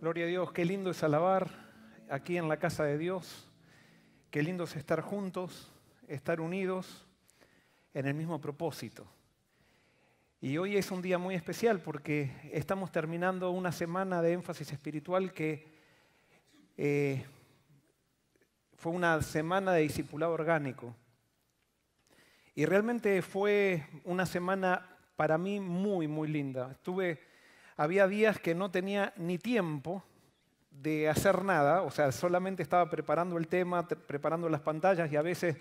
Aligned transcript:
Gloria 0.00 0.24
a 0.24 0.28
Dios, 0.28 0.52
qué 0.52 0.64
lindo 0.64 0.90
es 0.90 1.02
alabar 1.02 1.50
aquí 2.10 2.36
en 2.36 2.48
la 2.48 2.58
casa 2.58 2.84
de 2.84 2.98
Dios, 2.98 3.50
qué 4.30 4.42
lindo 4.42 4.64
es 4.64 4.76
estar 4.76 5.00
juntos, 5.00 5.72
estar 6.08 6.40
unidos 6.40 7.06
en 7.94 8.06
el 8.06 8.14
mismo 8.14 8.40
propósito. 8.40 9.06
Y 10.40 10.58
hoy 10.58 10.76
es 10.76 10.90
un 10.90 11.00
día 11.00 11.16
muy 11.16 11.34
especial 11.34 11.80
porque 11.80 12.30
estamos 12.52 12.92
terminando 12.92 13.50
una 13.50 13.72
semana 13.72 14.20
de 14.20 14.32
énfasis 14.32 14.72
espiritual 14.72 15.32
que 15.32 15.66
eh, 16.76 17.24
fue 18.76 18.92
una 18.92 19.22
semana 19.22 19.72
de 19.72 19.82
discipulado 19.82 20.32
orgánico. 20.32 20.94
Y 22.54 22.66
realmente 22.66 23.22
fue 23.22 23.86
una 24.04 24.26
semana 24.26 24.86
para 25.16 25.38
mí 25.38 25.60
muy, 25.60 26.08
muy 26.08 26.28
linda. 26.28 26.72
Estuve, 26.72 27.20
había 27.76 28.06
días 28.06 28.38
que 28.38 28.54
no 28.54 28.70
tenía 28.70 29.12
ni 29.16 29.38
tiempo 29.38 30.04
de 30.70 31.08
hacer 31.08 31.44
nada, 31.44 31.82
o 31.82 31.90
sea, 31.90 32.12
solamente 32.12 32.62
estaba 32.62 32.90
preparando 32.90 33.38
el 33.38 33.46
tema, 33.46 33.86
preparando 33.86 34.48
las 34.48 34.60
pantallas 34.60 35.10
y 35.10 35.16
a 35.16 35.22
veces 35.22 35.56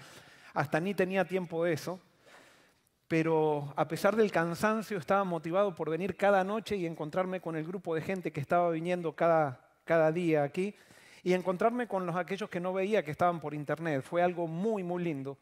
hasta 0.53 0.79
ni 0.79 0.93
tenía 0.93 1.25
tiempo 1.25 1.63
de 1.63 1.73
eso. 1.73 1.99
Pero 3.07 3.71
a 3.75 3.87
pesar 3.87 4.15
del 4.15 4.31
cansancio 4.31 4.97
estaba 4.97 5.23
motivado 5.23 5.75
por 5.75 5.89
venir 5.89 6.15
cada 6.15 6.43
noche 6.43 6.75
y 6.75 6.85
encontrarme 6.85 7.41
con 7.41 7.55
el 7.55 7.65
grupo 7.65 7.93
de 7.93 8.01
gente 8.01 8.31
que 8.31 8.41
estaba 8.41 8.69
viniendo 8.71 9.13
cada, 9.13 9.59
cada 9.83 10.11
día 10.11 10.43
aquí 10.43 10.73
y 11.21 11.33
encontrarme 11.33 11.87
con 11.87 12.05
los 12.05 12.15
aquellos 12.15 12.49
que 12.49 12.59
no 12.59 12.73
veía 12.73 13.03
que 13.03 13.11
estaban 13.11 13.39
por 13.39 13.53
internet. 13.53 14.01
Fue 14.03 14.23
algo 14.23 14.47
muy, 14.47 14.83
muy 14.83 15.03
lindo. 15.03 15.37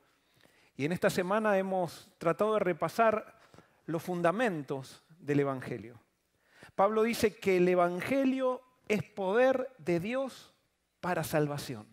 Y 0.75 0.85
en 0.85 0.91
esta 0.91 1.09
semana 1.09 1.57
hemos 1.57 2.09
tratado 2.17 2.55
de 2.55 2.59
repasar 2.59 3.39
los 3.85 4.03
fundamentos 4.03 5.03
del 5.19 5.41
Evangelio. 5.41 5.99
Pablo 6.75 7.03
dice 7.03 7.37
que 7.37 7.57
el 7.57 7.67
Evangelio 7.67 8.61
es 8.87 9.03
poder 9.03 9.69
de 9.77 9.99
Dios 9.99 10.53
para 10.99 11.23
salvación, 11.23 11.87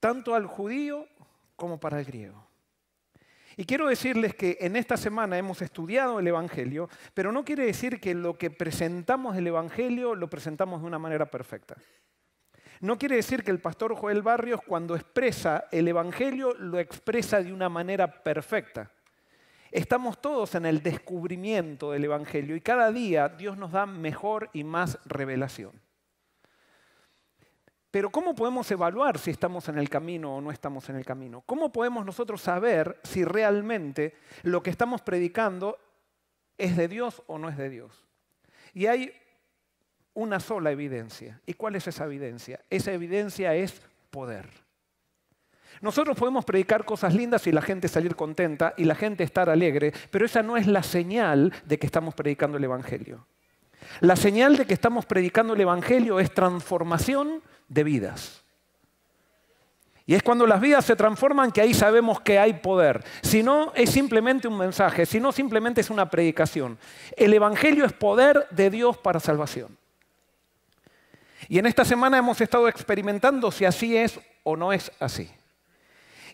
tanto 0.00 0.34
al 0.34 0.46
judío 0.46 1.06
como 1.56 1.78
para 1.78 1.98
el 1.98 2.04
griego. 2.04 2.44
Y 3.56 3.64
quiero 3.64 3.86
decirles 3.86 4.34
que 4.34 4.58
en 4.60 4.74
esta 4.74 4.96
semana 4.96 5.38
hemos 5.38 5.62
estudiado 5.62 6.18
el 6.18 6.26
Evangelio, 6.26 6.88
pero 7.14 7.30
no 7.30 7.44
quiere 7.44 7.64
decir 7.64 8.00
que 8.00 8.14
lo 8.14 8.36
que 8.36 8.50
presentamos 8.50 9.36
del 9.36 9.46
Evangelio 9.46 10.14
lo 10.14 10.28
presentamos 10.28 10.80
de 10.80 10.86
una 10.86 10.98
manera 10.98 11.30
perfecta. 11.30 11.76
No 12.80 12.98
quiere 12.98 13.16
decir 13.16 13.44
que 13.44 13.52
el 13.52 13.60
pastor 13.60 13.94
Joel 13.94 14.22
Barrios 14.22 14.60
cuando 14.66 14.96
expresa 14.96 15.68
el 15.70 15.86
Evangelio 15.86 16.54
lo 16.54 16.78
expresa 16.80 17.40
de 17.42 17.52
una 17.52 17.68
manera 17.68 18.22
perfecta. 18.22 18.90
Estamos 19.74 20.20
todos 20.22 20.54
en 20.54 20.66
el 20.66 20.84
descubrimiento 20.84 21.90
del 21.90 22.04
Evangelio 22.04 22.54
y 22.54 22.60
cada 22.60 22.92
día 22.92 23.28
Dios 23.28 23.58
nos 23.58 23.72
da 23.72 23.86
mejor 23.86 24.48
y 24.52 24.62
más 24.62 25.00
revelación. 25.04 25.72
Pero 27.90 28.08
¿cómo 28.08 28.36
podemos 28.36 28.70
evaluar 28.70 29.18
si 29.18 29.32
estamos 29.32 29.68
en 29.68 29.78
el 29.78 29.90
camino 29.90 30.36
o 30.36 30.40
no 30.40 30.52
estamos 30.52 30.88
en 30.90 30.96
el 30.96 31.04
camino? 31.04 31.40
¿Cómo 31.40 31.72
podemos 31.72 32.06
nosotros 32.06 32.40
saber 32.40 33.00
si 33.02 33.24
realmente 33.24 34.14
lo 34.44 34.62
que 34.62 34.70
estamos 34.70 35.02
predicando 35.02 35.76
es 36.56 36.76
de 36.76 36.86
Dios 36.86 37.24
o 37.26 37.36
no 37.36 37.48
es 37.48 37.56
de 37.56 37.68
Dios? 37.68 38.06
Y 38.74 38.86
hay 38.86 39.12
una 40.12 40.38
sola 40.38 40.70
evidencia. 40.70 41.40
¿Y 41.46 41.54
cuál 41.54 41.74
es 41.74 41.88
esa 41.88 42.04
evidencia? 42.04 42.60
Esa 42.70 42.92
evidencia 42.92 43.56
es 43.56 43.82
poder. 44.12 44.63
Nosotros 45.84 46.16
podemos 46.16 46.46
predicar 46.46 46.86
cosas 46.86 47.12
lindas 47.12 47.46
y 47.46 47.52
la 47.52 47.60
gente 47.60 47.88
salir 47.88 48.16
contenta 48.16 48.72
y 48.78 48.84
la 48.84 48.94
gente 48.94 49.22
estar 49.22 49.50
alegre, 49.50 49.92
pero 50.10 50.24
esa 50.24 50.42
no 50.42 50.56
es 50.56 50.66
la 50.66 50.82
señal 50.82 51.52
de 51.66 51.78
que 51.78 51.84
estamos 51.84 52.14
predicando 52.14 52.56
el 52.56 52.64
Evangelio. 52.64 53.26
La 54.00 54.16
señal 54.16 54.56
de 54.56 54.64
que 54.64 54.72
estamos 54.72 55.04
predicando 55.04 55.52
el 55.52 55.60
Evangelio 55.60 56.20
es 56.20 56.32
transformación 56.32 57.42
de 57.68 57.84
vidas. 57.84 58.42
Y 60.06 60.14
es 60.14 60.22
cuando 60.22 60.46
las 60.46 60.58
vidas 60.58 60.86
se 60.86 60.96
transforman 60.96 61.52
que 61.52 61.60
ahí 61.60 61.74
sabemos 61.74 62.18
que 62.22 62.38
hay 62.38 62.54
poder. 62.54 63.04
Si 63.20 63.42
no, 63.42 63.70
es 63.74 63.90
simplemente 63.90 64.48
un 64.48 64.56
mensaje, 64.56 65.04
si 65.04 65.20
no, 65.20 65.32
simplemente 65.32 65.82
es 65.82 65.90
una 65.90 66.08
predicación. 66.08 66.78
El 67.14 67.34
Evangelio 67.34 67.84
es 67.84 67.92
poder 67.92 68.46
de 68.52 68.70
Dios 68.70 68.96
para 68.96 69.20
salvación. 69.20 69.76
Y 71.46 71.58
en 71.58 71.66
esta 71.66 71.84
semana 71.84 72.16
hemos 72.16 72.40
estado 72.40 72.68
experimentando 72.68 73.50
si 73.50 73.66
así 73.66 73.94
es 73.98 74.18
o 74.44 74.56
no 74.56 74.72
es 74.72 74.90
así. 74.98 75.30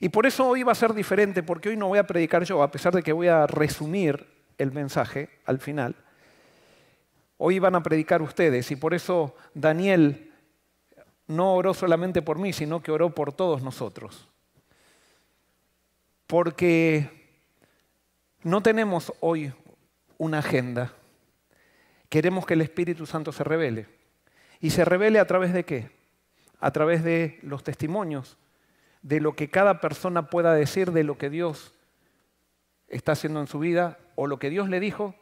Y 0.00 0.09
por 0.09 0.25
eso 0.25 0.49
hoy 0.49 0.62
va 0.62 0.72
a 0.72 0.75
ser 0.75 0.94
diferente, 0.94 1.43
porque 1.43 1.69
hoy 1.69 1.77
no 1.77 1.88
voy 1.88 1.99
a 1.99 2.06
predicar 2.06 2.43
yo, 2.44 2.62
a 2.62 2.71
pesar 2.71 2.94
de 2.94 3.03
que 3.03 3.12
voy 3.12 3.28
a 3.28 3.47
resumir 3.47 4.27
el 4.56 4.72
mensaje 4.72 5.28
al 5.44 5.59
final. 5.61 5.94
Hoy 7.37 7.59
van 7.59 7.75
a 7.75 7.83
predicar 7.83 8.22
ustedes 8.22 8.71
y 8.71 8.77
por 8.77 8.94
eso 8.94 9.34
Daniel 9.55 10.33
no 11.27 11.55
oró 11.55 11.75
solamente 11.75 12.22
por 12.22 12.39
mí, 12.39 12.53
sino 12.53 12.83
que 12.83 12.91
oró 12.91 13.15
por 13.15 13.33
todos 13.33 13.62
nosotros. 13.62 14.27
Porque 16.27 17.09
no 18.43 18.62
tenemos 18.62 19.12
hoy 19.21 19.53
una 20.16 20.39
agenda. 20.39 20.93
Queremos 22.09 22.47
que 22.47 22.55
el 22.55 22.62
Espíritu 22.62 23.05
Santo 23.05 23.33
se 23.33 23.44
revele. 23.44 23.87
¿Y 24.60 24.71
se 24.71 24.84
revele 24.84 25.19
a 25.19 25.27
través 25.27 25.53
de 25.53 25.65
qué? 25.65 25.91
A 26.59 26.71
través 26.71 27.05
de 27.05 27.39
los 27.43 27.62
testimonios, 27.65 28.37
de 29.03 29.21
lo 29.21 29.34
que 29.34 29.50
cada 29.50 29.81
persona 29.81 30.28
pueda 30.28 30.55
decir 30.55 30.93
de 30.93 31.05
lo 31.05 31.16
que 31.19 31.31
Dios 31.31 31.72
está 32.88 33.12
haciendo 33.12 33.41
en 33.41 33.47
su 33.47 33.59
vida, 33.59 33.99
o 34.16 34.27
lo 34.27 34.38
que 34.38 34.50
Dios 34.50 34.69
le 34.69 34.81
dijo, 34.81 35.15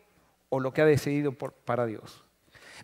o 0.49 0.61
lo 0.61 0.73
que 0.73 0.83
ha 0.83 0.87
decidido 0.87 1.33
para 1.33 1.87
Dios. 1.87 2.25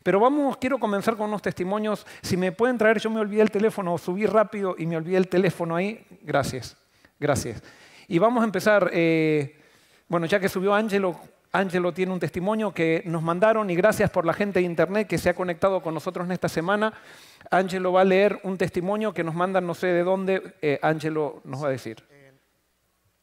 Pero 0.03 0.21
vamos, 0.21 0.56
quiero 0.59 0.78
comenzar 0.78 1.16
con 1.16 1.28
unos 1.28 1.43
testimonios. 1.43 2.06
Si 2.22 2.37
me 2.37 2.53
pueden 2.53 2.78
traer, 2.78 2.99
yo 2.99 3.10
me 3.10 3.21
olvidé 3.21 3.43
el 3.43 3.50
teléfono, 3.50 3.97
subí 3.97 4.27
rápido 4.27 4.75
y 4.78 4.87
me 4.87 4.97
olvidé 4.97 5.16
el 5.16 5.28
teléfono 5.28 5.77
ahí. 5.77 6.04
Gracias, 6.22 6.77
gracias. 7.19 7.62
Y 8.09 8.19
vamos 8.19 8.43
a 8.43 8.44
empezar. 8.44 8.91
Eh, 8.93 9.60
bueno, 10.09 10.27
ya 10.27 10.38
que 10.38 10.49
subió 10.49 10.75
Ángelo, 10.75 11.19
Ángelo 11.53 11.94
tiene 11.94 12.12
un 12.12 12.21
testimonio 12.21 12.75
que 12.75 13.03
nos 13.06 13.22
mandaron 13.22 13.71
y 13.71 13.77
gracias 13.77 14.10
por 14.10 14.27
la 14.27 14.34
gente 14.34 14.59
de 14.59 14.66
internet 14.66 15.09
que 15.09 15.19
se 15.19 15.31
ha 15.31 15.34
conectado 15.34 15.81
con 15.81 15.94
nosotros 15.94 16.27
en 16.27 16.33
esta 16.33 16.49
semana. 16.49 16.93
Ángelo 17.50 17.93
va 17.93 18.03
a 18.03 18.05
leer 18.05 18.41
un 18.43 18.59
testimonio 18.59 19.12
que 19.12 19.25
nos 19.25 19.34
mandan, 19.34 19.66
no 19.66 19.75
sé 19.75 19.88
de 19.88 20.03
dónde, 20.03 20.56
eh, 20.62 20.78
Ángelo 20.82 21.41
nos 21.44 21.62
va 21.62 21.69
a 21.69 21.71
decir. 21.71 22.03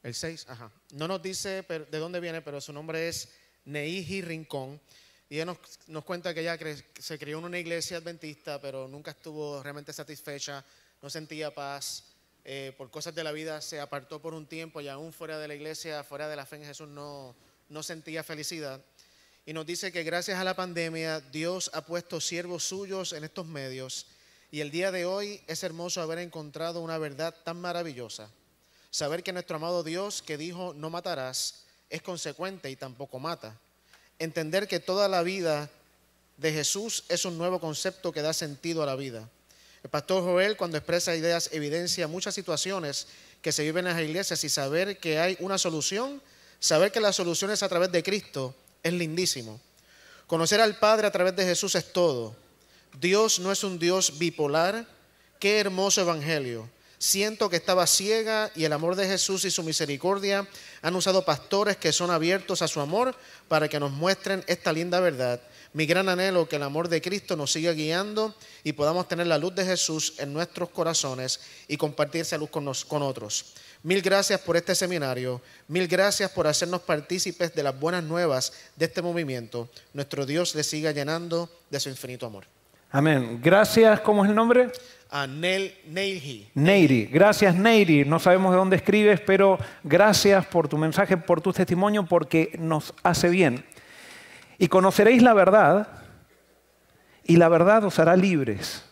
El 0.04 0.16
6, 0.16 0.48
ajá. 0.50 0.72
No 0.94 1.08
nos 1.08 1.22
dice 1.22 1.64
de 1.64 1.98
dónde 2.00 2.20
viene, 2.20 2.42
pero 2.42 2.60
su 2.60 2.74
nombre 2.74 3.08
es 3.08 3.30
Neiji 3.66 4.22
Rincón. 4.22 4.82
Y 5.30 5.36
ella 5.36 5.46
nos, 5.88 6.04
cuenta 6.04 6.34
que 6.34 6.42
ella 6.42 6.58
se 7.00 7.20
crió 7.20 7.38
en 7.38 7.46
una 7.46 7.60
iglesia 7.60 7.98
adventista, 7.98 8.60
pero 8.60 8.88
nunca 8.88 9.12
estuvo 9.12 9.62
realmente 9.64 9.94
satisfecha, 9.94 10.66
no 11.02 11.10
sentía 11.10 11.54
paz. 11.54 12.06
Eh, 12.44 12.74
por 12.76 12.90
cosas 12.90 13.14
de 13.14 13.24
la 13.24 13.32
vida 13.32 13.62
se 13.62 13.80
apartó 13.80 14.20
por 14.20 14.34
un 14.34 14.48
tiempo 14.48 14.82
y 14.82 14.88
aún 14.88 15.14
fuera 15.14 15.38
de 15.38 15.48
la 15.48 15.54
iglesia, 15.54 16.04
fuera 16.04 16.28
de 16.28 16.36
la 16.36 16.46
fe 16.46 16.56
en 16.56 16.66
Jesús, 16.66 16.90
no 16.90 17.36
sentía 17.84 18.24
felicidad. 18.24 18.84
Y 19.46 19.54
nos 19.54 19.66
dice 19.66 19.92
que 19.92 20.04
gracias 20.04 20.40
a 20.40 20.44
la 20.44 20.56
pandemia 20.56 21.20
Dios 21.20 21.72
ha 21.74 21.82
puesto 21.86 22.22
siervos 22.22 22.64
suyos 22.64 23.12
en 23.14 23.24
estos 23.24 23.48
medios 23.48 24.06
y 24.52 24.60
el 24.62 24.70
día 24.70 24.92
de 24.92 25.06
hoy 25.06 25.42
es 25.48 25.64
hermoso 25.64 26.02
haber 26.02 26.20
encontrado 26.20 26.82
una 26.82 26.98
verdad 26.98 27.34
tan 27.44 27.60
maravillosa. 27.60 28.30
Saber 28.92 29.24
que 29.24 29.34
nuestro 29.34 29.56
amado 29.56 29.84
Dios 29.84 30.22
que 30.22 30.38
dijo 30.38 30.74
no 30.76 30.90
matarás 30.90 31.64
es 31.90 32.02
consecuente 32.02 32.70
y 32.70 32.76
tampoco 32.76 33.18
mata. 33.18 33.58
Entender 34.20 34.68
que 34.68 34.80
toda 34.80 35.08
la 35.08 35.24
vida 35.24 35.70
de 36.38 36.54
Jesús 36.54 37.06
es 37.10 37.26
un 37.26 37.38
nuevo 37.38 37.60
concepto 37.60 38.12
que 38.12 38.22
da 38.22 38.34
sentido 38.34 38.84
a 38.84 38.86
la 38.86 38.96
vida. 38.96 39.28
El 39.84 39.90
pastor 39.90 40.22
Joel 40.22 40.56
cuando 40.56 40.78
expresa 40.78 41.16
ideas 41.16 41.50
evidencia 41.52 42.08
muchas 42.08 42.36
situaciones 42.36 43.08
que 43.42 43.52
se 43.52 43.64
viven 43.64 43.88
en 43.88 43.94
las 43.94 44.04
iglesias 44.04 44.44
y 44.44 44.50
saber 44.50 45.00
que 45.00 45.18
hay 45.18 45.36
una 45.40 45.58
solución 45.58 46.22
Saber 46.62 46.92
que 46.92 47.00
la 47.00 47.12
solución 47.12 47.50
es 47.50 47.64
a 47.64 47.70
través 47.70 47.92
de 47.92 48.04
Cristo 48.04 48.54
es 48.84 48.94
lindísimo. 48.94 49.60
Conocer 50.28 50.62
al 50.62 50.78
Padre 50.78 51.08
a 51.08 51.12
través 51.12 51.36
de 51.36 51.46
Jesús 51.46 51.76
es 51.76 51.92
todo. 51.92 52.36
Dios 53.00 53.40
no 53.40 53.52
es 53.52 53.64
un 53.64 53.80
Dios 53.80 54.18
bipolar. 54.18 54.86
Qué 55.40 55.60
hermoso 55.60 56.02
evangelio. 56.02 56.70
Siento 57.02 57.50
que 57.50 57.56
estaba 57.56 57.88
ciega 57.88 58.52
y 58.56 58.64
el 58.64 58.74
amor 58.74 58.96
de 58.96 59.08
Jesús 59.08 59.44
y 59.46 59.50
su 59.50 59.64
misericordia 59.64 60.48
han 60.84 60.96
usado 60.96 61.26
pastores 61.26 61.78
que 61.78 61.92
son 61.92 62.12
abiertos 62.12 62.62
a 62.62 62.68
su 62.68 62.80
amor 62.80 63.16
para 63.48 63.68
que 63.68 63.80
nos 63.80 63.92
muestren 63.92 64.44
esta 64.46 64.72
linda 64.72 65.00
verdad. 65.00 65.42
Mi 65.74 65.88
gran 65.88 66.10
anhelo 66.10 66.48
que 66.48 66.58
el 66.58 66.64
amor 66.64 66.90
de 66.90 67.02
Cristo 67.02 67.36
nos 67.36 67.54
siga 67.54 67.72
guiando 67.72 68.36
y 68.64 68.74
podamos 68.74 69.08
tener 69.08 69.26
la 69.26 69.40
luz 69.40 69.56
de 69.56 69.66
Jesús 69.66 70.14
en 70.20 70.32
nuestros 70.32 70.70
corazones 70.70 71.40
y 71.68 71.76
compartir 71.76 72.22
esa 72.22 72.38
luz 72.38 72.52
con, 72.52 72.72
con 72.88 73.02
otros. 73.02 73.54
Mil 73.84 74.02
gracias 74.02 74.40
por 74.42 74.58
este 74.58 74.76
seminario. 74.76 75.42
Mil 75.68 75.88
gracias 75.88 76.30
por 76.32 76.46
hacernos 76.46 76.82
partícipes 76.82 77.56
de 77.56 77.64
las 77.64 77.80
buenas 77.80 78.04
nuevas 78.04 78.54
de 78.76 78.86
este 78.86 79.02
movimiento. 79.02 79.70
Nuestro 79.94 80.26
Dios 80.26 80.54
le 80.54 80.64
siga 80.64 80.92
llenando 80.92 81.50
de 81.70 81.80
su 81.80 81.90
infinito 81.90 82.28
amor. 82.28 82.46
Amén. 82.92 83.40
Gracias. 83.42 84.02
¿Cómo 84.02 84.24
es 84.24 84.30
el 84.30 84.36
nombre? 84.36 84.72
A 85.10 85.26
Neiri. 85.26 86.50
Neiri. 86.54 87.06
Gracias, 87.06 87.56
Neiri. 87.56 88.06
No 88.06 88.20
sabemos 88.20 88.52
de 88.52 88.58
dónde 88.58 88.76
escribes, 88.76 89.20
pero 89.22 89.58
gracias 89.84 90.46
por 90.46 90.68
tu 90.68 90.78
mensaje, 90.78 91.18
por 91.18 91.42
tu 91.42 91.52
testimonio, 91.52 92.06
porque 92.06 92.56
nos 92.60 92.94
hace 93.02 93.30
bien. 93.30 93.66
Y 94.58 94.68
conoceréis 94.68 95.24
la 95.24 95.34
verdad, 95.34 95.88
y 97.24 97.38
la 97.38 97.50
verdad 97.50 97.84
os 97.86 97.98
hará 97.98 98.16
libres. 98.16 98.84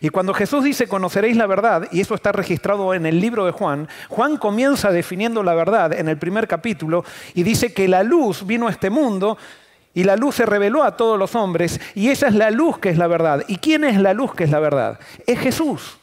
Y 0.00 0.10
cuando 0.10 0.34
Jesús 0.34 0.64
dice 0.64 0.88
conoceréis 0.88 1.36
la 1.36 1.46
verdad, 1.46 1.88
y 1.90 2.00
eso 2.00 2.14
está 2.14 2.32
registrado 2.32 2.94
en 2.94 3.06
el 3.06 3.20
libro 3.20 3.44
de 3.46 3.52
Juan, 3.52 3.88
Juan 4.08 4.36
comienza 4.36 4.90
definiendo 4.90 5.42
la 5.42 5.54
verdad 5.54 5.92
en 5.92 6.08
el 6.08 6.18
primer 6.18 6.48
capítulo 6.48 7.04
y 7.34 7.42
dice 7.42 7.72
que 7.72 7.88
la 7.88 8.02
luz 8.02 8.46
vino 8.46 8.68
a 8.68 8.70
este 8.70 8.90
mundo 8.90 9.38
y 9.94 10.04
la 10.04 10.16
luz 10.16 10.36
se 10.36 10.46
reveló 10.46 10.84
a 10.84 10.96
todos 10.96 11.18
los 11.18 11.34
hombres 11.34 11.80
y 11.94 12.08
esa 12.08 12.28
es 12.28 12.34
la 12.34 12.50
luz 12.50 12.78
que 12.78 12.90
es 12.90 12.98
la 12.98 13.06
verdad. 13.06 13.44
¿Y 13.48 13.56
quién 13.56 13.84
es 13.84 14.00
la 14.00 14.12
luz 14.12 14.34
que 14.34 14.44
es 14.44 14.50
la 14.50 14.60
verdad? 14.60 15.00
Es 15.26 15.38
Jesús. 15.38 15.98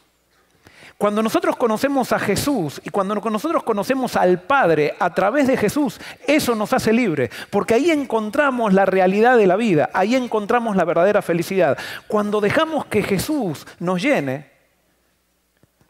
Cuando 0.96 1.22
nosotros 1.22 1.56
conocemos 1.56 2.12
a 2.12 2.18
Jesús 2.18 2.80
y 2.84 2.90
cuando 2.90 3.16
nosotros 3.16 3.62
conocemos 3.64 4.16
al 4.16 4.40
Padre 4.40 4.94
a 4.98 5.12
través 5.12 5.48
de 5.48 5.56
Jesús, 5.56 6.00
eso 6.26 6.54
nos 6.54 6.72
hace 6.72 6.92
libre, 6.92 7.30
porque 7.50 7.74
ahí 7.74 7.90
encontramos 7.90 8.72
la 8.72 8.86
realidad 8.86 9.36
de 9.36 9.46
la 9.46 9.56
vida, 9.56 9.90
ahí 9.92 10.14
encontramos 10.14 10.76
la 10.76 10.84
verdadera 10.84 11.20
felicidad. 11.20 11.76
Cuando 12.06 12.40
dejamos 12.40 12.86
que 12.86 13.02
Jesús 13.02 13.66
nos 13.80 14.00
llene, 14.00 14.50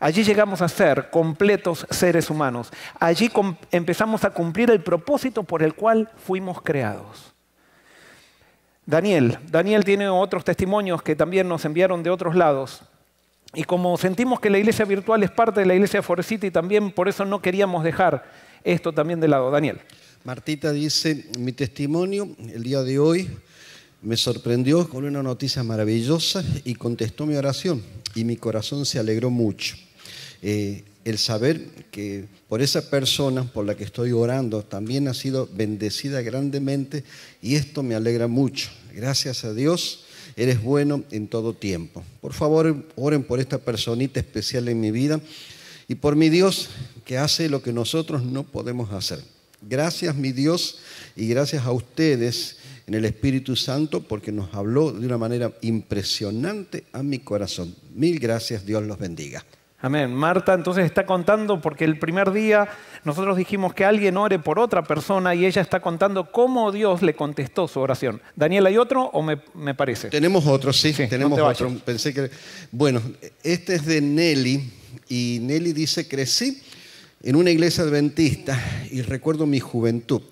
allí 0.01 0.25
llegamos 0.25 0.63
a 0.63 0.69
ser 0.69 1.11
completos 1.11 1.87
seres 1.91 2.31
humanos. 2.31 2.73
Allí 2.99 3.31
empezamos 3.71 4.25
a 4.25 4.31
cumplir 4.31 4.71
el 4.71 4.83
propósito 4.83 5.43
por 5.45 5.63
el 5.63 5.75
cual 5.75 6.11
fuimos 6.17 6.63
creados. 6.63 7.35
Daniel, 8.87 9.39
Daniel 9.51 9.85
tiene 9.85 10.09
otros 10.09 10.45
testimonios 10.45 11.03
que 11.03 11.15
también 11.15 11.47
nos 11.47 11.65
enviaron 11.65 12.03
de 12.03 12.11
otros 12.11 12.35
lados. 12.35 12.83
Y 13.55 13.65
como 13.65 13.97
sentimos 13.97 14.41
que 14.41 14.51
la 14.51 14.59
iglesia 14.59 14.85
virtual 14.85 15.23
es 15.23 15.31
parte 15.31 15.61
de 15.61 15.67
la 15.67 15.75
iglesia 15.75 16.03
Forest 16.03 16.33
y 16.33 16.51
también 16.51 16.91
por 16.91 17.09
eso 17.09 17.25
no 17.25 17.41
queríamos 17.41 17.85
dejar 17.85 18.25
esto 18.65 18.93
también 18.93 19.21
de 19.21 19.29
lado. 19.29 19.51
Daniel. 19.51 19.81
Martita 20.25 20.73
dice, 20.73 21.27
mi 21.39 21.53
testimonio 21.53 22.35
el 22.53 22.63
día 22.63 22.83
de 22.83 22.99
hoy 22.99 23.29
me 24.03 24.17
sorprendió 24.17 24.89
con 24.89 25.05
una 25.05 25.23
noticia 25.23 25.63
maravillosa 25.63 26.43
y 26.65 26.75
contestó 26.75 27.27
mi 27.27 27.37
oración 27.37 27.83
y 28.15 28.25
mi 28.25 28.37
corazón 28.37 28.87
se 28.87 28.99
alegró 28.99 29.31
mucho. 29.31 29.77
Eh, 30.43 30.85
el 31.05 31.19
saber 31.19 31.61
que 31.91 32.25
por 32.49 32.63
esa 32.63 32.89
persona 32.89 33.45
por 33.45 33.67
la 33.67 33.75
que 33.75 33.85
estoy 33.85 34.13
orando 34.13 34.63
también 34.63 35.09
ha 35.09 35.15
sido 35.15 35.49
bendecida 35.53 36.23
grandemente 36.23 37.05
y 37.43 37.57
esto 37.57 37.83
me 37.83 37.95
alegra 37.95 38.27
mucho. 38.27 38.71
Gracias 38.95 39.45
a 39.45 39.53
Dios 39.53 40.04
eres 40.37 40.63
bueno 40.63 41.05
en 41.11 41.29
todo 41.29 41.55
tiempo. 41.55 42.03
Por 42.21 42.33
favor, 42.33 42.87
oren 42.97 43.23
por 43.25 43.41
esta 43.41 43.59
personita 43.59 44.21
especial 44.21 44.69
en 44.69 44.81
mi 44.81 44.91
vida 44.91 45.21
y 45.89 45.97
por 45.97 46.17
mi 46.17 46.29
Dios 46.29 46.71
que 47.05 47.19
hace 47.19 47.49
lo 47.49 47.63
que 47.63 47.73
nosotros 47.73 48.23
no 48.23 48.45
podemos 48.45 48.93
hacer. 48.93 49.21
Gracias 49.63 50.15
mi 50.15 50.33
Dios 50.33 50.79
y 51.17 51.29
gracias 51.29 51.65
a 51.65 51.73
ustedes 51.73 52.57
en 52.87 52.95
el 52.95 53.05
Espíritu 53.05 53.57
Santo 53.57 54.03
porque 54.03 54.33
nos 54.33 54.53
habló 54.55 54.93
de 54.93 55.07
una 55.07 55.19
manera 55.19 55.53
impresionante 55.63 56.85
a 56.93 57.03
mi 57.03 57.19
corazón. 57.19 57.75
Mil 57.95 58.19
gracias, 58.19 58.67
Dios 58.67 58.83
los 58.83 58.99
bendiga. 58.99 59.45
Amén. 59.85 60.15
Marta 60.15 60.55
entonces 60.55 60.87
está 60.87 61.05
contando 61.05 61.61
porque 61.61 61.85
el 61.85 61.99
primer 61.99 62.33
día 62.33 62.67
nosotros 63.05 63.37
dijimos 63.37 63.75
que 63.75 63.85
alguien 63.85 64.17
ore 64.17 64.39
por 64.39 64.59
otra 64.59 64.83
persona 64.83 65.35
y 65.35 65.45
ella 65.45 65.61
está 65.61 65.81
contando 65.81 66.33
cómo 66.33 66.73
Dios 66.73 67.03
le 67.03 67.15
contestó 67.15 67.69
su 67.69 67.81
oración. 67.81 68.23
Daniel, 68.35 68.65
¿hay 68.65 68.79
otro 68.79 69.11
o 69.13 69.21
me, 69.21 69.75
parece? 69.75 70.09
Tenemos 70.09 70.47
otro, 70.47 70.73
sí, 70.73 70.95
tenemos 70.95 71.39
otro. 71.39 71.71
Pensé 71.85 72.15
que... 72.15 72.31
Bueno, 72.73 73.03
este 73.43 73.75
es 73.75 73.85
de 73.85 74.01
Nelly 74.01 74.73
y 75.11 75.41
Nelly 75.43 75.75
dice, 75.75 76.09
crecí 76.09 76.63
en 77.23 77.37
una 77.37 77.51
iglesia 77.51 77.85
adventista 77.85 78.59
y 78.91 79.03
recuerdo 79.03 79.45
mi 79.45 79.61
juventud. 79.61 80.23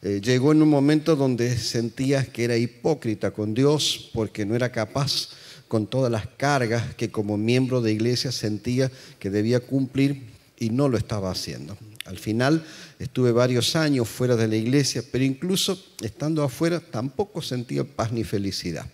Eh, 0.00 0.22
llegó 0.24 0.52
en 0.52 0.62
un 0.62 0.70
momento 0.70 1.14
donde 1.14 1.58
sentía 1.58 2.24
que 2.24 2.44
era 2.44 2.56
hipócrita 2.56 3.32
con 3.32 3.52
Dios 3.52 4.08
porque 4.14 4.46
no 4.46 4.56
era 4.56 4.72
capaz 4.72 5.28
con 5.68 5.86
todas 5.86 6.10
las 6.10 6.26
cargas 6.26 6.94
que 6.94 7.10
como 7.10 7.36
miembro 7.36 7.80
de 7.80 7.92
iglesia 7.92 8.32
sentía 8.32 8.90
que 9.18 9.30
debía 9.30 9.60
cumplir 9.60 10.22
y 10.58 10.70
no 10.70 10.88
lo 10.88 10.96
estaba 10.96 11.30
haciendo. 11.30 11.76
Al 12.06 12.18
final 12.18 12.64
estuve 12.98 13.32
varios 13.32 13.76
años 13.76 14.08
fuera 14.08 14.34
de 14.34 14.48
la 14.48 14.56
iglesia, 14.56 15.04
pero 15.12 15.24
incluso 15.24 15.78
estando 16.00 16.42
afuera 16.42 16.80
tampoco 16.80 17.42
sentía 17.42 17.84
paz 17.84 18.12
ni 18.12 18.24
felicidad. 18.24 18.86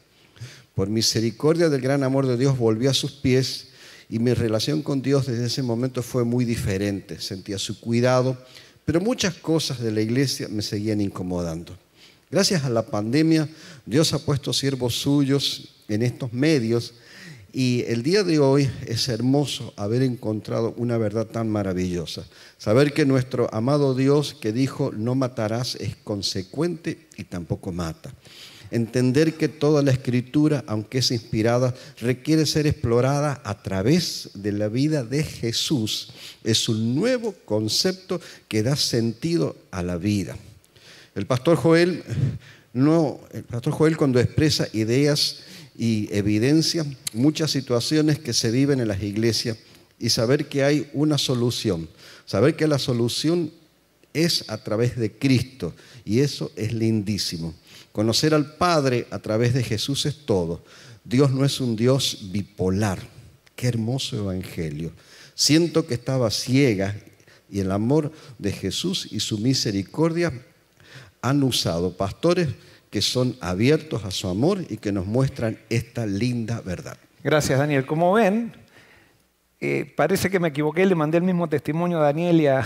Por 0.75 0.89
misericordia 0.89 1.69
del 1.69 1.81
gran 1.81 2.03
amor 2.03 2.27
de 2.27 2.37
Dios 2.37 2.59
volví 2.59 2.89
a 2.89 2.95
sus 2.95 3.13
pies 3.13 3.69
y 4.11 4.19
mi 4.19 4.35
relación 4.35 4.83
con 4.83 5.01
Dios 5.01 5.27
desde 5.27 5.47
ese 5.47 5.63
momento 5.63 6.03
fue 6.03 6.25
muy 6.25 6.45
diferente. 6.45 7.21
Sentía 7.21 7.59
su 7.59 7.79
cuidado, 7.81 8.37
pero 8.85 9.01
muchas 9.01 9.35
cosas 9.35 9.79
de 9.79 9.93
la 9.93 10.01
iglesia 10.01 10.49
me 10.49 10.63
seguían 10.63 11.01
incomodando. 11.01 11.79
Gracias 12.31 12.65
a 12.65 12.71
la 12.71 12.85
pandemia, 12.85 13.49
Dios 13.87 14.13
ha 14.13 14.19
puesto 14.19 14.53
siervos 14.53 14.97
suyos 14.97 15.74
en 15.89 16.03
estos 16.03 16.33
medios 16.33 16.95
y 17.55 17.85
el 17.87 18.03
día 18.03 18.25
de 18.25 18.41
hoy 18.41 18.69
es 18.85 19.09
hermoso 19.09 19.73
haber 19.77 20.03
encontrado 20.03 20.75
una 20.77 20.99
verdad 20.99 21.27
tan 21.27 21.49
maravillosa. 21.49 22.25
Saber 22.59 22.93
que 22.93 23.07
nuestro 23.07 23.49
amado 23.55 23.95
Dios 23.95 24.35
que 24.35 24.53
dijo 24.53 24.91
no 24.91 25.15
matarás 25.15 25.77
es 25.77 25.95
consecuente 25.95 27.07
y 27.17 27.23
tampoco 27.23 27.71
mata. 27.71 28.13
Entender 28.73 29.35
que 29.35 29.47
toda 29.47 29.85
la 29.85 29.93
escritura, 29.93 30.65
aunque 30.67 30.99
es 30.99 31.13
inspirada, 31.13 31.73
requiere 32.01 32.45
ser 32.45 32.67
explorada 32.67 33.41
a 33.45 33.63
través 33.63 34.31
de 34.35 34.51
la 34.51 34.67
vida 34.67 35.05
de 35.05 35.23
Jesús. 35.23 36.13
Es 36.43 36.69
un 36.69 36.97
nuevo 36.97 37.37
concepto 37.45 38.21
que 38.49 38.65
da 38.65 38.75
sentido 38.75 39.55
a 39.71 39.85
la 39.85 39.97
vida. 39.97 40.37
El 41.15 41.27
pastor 41.27 41.57
Joel, 41.57 42.03
no, 42.73 43.21
el 43.33 43.45
pastor 43.45 43.73
Joel 43.73 43.97
cuando 43.97 44.19
expresa 44.19 44.67
ideas 44.73 45.45
y 45.77 46.09
evidencia 46.13 46.85
muchas 47.13 47.51
situaciones 47.51 48.19
que 48.19 48.33
se 48.33 48.51
viven 48.51 48.81
en 48.81 48.89
las 48.89 49.03
iglesias 49.03 49.57
y 49.99 50.11
saber 50.11 50.49
que 50.49 50.65
hay 50.65 50.89
una 50.93 51.19
solución, 51.19 51.89
saber 52.27 52.57
que 52.57 52.67
la 52.67 52.79
solución 52.79 53.51
es 54.13 54.49
a 54.49 54.59
través 54.59 54.97
de 54.97 55.13
Cristo 55.13 55.75
y 56.05 56.21
eso 56.21 56.53
es 56.57 56.73
lindísimo. 56.73 57.55
Conocer 57.93 58.35
al 58.35 58.55
Padre 58.57 59.07
a 59.11 59.19
través 59.19 59.55
de 59.55 59.63
Jesús 59.63 60.07
es 60.07 60.27
todo. 60.27 60.65
Dios 61.05 61.31
no 61.33 61.45
es 61.45 61.61
un 61.61 61.77
Dios 61.77 62.31
bipolar. 62.31 63.01
Qué 63.57 63.69
hermoso 63.69 64.17
evangelio. 64.17 64.93
Siento 65.35 65.87
que 65.87 65.95
estaba 65.95 66.31
ciega 66.31 66.97
y 67.51 67.61
el 67.61 67.71
amor 67.71 68.13
de 68.39 68.53
Jesús 68.53 69.09
y 69.11 69.21
su 69.21 69.39
misericordia 69.39 70.33
han 71.23 71.43
usado 71.43 71.97
pastores 71.97 72.49
que 72.95 73.03
son 73.03 73.37
abiertos 73.41 74.05
a 74.05 74.13
su 74.13 74.29
amor 74.29 74.61
y 74.69 74.77
que 74.77 74.93
nos 74.93 75.05
muestran 75.05 75.59
esta 75.69 76.07
linda 76.07 76.61
verdad. 76.61 76.97
Gracias, 77.25 77.59
Daniel. 77.59 77.85
Como 77.87 78.13
ven, 78.13 78.57
eh, 79.61 79.93
parece 79.97 80.31
que 80.31 80.39
me 80.39 80.47
equivoqué, 80.47 80.87
le 80.87 80.95
mandé 80.95 81.19
el 81.19 81.25
mismo 81.25 81.49
testimonio 81.49 81.99
a 81.99 82.05
Daniel 82.05 82.41
y 82.41 82.47
a, 82.47 82.65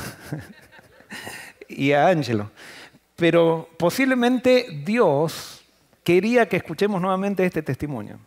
y 1.71 1.93
a 1.93 2.09
Ángelo. 2.09 2.51
Pero 3.17 3.71
posiblemente 3.79 4.67
Dios 4.85 5.63
quería 6.05 6.47
que 6.47 6.59
escuchemos 6.59 7.01
nuevamente 7.01 7.43
este 7.47 7.63
testimonio. 7.63 8.19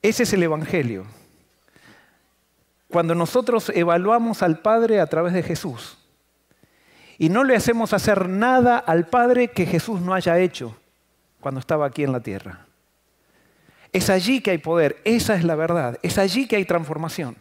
Ese 0.00 0.22
es 0.22 0.32
el 0.32 0.44
Evangelio. 0.44 1.04
Cuando 2.88 3.14
nosotros 3.14 3.70
evaluamos 3.74 4.42
al 4.42 4.60
Padre 4.60 4.98
a 4.98 5.06
través 5.08 5.34
de 5.34 5.42
Jesús, 5.42 5.98
y 7.20 7.28
no 7.28 7.44
le 7.44 7.54
hacemos 7.54 7.92
hacer 7.92 8.30
nada 8.30 8.78
al 8.78 9.06
Padre 9.06 9.48
que 9.48 9.66
Jesús 9.66 10.00
no 10.00 10.14
haya 10.14 10.38
hecho 10.38 10.74
cuando 11.38 11.60
estaba 11.60 11.84
aquí 11.84 12.02
en 12.02 12.12
la 12.12 12.20
tierra. 12.20 12.64
Es 13.92 14.08
allí 14.08 14.40
que 14.40 14.52
hay 14.52 14.56
poder, 14.56 15.02
esa 15.04 15.34
es 15.34 15.44
la 15.44 15.54
verdad, 15.54 15.98
es 16.02 16.16
allí 16.16 16.48
que 16.48 16.56
hay 16.56 16.64
transformación. 16.64 17.36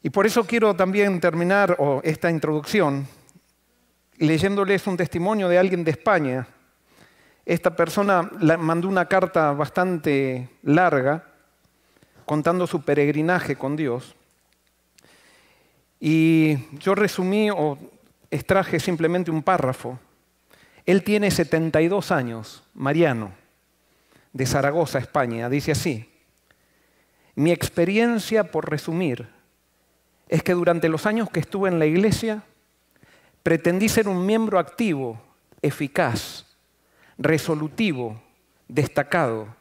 Y 0.00 0.10
por 0.10 0.26
eso 0.26 0.44
quiero 0.44 0.76
también 0.76 1.18
terminar 1.18 1.76
esta 2.04 2.30
introducción 2.30 3.08
leyéndoles 4.18 4.86
un 4.86 4.96
testimonio 4.96 5.48
de 5.48 5.58
alguien 5.58 5.82
de 5.82 5.90
España. 5.90 6.46
Esta 7.44 7.74
persona 7.74 8.30
mandó 8.60 8.86
una 8.86 9.06
carta 9.06 9.50
bastante 9.54 10.48
larga 10.62 11.24
contando 12.24 12.68
su 12.68 12.80
peregrinaje 12.80 13.56
con 13.56 13.74
Dios. 13.74 14.14
Y 16.00 16.58
yo 16.78 16.94
resumí 16.94 17.50
o 17.50 17.78
extraje 18.30 18.78
simplemente 18.78 19.30
un 19.30 19.42
párrafo. 19.42 19.98
Él 20.86 21.02
tiene 21.02 21.30
72 21.30 22.12
años, 22.12 22.62
Mariano, 22.74 23.32
de 24.32 24.46
Zaragoza, 24.46 24.98
España. 24.98 25.48
Dice 25.48 25.72
así, 25.72 26.08
mi 27.34 27.52
experiencia, 27.52 28.50
por 28.50 28.70
resumir, 28.70 29.28
es 30.28 30.42
que 30.42 30.54
durante 30.54 30.88
los 30.88 31.06
años 31.06 31.30
que 31.30 31.40
estuve 31.40 31.68
en 31.68 31.78
la 31.78 31.86
iglesia, 31.86 32.42
pretendí 33.42 33.88
ser 33.88 34.08
un 34.08 34.24
miembro 34.26 34.58
activo, 34.58 35.20
eficaz, 35.62 36.46
resolutivo, 37.16 38.20
destacado, 38.68 39.54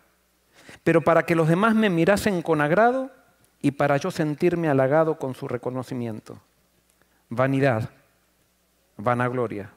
pero 0.83 1.01
para 1.01 1.25
que 1.25 1.35
los 1.35 1.47
demás 1.47 1.75
me 1.75 1.89
mirasen 1.89 2.41
con 2.41 2.61
agrado, 2.61 3.11
y 3.61 3.71
para 3.71 3.97
yo 3.97 4.11
sentirme 4.11 4.69
halagado 4.69 5.17
con 5.17 5.35
su 5.35 5.47
reconocimiento. 5.47 6.39
Vanidad, 7.29 7.89
vanagloria. 8.97 9.71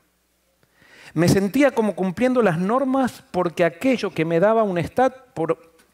Me 1.14 1.28
sentía 1.28 1.72
como 1.72 1.94
cumpliendo 1.94 2.42
las 2.42 2.58
normas 2.58 3.24
porque 3.30 3.64
aquello 3.64 4.10
que 4.10 4.24
me 4.24 4.38
daba 4.38 4.62
un 4.62 4.78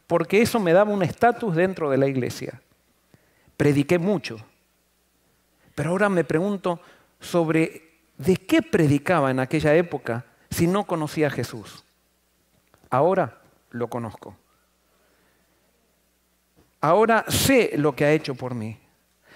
porque 0.05 0.41
eso 0.41 0.59
me 0.59 0.73
daba 0.73 0.91
un 0.91 1.03
estatus 1.03 1.55
dentro 1.55 1.89
de 1.89 1.97
la 1.97 2.07
iglesia. 2.07 2.61
Prediqué 3.57 3.97
mucho. 3.97 4.37
Pero 5.75 5.91
ahora 5.91 6.09
me 6.09 6.23
pregunto 6.23 6.79
sobre 7.19 7.87
de 8.17 8.35
qué 8.35 8.61
predicaba 8.61 9.31
en 9.31 9.39
aquella 9.39 9.75
época 9.75 10.25
si 10.49 10.67
no 10.67 10.85
conocía 10.85 11.27
a 11.27 11.31
Jesús. 11.31 11.83
Ahora 12.89 13.41
lo 13.71 13.87
conozco. 13.87 14.35
Ahora 16.87 17.25
sé 17.27 17.71
lo 17.75 17.97
que 17.97 18.05
ha 18.05 18.13
hecho 18.13 18.33
por 18.33 18.55
mí. 18.55 18.79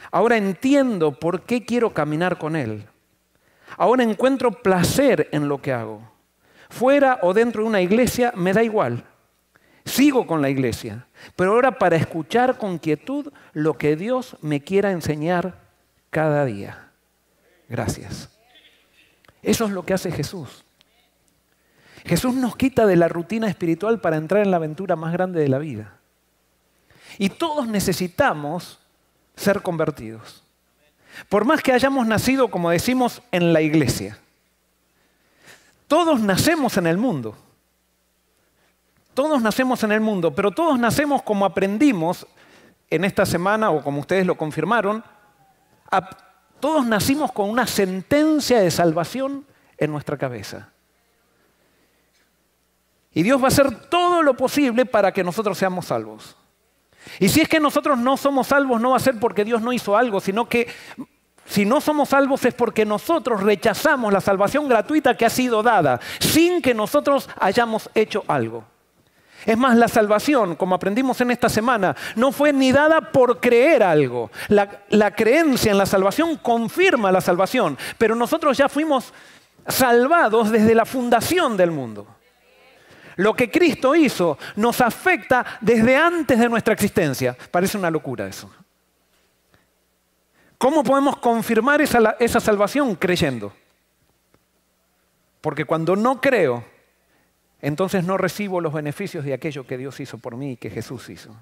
Ahora 0.09 0.37
entiendo 0.37 1.11
por 1.11 1.41
qué 1.41 1.65
quiero 1.65 1.93
caminar 1.93 2.37
con 2.37 2.55
Él. 2.55 2.87
Ahora 3.75 4.05
encuentro 4.05 4.51
placer 4.51 5.27
en 5.33 5.49
lo 5.49 5.61
que 5.61 5.73
hago. 5.73 6.01
Fuera 6.69 7.19
o 7.23 7.33
dentro 7.33 7.63
de 7.63 7.67
una 7.67 7.81
iglesia 7.81 8.31
me 8.37 8.53
da 8.53 8.63
igual. 8.63 9.03
Sigo 9.83 10.25
con 10.25 10.41
la 10.41 10.49
iglesia, 10.49 11.07
pero 11.35 11.51
ahora 11.51 11.77
para 11.77 11.97
escuchar 11.97 12.57
con 12.57 12.77
quietud 12.77 13.33
lo 13.51 13.77
que 13.77 13.97
Dios 13.97 14.37
me 14.39 14.61
quiera 14.61 14.91
enseñar 14.91 15.59
cada 16.09 16.45
día. 16.45 16.91
Gracias. 17.67 18.29
Eso 19.43 19.65
es 19.65 19.71
lo 19.71 19.83
que 19.83 19.93
hace 19.93 20.09
Jesús. 20.09 20.63
Jesús 22.05 22.33
nos 22.33 22.55
quita 22.55 22.85
de 22.85 22.95
la 22.95 23.09
rutina 23.09 23.49
espiritual 23.49 23.99
para 23.99 24.15
entrar 24.15 24.41
en 24.41 24.51
la 24.51 24.57
aventura 24.57 24.95
más 24.95 25.11
grande 25.11 25.41
de 25.41 25.49
la 25.49 25.57
vida. 25.57 25.97
Y 27.17 27.29
todos 27.29 27.67
necesitamos 27.67 28.79
ser 29.35 29.61
convertidos. 29.61 30.43
Por 31.29 31.45
más 31.45 31.61
que 31.61 31.71
hayamos 31.71 32.07
nacido, 32.07 32.49
como 32.49 32.69
decimos, 32.69 33.21
en 33.31 33.53
la 33.53 33.61
iglesia. 33.61 34.17
Todos 35.87 36.21
nacemos 36.21 36.77
en 36.77 36.87
el 36.87 36.97
mundo. 36.97 37.37
Todos 39.13 39.41
nacemos 39.41 39.83
en 39.83 39.91
el 39.91 39.99
mundo, 39.99 40.33
pero 40.33 40.51
todos 40.51 40.79
nacemos 40.79 41.21
como 41.21 41.45
aprendimos 41.45 42.25
en 42.89 43.03
esta 43.03 43.25
semana, 43.25 43.69
o 43.69 43.83
como 43.83 43.99
ustedes 43.99 44.25
lo 44.25 44.35
confirmaron, 44.35 45.03
todos 46.59 46.85
nacimos 46.85 47.31
con 47.31 47.49
una 47.49 47.67
sentencia 47.67 48.61
de 48.61 48.71
salvación 48.71 49.45
en 49.77 49.91
nuestra 49.91 50.17
cabeza. 50.17 50.69
Y 53.13 53.23
Dios 53.23 53.41
va 53.41 53.45
a 53.45 53.47
hacer 53.47 53.89
todo 53.89 54.23
lo 54.23 54.37
posible 54.37 54.85
para 54.85 55.11
que 55.11 55.23
nosotros 55.23 55.57
seamos 55.57 55.87
salvos. 55.87 56.37
Y 57.19 57.29
si 57.29 57.41
es 57.41 57.49
que 57.49 57.59
nosotros 57.59 57.97
no 57.97 58.17
somos 58.17 58.47
salvos, 58.47 58.81
no 58.81 58.91
va 58.91 58.97
a 58.97 58.99
ser 58.99 59.19
porque 59.19 59.45
Dios 59.45 59.61
no 59.61 59.73
hizo 59.73 59.95
algo, 59.97 60.19
sino 60.19 60.47
que 60.47 60.67
si 61.45 61.65
no 61.65 61.81
somos 61.81 62.09
salvos 62.09 62.45
es 62.45 62.53
porque 62.53 62.85
nosotros 62.85 63.41
rechazamos 63.41 64.13
la 64.13 64.21
salvación 64.21 64.69
gratuita 64.69 65.17
que 65.17 65.25
ha 65.25 65.29
sido 65.29 65.63
dada, 65.63 65.99
sin 66.19 66.61
que 66.61 66.73
nosotros 66.73 67.29
hayamos 67.39 67.89
hecho 67.93 68.23
algo. 68.27 68.63
Es 69.45 69.57
más, 69.57 69.75
la 69.75 69.87
salvación, 69.87 70.55
como 70.55 70.75
aprendimos 70.75 71.19
en 71.21 71.31
esta 71.31 71.49
semana, 71.49 71.95
no 72.15 72.31
fue 72.31 72.53
ni 72.53 72.71
dada 72.71 73.01
por 73.01 73.39
creer 73.39 73.81
algo. 73.81 74.29
La, 74.47 75.11
creencia 75.15 75.71
en 75.71 75.77
la 75.77 75.85
salvación 75.85 76.37
confirma 76.37 77.11
la 77.11 77.21
salvación, 77.21 77.77
pero 77.97 78.15
nosotros 78.15 78.57
ya 78.57 78.69
fuimos 78.69 79.13
salvados 79.67 80.51
desde 80.51 80.75
la 80.75 80.85
fundación 80.85 81.57
del 81.57 81.71
mundo. 81.71 82.07
Lo 83.17 83.33
que 83.33 83.51
Cristo 83.51 83.95
hizo 83.95 84.37
nos 84.55 84.81
afecta 84.81 85.45
desde 85.61 85.95
antes 85.95 86.39
de 86.39 86.49
nuestra 86.49 86.73
existencia. 86.73 87.35
Parece 87.51 87.77
una 87.77 87.91
locura 87.91 88.27
eso. 88.27 88.51
¿Cómo 90.57 90.83
podemos 90.83 91.17
confirmar 91.17 91.81
esa, 91.81 92.39
salvación? 92.39 92.95
Creyendo. 92.95 93.51
Porque 95.41 95.65
cuando 95.65 95.95
no 95.95 96.21
creo, 96.21 96.63
entonces 97.61 98.03
no 98.03 98.15
recibo 98.15 98.61
los 98.61 98.71
beneficios 98.71 99.25
de 99.25 99.33
aquello 99.33 99.65
que 99.65 99.77
Dios 99.77 99.99
hizo 99.99 100.19
por 100.19 100.37
mí 100.37 100.51
y 100.51 100.57
que 100.57 100.69
Jesús 100.69 101.09
hizo. 101.09 101.35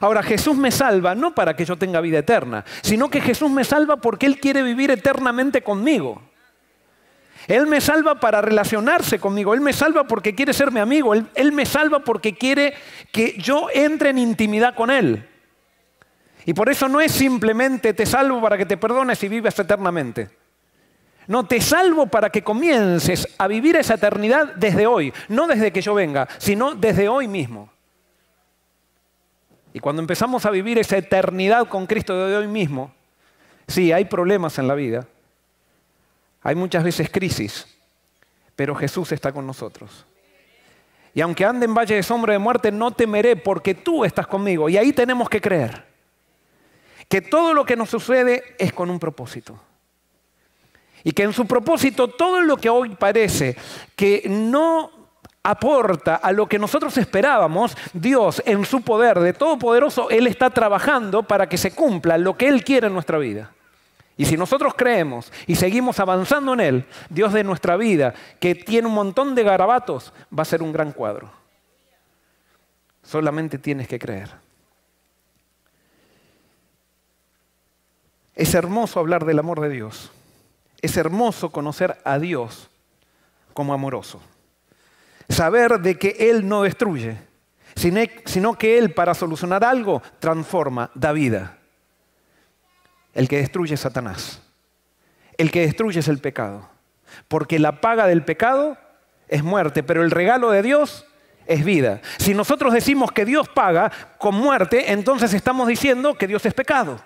Ahora, 0.00 0.24
Jesús 0.24 0.56
me 0.56 0.72
salva 0.72 1.14
no 1.14 1.32
para 1.32 1.54
que 1.54 1.64
yo 1.64 1.76
tenga 1.76 2.00
vida 2.00 2.18
eterna, 2.18 2.64
sino 2.82 3.08
que 3.08 3.20
Jesús 3.20 3.52
me 3.52 3.62
salva 3.62 3.98
porque 3.98 4.26
Él 4.26 4.40
quiere 4.40 4.64
vivir 4.64 4.90
eternamente 4.90 5.62
conmigo. 5.62 6.20
Él 7.46 7.66
me 7.66 7.80
salva 7.80 8.18
para 8.18 8.40
relacionarse 8.40 9.18
conmigo, 9.18 9.54
Él 9.54 9.60
me 9.60 9.72
salva 9.72 10.04
porque 10.04 10.34
quiere 10.34 10.52
ser 10.52 10.72
mi 10.72 10.80
amigo, 10.80 11.14
Él, 11.14 11.26
Él, 11.34 11.52
me 11.52 11.64
salva 11.64 12.00
porque 12.00 12.34
quiere 12.34 12.74
que 13.12 13.36
yo 13.38 13.68
entre 13.72 14.10
en 14.10 14.18
intimidad 14.18 14.74
con 14.74 14.90
Él. 14.90 15.28
Y 16.44 16.54
por 16.54 16.68
eso 16.68 16.88
no 16.88 17.00
es 17.00 17.12
simplemente 17.12 17.92
te 17.92 18.06
salvo 18.06 18.40
para 18.40 18.56
que 18.56 18.66
te 18.66 18.76
perdones 18.76 19.22
y 19.22 19.28
vivas 19.28 19.58
eternamente. 19.58 20.30
No, 21.26 21.44
te 21.44 21.60
salvo 21.60 22.06
para 22.06 22.30
que 22.30 22.42
comiences 22.42 23.26
a 23.36 23.48
vivir 23.48 23.76
esa 23.76 23.94
eternidad 23.94 24.54
desde 24.54 24.86
hoy, 24.86 25.12
no 25.28 25.48
desde 25.48 25.72
que 25.72 25.82
yo 25.82 25.94
venga, 25.94 26.28
sino 26.38 26.74
desde 26.74 27.08
hoy 27.08 27.26
mismo. 27.26 27.70
Y 29.72 29.80
cuando 29.80 30.00
empezamos 30.00 30.46
a 30.46 30.50
vivir 30.50 30.78
esa 30.78 30.96
eternidad 30.96 31.66
con 31.68 31.86
Cristo 31.86 32.16
desde 32.16 32.36
hoy 32.36 32.46
mismo, 32.46 32.94
sí, 33.66 33.92
hay 33.92 34.04
problemas 34.04 34.58
en 34.58 34.68
la 34.68 34.74
vida, 34.74 35.06
hay 36.42 36.54
muchas 36.54 36.84
veces 36.84 37.10
crisis, 37.10 37.66
pero 38.54 38.74
Jesús 38.74 39.12
está 39.12 39.32
con 39.32 39.46
nosotros. 39.46 40.06
Y 41.16 41.22
aunque 41.22 41.46
ande 41.46 41.64
en 41.64 41.74
valle 41.74 41.94
de 41.94 42.02
sombra 42.02 42.34
de 42.34 42.38
muerte, 42.38 42.70
no 42.70 42.90
temeré 42.90 43.36
porque 43.36 43.74
tú 43.74 44.04
estás 44.04 44.26
conmigo. 44.26 44.68
Y 44.68 44.76
ahí 44.76 44.92
tenemos 44.92 45.30
que 45.30 45.40
creer 45.40 45.86
que 47.08 47.22
todo 47.22 47.54
lo 47.54 47.64
que 47.64 47.74
nos 47.74 47.88
sucede 47.88 48.54
es 48.58 48.72
con 48.72 48.90
un 48.90 48.98
propósito. 48.98 49.58
Y 51.04 51.12
que 51.12 51.22
en 51.22 51.32
su 51.32 51.46
propósito 51.46 52.08
todo 52.08 52.42
lo 52.42 52.58
que 52.58 52.68
hoy 52.68 52.90
parece 52.96 53.56
que 53.94 54.24
no 54.28 54.90
aporta 55.42 56.16
a 56.16 56.32
lo 56.32 56.46
que 56.46 56.58
nosotros 56.58 56.98
esperábamos, 56.98 57.76
Dios 57.94 58.42
en 58.44 58.66
su 58.66 58.82
poder 58.82 59.20
de 59.20 59.32
todopoderoso, 59.32 60.10
Él 60.10 60.26
está 60.26 60.50
trabajando 60.50 61.22
para 61.22 61.48
que 61.48 61.56
se 61.56 61.74
cumpla 61.74 62.18
lo 62.18 62.36
que 62.36 62.48
Él 62.48 62.62
quiere 62.62 62.88
en 62.88 62.92
nuestra 62.92 63.16
vida. 63.16 63.52
Y 64.16 64.24
si 64.24 64.36
nosotros 64.36 64.74
creemos 64.74 65.30
y 65.46 65.56
seguimos 65.56 66.00
avanzando 66.00 66.54
en 66.54 66.60
Él, 66.60 66.84
Dios 67.10 67.32
de 67.32 67.44
nuestra 67.44 67.76
vida, 67.76 68.14
que 68.40 68.54
tiene 68.54 68.88
un 68.88 68.94
montón 68.94 69.34
de 69.34 69.42
garabatos, 69.42 70.12
va 70.36 70.42
a 70.42 70.46
ser 70.46 70.62
un 70.62 70.72
gran 70.72 70.92
cuadro. 70.92 71.30
Solamente 73.02 73.58
tienes 73.58 73.86
que 73.86 73.98
creer. 73.98 74.30
Es 78.34 78.54
hermoso 78.54 79.00
hablar 79.00 79.24
del 79.24 79.38
amor 79.38 79.60
de 79.60 79.68
Dios. 79.68 80.10
Es 80.80 80.96
hermoso 80.96 81.50
conocer 81.50 81.98
a 82.04 82.18
Dios 82.18 82.68
como 83.54 83.72
amoroso. 83.72 84.20
Saber 85.28 85.80
de 85.80 85.98
que 85.98 86.16
Él 86.30 86.46
no 86.48 86.62
destruye, 86.62 87.18
sino 87.74 88.54
que 88.54 88.78
Él 88.78 88.92
para 88.92 89.14
solucionar 89.14 89.64
algo 89.64 90.02
transforma, 90.20 90.90
da 90.94 91.12
vida. 91.12 91.55
El 93.16 93.28
que 93.28 93.38
destruye 93.38 93.74
es 93.74 93.80
Satanás. 93.80 94.42
El 95.38 95.50
que 95.50 95.62
destruye 95.62 96.00
es 96.00 96.08
el 96.08 96.18
pecado. 96.18 96.68
Porque 97.28 97.58
la 97.58 97.80
paga 97.80 98.06
del 98.06 98.22
pecado 98.22 98.76
es 99.26 99.42
muerte, 99.42 99.82
pero 99.82 100.02
el 100.02 100.10
regalo 100.10 100.50
de 100.50 100.60
Dios 100.60 101.06
es 101.46 101.64
vida. 101.64 102.02
Si 102.18 102.34
nosotros 102.34 102.74
decimos 102.74 103.10
que 103.12 103.24
Dios 103.24 103.48
paga 103.48 103.90
con 104.18 104.34
muerte, 104.34 104.92
entonces 104.92 105.32
estamos 105.32 105.66
diciendo 105.66 106.14
que 106.18 106.26
Dios 106.26 106.44
es 106.44 106.52
pecado. 106.52 107.02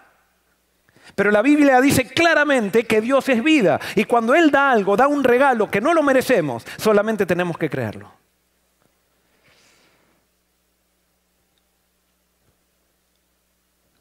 Pero 1.15 1.31
la 1.31 1.43
Biblia 1.43 1.81
dice 1.81 2.09
claramente 2.09 2.85
que 2.85 3.01
Dios 3.01 3.29
es 3.29 3.45
vida. 3.45 3.79
Y 3.95 4.03
cuando 4.03 4.35
Él 4.35 4.51
da 4.51 4.73
algo, 4.73 4.97
da 4.97 5.07
un 5.07 5.23
regalo 5.23 5.71
que 5.71 5.81
no 5.81 5.95
lo 5.95 6.03
merecemos, 6.03 6.67
solamente 6.77 7.25
tenemos 7.25 7.57
que 7.57 7.71
creerlo. 7.71 8.13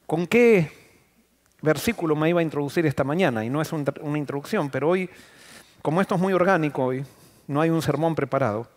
¿Con 0.08 0.26
qué 0.26 0.79
versículo 1.62 2.16
me 2.16 2.30
iba 2.30 2.40
a 2.40 2.44
introducir 2.44 2.86
esta 2.86 3.04
mañana, 3.04 3.44
y 3.44 3.50
no 3.50 3.62
es 3.62 3.72
una 3.74 4.18
introducción, 4.18 4.70
pero 4.70 4.90
hoy, 4.90 5.10
como 5.82 6.02
esto 6.02 6.16
es 6.16 6.22
muy 6.22 6.34
orgánico 6.34 6.86
hoy, 6.86 7.06
no 7.48 7.62
hay 7.62 7.70
un 7.70 7.82
sermón 7.82 8.16
preparado, 8.16 8.70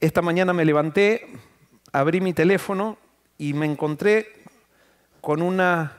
esta 0.00 0.22
mañana 0.22 0.52
me 0.52 0.64
levanté, 0.64 1.26
abrí 1.92 2.20
mi 2.20 2.32
teléfono 2.32 2.98
y 3.38 3.54
me 3.54 3.66
encontré 3.66 4.44
con 5.20 5.42
unos 5.42 5.90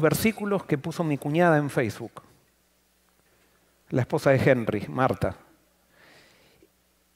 versículos 0.00 0.64
que 0.64 0.78
puso 0.78 1.04
mi 1.04 1.18
cuñada 1.18 1.58
en 1.58 1.70
Facebook, 1.70 2.22
la 3.90 4.02
esposa 4.02 4.30
de 4.30 4.38
Henry, 4.38 4.86
Marta, 4.88 5.36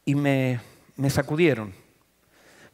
y 0.05 0.15
me 0.15 0.61
sacudieron 1.09 1.73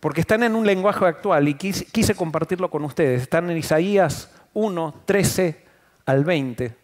porque 0.06 0.20
están 0.20 0.44
en 0.44 0.54
un 0.54 0.64
lenguaje 0.64 1.04
actual 1.04 1.48
y 1.48 1.54
quise, 1.54 2.14
compartirlo 2.14 2.70
con 2.70 2.84
ustedes. 2.84 3.22
Están 3.22 3.50
en 3.50 3.56
Isaías 3.56 4.30
1, 4.54 5.02
13 5.04 5.64
al 6.04 6.24
20, 6.24 6.76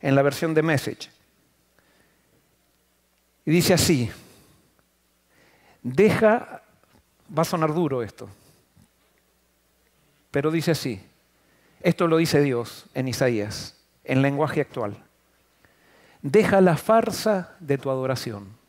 en 0.00 0.14
la 0.14 0.22
versión 0.22 0.54
de 0.54 0.62
Message. 0.62 1.10
Y 3.44 3.50
dice 3.50 3.74
así, 3.74 4.10
deja, 5.82 6.62
va 7.36 7.42
a 7.42 7.44
sonar 7.44 7.74
duro 7.74 8.02
esto, 8.02 8.30
pero 10.30 10.50
dice 10.50 10.70
así, 10.70 11.06
esto 11.82 12.06
lo 12.06 12.16
dice 12.16 12.40
Dios 12.40 12.86
en 12.94 13.08
Isaías, 13.08 13.78
en 14.04 14.22
lenguaje 14.22 14.62
actual. 14.62 15.04
Deja 16.22 16.62
la 16.62 16.78
farsa 16.78 17.56
de 17.60 17.76
tu 17.76 17.90
adoración. 17.90 18.63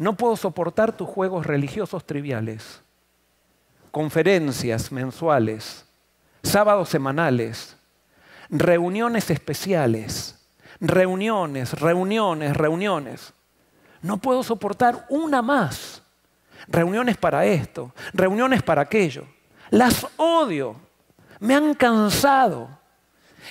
No 0.00 0.14
puedo 0.14 0.34
soportar 0.34 0.96
tus 0.96 1.06
juegos 1.06 1.44
religiosos 1.44 2.06
triviales, 2.06 2.80
conferencias 3.90 4.90
mensuales, 4.90 5.84
sábados 6.42 6.88
semanales, 6.88 7.76
reuniones 8.48 9.28
especiales, 9.28 10.42
reuniones, 10.80 11.78
reuniones, 11.78 12.56
reuniones. 12.56 13.34
No 14.00 14.16
puedo 14.16 14.42
soportar 14.42 15.04
una 15.10 15.42
más. 15.42 16.02
Reuniones 16.66 17.18
para 17.18 17.44
esto, 17.44 17.92
reuniones 18.14 18.62
para 18.62 18.80
aquello. 18.80 19.26
Las 19.68 20.06
odio. 20.16 20.76
Me 21.40 21.54
han 21.54 21.74
cansado. 21.74 22.70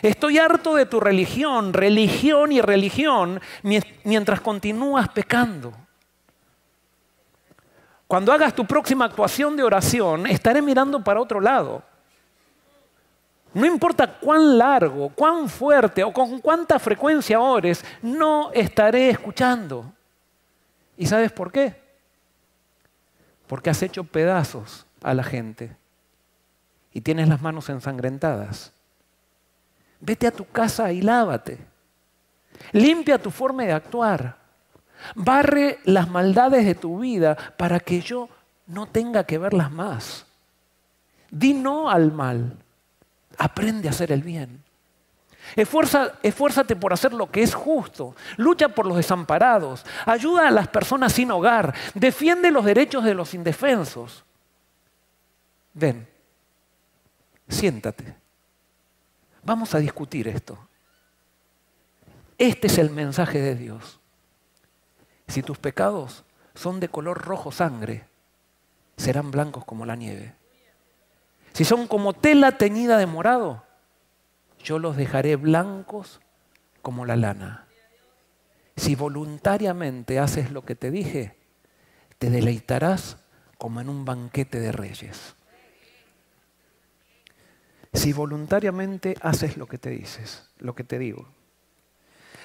Estoy 0.01 0.39
harto 0.39 0.73
de 0.73 0.87
tu 0.87 0.99
religión, 0.99 1.73
religión 1.73 2.51
y 2.51 2.59
religión, 2.59 3.39
mientras 4.03 4.41
continúas 4.41 5.09
pecando. 5.09 5.88
Cuando 8.09 8.33
hagas 8.33 8.55
tu 8.55 8.65
próxima 8.65 9.05
actuación 9.05 9.55
de 9.55 9.61
oración, 9.61 10.25
estaré 10.25 10.63
mirando 10.63 11.03
para 11.03 11.21
otro 11.21 11.39
lado. 11.39 11.83
No 13.53 13.67
importa 13.67 14.17
cuán 14.19 14.57
largo, 14.57 15.09
cuán 15.09 15.47
fuerte 15.47 16.03
o 16.03 16.11
con 16.11 16.39
cuánta 16.39 16.79
frecuencia 16.79 17.39
ores, 17.39 17.85
no 18.01 18.51
estaré 18.51 19.11
escuchando. 19.11 19.93
¿Y 20.97 21.05
sabes 21.05 21.31
por 21.31 21.51
qué? 21.51 21.79
Porque 23.45 23.69
has 23.69 23.83
hecho 23.83 24.03
pedazos 24.03 24.87
a 25.03 25.13
la 25.13 25.23
gente 25.23 25.77
y 26.91 27.01
tienes 27.01 27.29
las 27.29 27.43
manos 27.43 27.69
ensangrentadas. 27.69 28.73
Vete 29.99 30.25
a 30.25 30.31
tu 30.31 30.45
casa 30.45 30.91
y 30.91 31.03
lávate. 31.03 31.59
Limpia 32.71 33.21
tu 33.21 33.29
forma 33.29 33.65
de 33.65 33.73
actuar. 33.73 34.38
Barre 35.15 35.79
las 35.85 36.09
maldades 36.09 36.65
de 36.65 36.75
tu 36.75 36.99
vida 36.99 37.35
para 37.57 37.79
que 37.79 38.01
yo 38.01 38.29
no 38.67 38.85
tenga 38.85 39.23
que 39.23 39.37
verlas 39.37 39.71
más. 39.71 40.25
Di 41.31 41.53
no 41.53 41.89
al 41.89 42.11
mal. 42.11 42.57
Aprende 43.37 43.87
a 43.87 43.91
hacer 43.91 44.11
el 44.11 44.23
bien. 44.23 44.63
esfuérzate 45.55 46.75
por 46.75 46.93
hacer 46.93 47.13
lo 47.13 47.31
que 47.31 47.41
es 47.41 47.53
justo. 47.53 48.15
Lucha 48.37 48.69
por 48.69 48.85
los 48.85 48.97
desamparados. 48.97 49.85
Ayuda 50.05 50.47
a 50.47 50.51
las 50.51 50.67
personas 50.67 51.13
sin 51.13 51.31
hogar. 51.31 51.73
Defiende 51.93 52.51
los 52.51 52.65
derechos 52.65 53.03
de 53.03 53.13
los 53.13 53.33
indefensos. 53.33 54.23
Ven, 55.73 56.07
siéntate. 57.47 58.15
Vamos 59.43 59.73
a 59.73 59.79
discutir 59.79 60.27
esto. 60.27 60.57
Este 62.37 62.67
es 62.67 62.77
el 62.77 62.89
mensaje 62.89 63.39
de 63.39 63.55
Dios. 63.55 63.98
Si 65.29 65.43
tus 65.43 65.59
pecados 65.59 66.25
son 66.55 66.79
de 66.79 66.89
color 66.89 67.23
rojo 67.23 67.51
sangre, 67.51 68.03
serán 68.97 69.31
blancos 69.31 69.63
como 69.63 69.85
la 69.85 69.95
nieve. 69.95 70.33
Si 71.53 71.63
son 71.63 71.87
como 71.87 72.13
tela 72.13 72.57
teñida 72.57 72.97
de 72.97 73.05
morado, 73.05 73.63
yo 74.63 74.79
los 74.79 74.97
dejaré 74.97 75.35
blancos 75.35 76.19
como 76.81 77.05
la 77.05 77.15
lana. 77.15 77.67
Si 78.75 78.95
voluntariamente 78.95 80.19
haces 80.19 80.51
lo 80.51 80.65
que 80.65 80.75
te 80.75 80.89
dije, 80.89 81.35
te 82.17 82.29
deleitarás 82.29 83.17
como 83.59 83.81
en 83.81 83.89
un 83.89 84.05
banquete 84.05 84.59
de 84.59 84.71
reyes. 84.71 85.35
Si 87.93 88.13
voluntariamente 88.13 89.15
haces 89.21 89.57
lo 89.57 89.67
que 89.67 89.77
te 89.77 89.91
dices, 89.91 90.49
lo 90.57 90.73
que 90.73 90.83
te 90.83 90.97
digo. 90.97 91.27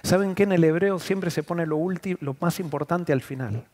¿Saben 0.04 0.34
que 0.34 0.42
en 0.42 0.52
el 0.52 0.62
hebreo 0.64 0.98
siempre 0.98 1.30
se 1.30 1.42
pone 1.42 1.64
lo, 1.64 1.78
lo 2.20 2.36
más 2.38 2.60
importante 2.60 3.10
al 3.10 3.22
final? 3.22 3.66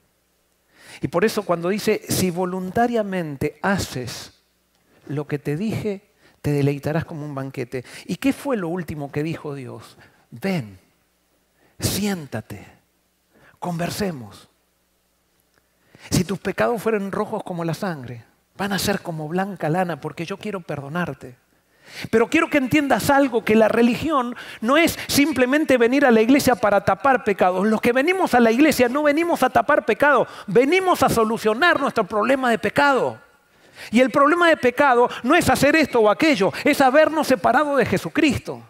Y 1.02 1.09
por 1.09 1.24
eso 1.24 1.42
cuando 1.42 1.68
dice, 1.68 2.02
si 2.09 2.31
voluntariamente 2.31 3.59
haces 3.62 4.33
lo 5.09 5.26
que 5.26 5.40
te 5.40 5.57
dije, 5.57 6.02
te 6.40 6.52
deleitarás 6.52 7.04
como 7.04 7.26
un 7.26 7.35
banquete. 7.35 7.85
¿Y 8.07 8.16
qué 8.16 8.33
fue 8.33 8.57
lo 8.57 8.68
último 8.68 9.11
que 9.11 9.24
dijo 9.24 9.57
Dios? 9.57 9.98
Ven, 10.31 10.78
siéntate, 11.81 12.64
conversemos. 13.59 14.48
Si 16.11 16.22
tus 16.22 16.38
pecados 16.38 16.81
fueran 16.81 17.11
rojos 17.11 17.42
como 17.42 17.64
la 17.64 17.74
sangre, 17.74 18.24
van 18.57 18.72
a 18.72 18.78
ser 18.78 19.00
como 19.00 19.26
blanca 19.26 19.68
lana 19.68 20.00
porque 20.00 20.24
yo 20.24 20.37
quiero 20.37 20.61
perdonarte. 20.61 21.35
Pero 22.11 22.29
quiero 22.29 22.48
que 22.48 22.59
entiendas 22.59 23.11
algo, 23.11 23.44
que 23.44 23.55
la 23.55 23.68
religión 23.68 24.37
no 24.61 24.76
es 24.76 24.98
simplemente 25.07 25.76
venir 25.79 26.05
a 26.05 26.11
la 26.11 26.20
iglesia 26.20 26.55
para 26.55 26.85
tapar 26.85 27.24
pecados. 27.24 27.66
Los 27.66 27.81
que 27.81 27.92
venimos 27.92 28.35
a 28.35 28.40
la 28.40 28.50
iglesia 28.50 28.88
no 28.88 29.03
venimos 29.03 29.42
a 29.42 29.50
tapar 29.50 29.85
pecado, 29.85 30.26
venimos 30.46 31.03
a 31.03 31.09
solucionar 31.09 31.81
nuestro 31.81 32.05
problema 32.05 32.50
de 32.50 32.59
pecado. 32.59 33.18
Y 33.90 34.00
el 34.00 34.11
problema 34.11 34.48
de 34.48 34.57
pecado 34.57 35.09
no 35.22 35.35
es 35.35 35.48
hacer 35.48 35.74
esto 35.76 36.00
o 36.00 36.11
aquello, 36.11 36.53
es 36.64 36.81
habernos 36.81 37.26
separado 37.26 37.76
de 37.76 37.87
Jesucristo. 37.87 38.62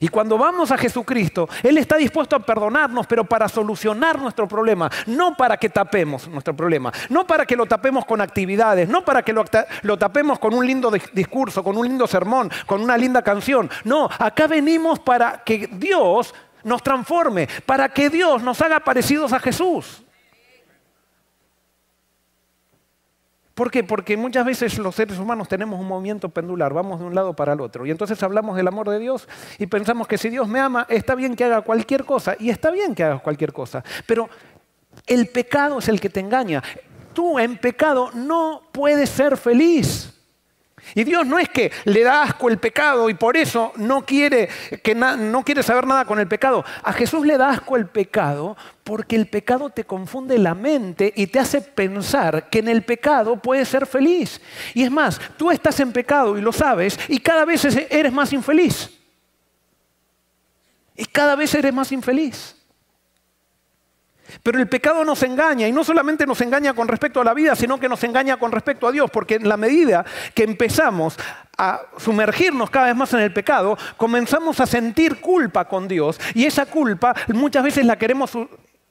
Y 0.00 0.08
cuando 0.08 0.38
vamos 0.38 0.70
a 0.70 0.78
Jesucristo, 0.78 1.48
Él 1.62 1.78
está 1.78 1.96
dispuesto 1.96 2.34
a 2.34 2.40
perdonarnos, 2.40 3.06
pero 3.06 3.24
para 3.24 3.48
solucionar 3.48 4.18
nuestro 4.18 4.48
problema, 4.48 4.90
no 5.06 5.36
para 5.36 5.56
que 5.56 5.68
tapemos 5.68 6.28
nuestro 6.28 6.56
problema, 6.56 6.92
no 7.10 7.26
para 7.26 7.44
que 7.44 7.56
lo 7.56 7.66
tapemos 7.66 8.04
con 8.04 8.20
actividades, 8.20 8.88
no 8.88 9.04
para 9.04 9.22
que 9.22 9.32
lo, 9.32 9.44
tapemos 9.98 10.38
con 10.38 10.54
un 10.54 10.66
lindo 10.66 10.90
discurso, 11.12 11.62
con 11.62 11.76
un 11.76 11.86
lindo 11.86 12.06
sermón, 12.06 12.50
con 12.66 12.80
una 12.80 12.96
linda 12.96 13.22
canción. 13.22 13.70
No, 13.84 14.08
acá 14.18 14.46
venimos 14.46 14.98
para 14.98 15.42
que 15.44 15.68
Dios 15.72 16.34
nos 16.64 16.82
transforme, 16.82 17.48
para 17.66 17.88
que 17.88 18.08
Dios 18.08 18.42
nos 18.42 18.60
haga 18.60 18.80
parecidos 18.80 19.32
a 19.32 19.40
Jesús. 19.40 20.02
¿Por 23.62 23.70
qué? 23.70 23.84
Porque 23.84 24.16
muchas 24.16 24.44
veces 24.44 24.76
los 24.78 24.96
seres 24.96 25.20
humanos 25.20 25.46
tenemos 25.46 25.78
un 25.78 25.86
movimiento 25.86 26.28
pendular, 26.28 26.74
vamos 26.74 26.98
de 26.98 27.06
un 27.06 27.14
lado 27.14 27.32
para 27.36 27.52
el 27.52 27.60
otro. 27.60 27.86
Y 27.86 27.92
entonces 27.92 28.20
hablamos 28.24 28.56
del 28.56 28.66
amor 28.66 28.90
de 28.90 28.98
Dios 28.98 29.28
y 29.56 29.68
pensamos 29.68 30.08
que 30.08 30.18
si 30.18 30.30
Dios 30.30 30.48
me 30.48 30.58
ama, 30.58 30.84
está 30.88 31.14
bien 31.14 31.36
que 31.36 31.44
haga 31.44 31.60
cualquier 31.60 32.04
cosa. 32.04 32.34
Y 32.40 32.50
está 32.50 32.72
bien 32.72 32.92
que 32.92 33.04
hagas 33.04 33.22
cualquier 33.22 33.52
cosa. 33.52 33.84
Pero 34.04 34.28
el 35.06 35.28
pecado 35.28 35.78
es 35.78 35.86
el 35.86 36.00
que 36.00 36.10
te 36.10 36.18
engaña. 36.18 36.60
Tú 37.12 37.38
en 37.38 37.56
pecado 37.56 38.10
no 38.14 38.62
puedes 38.72 39.08
ser 39.10 39.36
feliz. 39.36 40.12
Y 40.94 41.04
Dios 41.04 41.26
no 41.26 41.38
es 41.38 41.48
que 41.48 41.72
le 41.84 42.02
da 42.02 42.22
asco 42.22 42.48
el 42.48 42.58
pecado 42.58 43.08
y 43.08 43.14
por 43.14 43.36
eso 43.36 43.72
no 43.76 44.04
quiere, 44.04 44.48
que 44.82 44.94
no 44.94 45.44
quiere 45.44 45.62
saber 45.62 45.86
nada 45.86 46.04
con 46.04 46.18
el 46.18 46.28
pecado. 46.28 46.64
A 46.82 46.92
Jesús 46.92 47.24
le 47.24 47.38
da 47.38 47.50
asco 47.50 47.76
el 47.76 47.86
pecado 47.86 48.56
porque 48.84 49.16
el 49.16 49.26
pecado 49.28 49.70
te 49.70 49.84
confunde 49.84 50.38
la 50.38 50.54
mente 50.54 51.12
y 51.16 51.28
te 51.28 51.38
hace 51.38 51.60
pensar 51.60 52.50
que 52.50 52.58
en 52.58 52.68
el 52.68 52.82
pecado 52.82 53.36
puedes 53.36 53.68
ser 53.68 53.86
feliz. 53.86 54.40
Y 54.74 54.82
es 54.82 54.90
más, 54.90 55.20
tú 55.36 55.50
estás 55.50 55.78
en 55.80 55.92
pecado 55.92 56.36
y 56.36 56.40
lo 56.40 56.52
sabes 56.52 56.98
y 57.08 57.18
cada 57.18 57.44
vez 57.44 57.64
eres 57.64 58.12
más 58.12 58.32
infeliz. 58.32 58.90
Y 60.96 61.06
cada 61.06 61.36
vez 61.36 61.54
eres 61.54 61.72
más 61.72 61.90
infeliz. 61.90 62.61
Pero 64.42 64.58
el 64.58 64.68
pecado 64.68 65.04
nos 65.04 65.22
engaña 65.22 65.66
y 65.68 65.72
no 65.72 65.84
solamente 65.84 66.26
nos 66.26 66.40
engaña 66.40 66.74
con 66.74 66.88
respecto 66.88 67.20
a 67.20 67.24
la 67.24 67.34
vida, 67.34 67.56
sino 67.56 67.78
que 67.78 67.88
nos 67.88 68.02
engaña 68.04 68.36
con 68.36 68.52
respecto 68.52 68.86
a 68.86 68.92
Dios, 68.92 69.10
porque 69.10 69.36
en 69.36 69.48
la 69.48 69.56
medida 69.56 70.04
que 70.34 70.44
empezamos 70.44 71.18
a 71.58 71.80
sumergirnos 71.96 72.70
cada 72.70 72.86
vez 72.86 72.96
más 72.96 73.12
en 73.12 73.20
el 73.20 73.32
pecado, 73.32 73.76
comenzamos 73.96 74.60
a 74.60 74.66
sentir 74.66 75.20
culpa 75.20 75.66
con 75.66 75.88
Dios 75.88 76.20
y 76.34 76.44
esa 76.46 76.66
culpa 76.66 77.14
muchas 77.28 77.62
veces 77.62 77.84
la 77.84 77.96
queremos, 77.96 78.32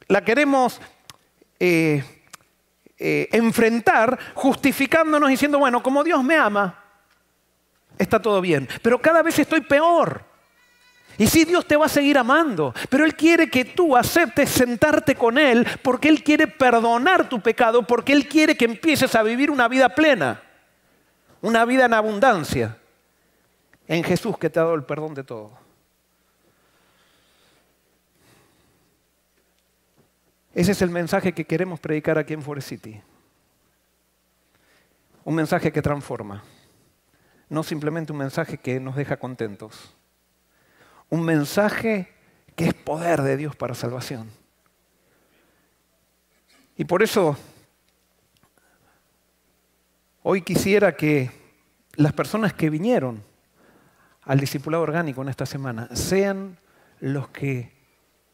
la 0.07 0.23
queremos 0.23 0.79
eh, 1.59 2.03
eh, 2.97 3.29
enfrentar 3.31 4.17
justificándonos 4.35 5.29
diciendo, 5.29 5.59
bueno, 5.59 5.81
como 5.81 6.03
Dios 6.03 6.23
me 6.23 6.35
ama, 6.35 6.83
está 7.97 8.21
todo 8.21 8.41
bien, 8.41 8.67
pero 8.81 9.01
cada 9.01 9.21
vez 9.21 9.39
estoy 9.39 9.61
peor. 9.61 10.30
Y 11.17 11.27
sí, 11.27 11.45
Dios 11.45 11.65
te 11.67 11.75
va 11.75 11.85
a 11.85 11.89
seguir 11.89 12.17
amando, 12.17 12.73
pero 12.89 13.05
Él 13.05 13.15
quiere 13.15 13.49
que 13.49 13.65
tú 13.65 13.95
aceptes 13.95 14.49
sentarte 14.49 15.15
con 15.15 15.37
Él 15.37 15.67
porque 15.83 16.09
Él 16.09 16.23
quiere 16.23 16.47
perdonar 16.47 17.29
tu 17.29 17.41
pecado, 17.41 17.85
porque 17.85 18.13
Él 18.13 18.27
quiere 18.27 18.55
que 18.55 18.65
empieces 18.65 19.13
a 19.15 19.23
vivir 19.23 19.51
una 19.51 19.67
vida 19.67 19.89
plena, 19.89 20.41
una 21.41 21.65
vida 21.65 21.85
en 21.85 21.93
abundancia, 21.93 22.77
en 23.87 24.03
Jesús 24.03 24.37
que 24.37 24.49
te 24.49 24.59
ha 24.59 24.63
dado 24.63 24.75
el 24.75 24.83
perdón 24.83 25.13
de 25.13 25.23
todo. 25.23 25.51
Ese 30.53 30.71
es 30.71 30.81
el 30.81 30.89
mensaje 30.89 31.33
que 31.33 31.45
queremos 31.45 31.79
predicar 31.79 32.17
aquí 32.17 32.33
en 32.33 32.41
Forest 32.41 32.69
City. 32.69 33.01
Un 35.23 35.35
mensaje 35.35 35.71
que 35.71 35.81
transforma, 35.81 36.43
no 37.47 37.63
simplemente 37.63 38.11
un 38.11 38.17
mensaje 38.17 38.57
que 38.57 38.79
nos 38.79 38.95
deja 38.95 39.17
contentos 39.17 39.93
un 41.11 41.23
mensaje 41.23 42.11
que 42.55 42.65
es 42.65 42.73
poder 42.73 43.21
de 43.21 43.37
Dios 43.37 43.55
para 43.55 43.75
salvación. 43.75 44.31
Y 46.75 46.85
por 46.85 47.03
eso 47.03 47.37
hoy 50.23 50.41
quisiera 50.41 50.95
que 50.95 51.29
las 51.93 52.13
personas 52.13 52.53
que 52.53 52.71
vinieron 52.71 53.23
al 54.23 54.39
discipulado 54.39 54.83
orgánico 54.83 55.21
en 55.21 55.29
esta 55.29 55.45
semana, 55.45 55.89
sean 55.93 56.57
los 56.99 57.29
que 57.29 57.71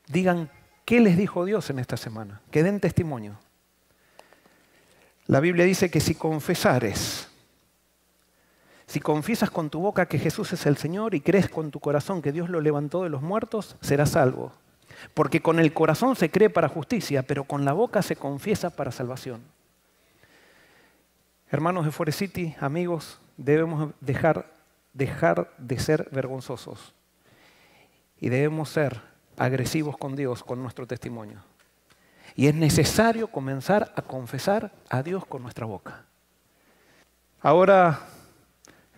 digan 0.08 0.50
qué 0.86 1.00
les 1.00 1.18
dijo 1.18 1.46
Dios 1.46 1.70
en 1.70 1.80
esta 1.80 1.98
semana, 1.98 2.42
que 2.52 2.64
den 2.64 2.80
testimonio. 2.80 3.40
La 5.26 5.40
Biblia 5.40 5.66
dice 5.66 5.90
que 5.90 6.00
si 6.00 6.16
confesares, 6.16 7.27
si 8.88 9.02
confiesas 9.02 9.52
con 9.52 9.70
tu 9.70 9.82
boca 9.82 10.06
que 10.06 10.18
Jesús 10.18 10.54
es 10.54 10.66
el 10.66 10.78
Señor 10.78 11.14
y 11.14 11.20
crees 11.20 11.50
con 11.50 11.72
tu 11.72 11.82
corazón 11.82 12.22
que 12.22 12.32
Dios 12.32 12.50
lo 12.50 12.62
levantó 12.62 13.04
de 13.04 13.10
los 13.10 13.22
muertos, 13.22 13.76
serás 13.82 14.12
salvo. 14.12 14.54
Porque 15.14 15.42
con 15.42 15.60
el 15.60 15.74
corazón 15.74 16.16
se 16.16 16.32
cree 16.32 16.50
para 16.50 16.70
justicia, 16.70 17.22
pero 17.22 17.44
con 17.44 17.66
la 17.66 17.74
boca 17.74 18.02
se 18.02 18.16
confiesa 18.16 18.70
para 18.70 18.94
salvación. 18.94 19.42
Hermanos 21.52 21.86
de 21.86 21.92
Forest 21.92 22.20
City, 22.20 22.56
amigos, 22.62 23.20
debemos 23.36 23.92
dejar, 24.00 24.54
dejar 24.94 25.54
de 25.58 25.80
ser 25.80 26.08
vergonzosos 26.12 26.94
y 28.20 28.30
debemos 28.30 28.70
ser 28.70 29.02
agresivos 29.38 29.98
con 29.98 30.16
Dios, 30.16 30.46
con 30.46 30.62
nuestro 30.62 30.88
testimonio. 30.88 31.44
Y 32.36 32.48
es 32.48 32.56
necesario 32.56 33.28
comenzar 33.28 33.94
a 33.98 34.02
confesar 34.02 34.72
a 34.90 35.04
Dios 35.04 35.26
con 35.26 35.42
nuestra 35.42 35.66
boca. 35.66 36.06
Ahora, 37.42 38.00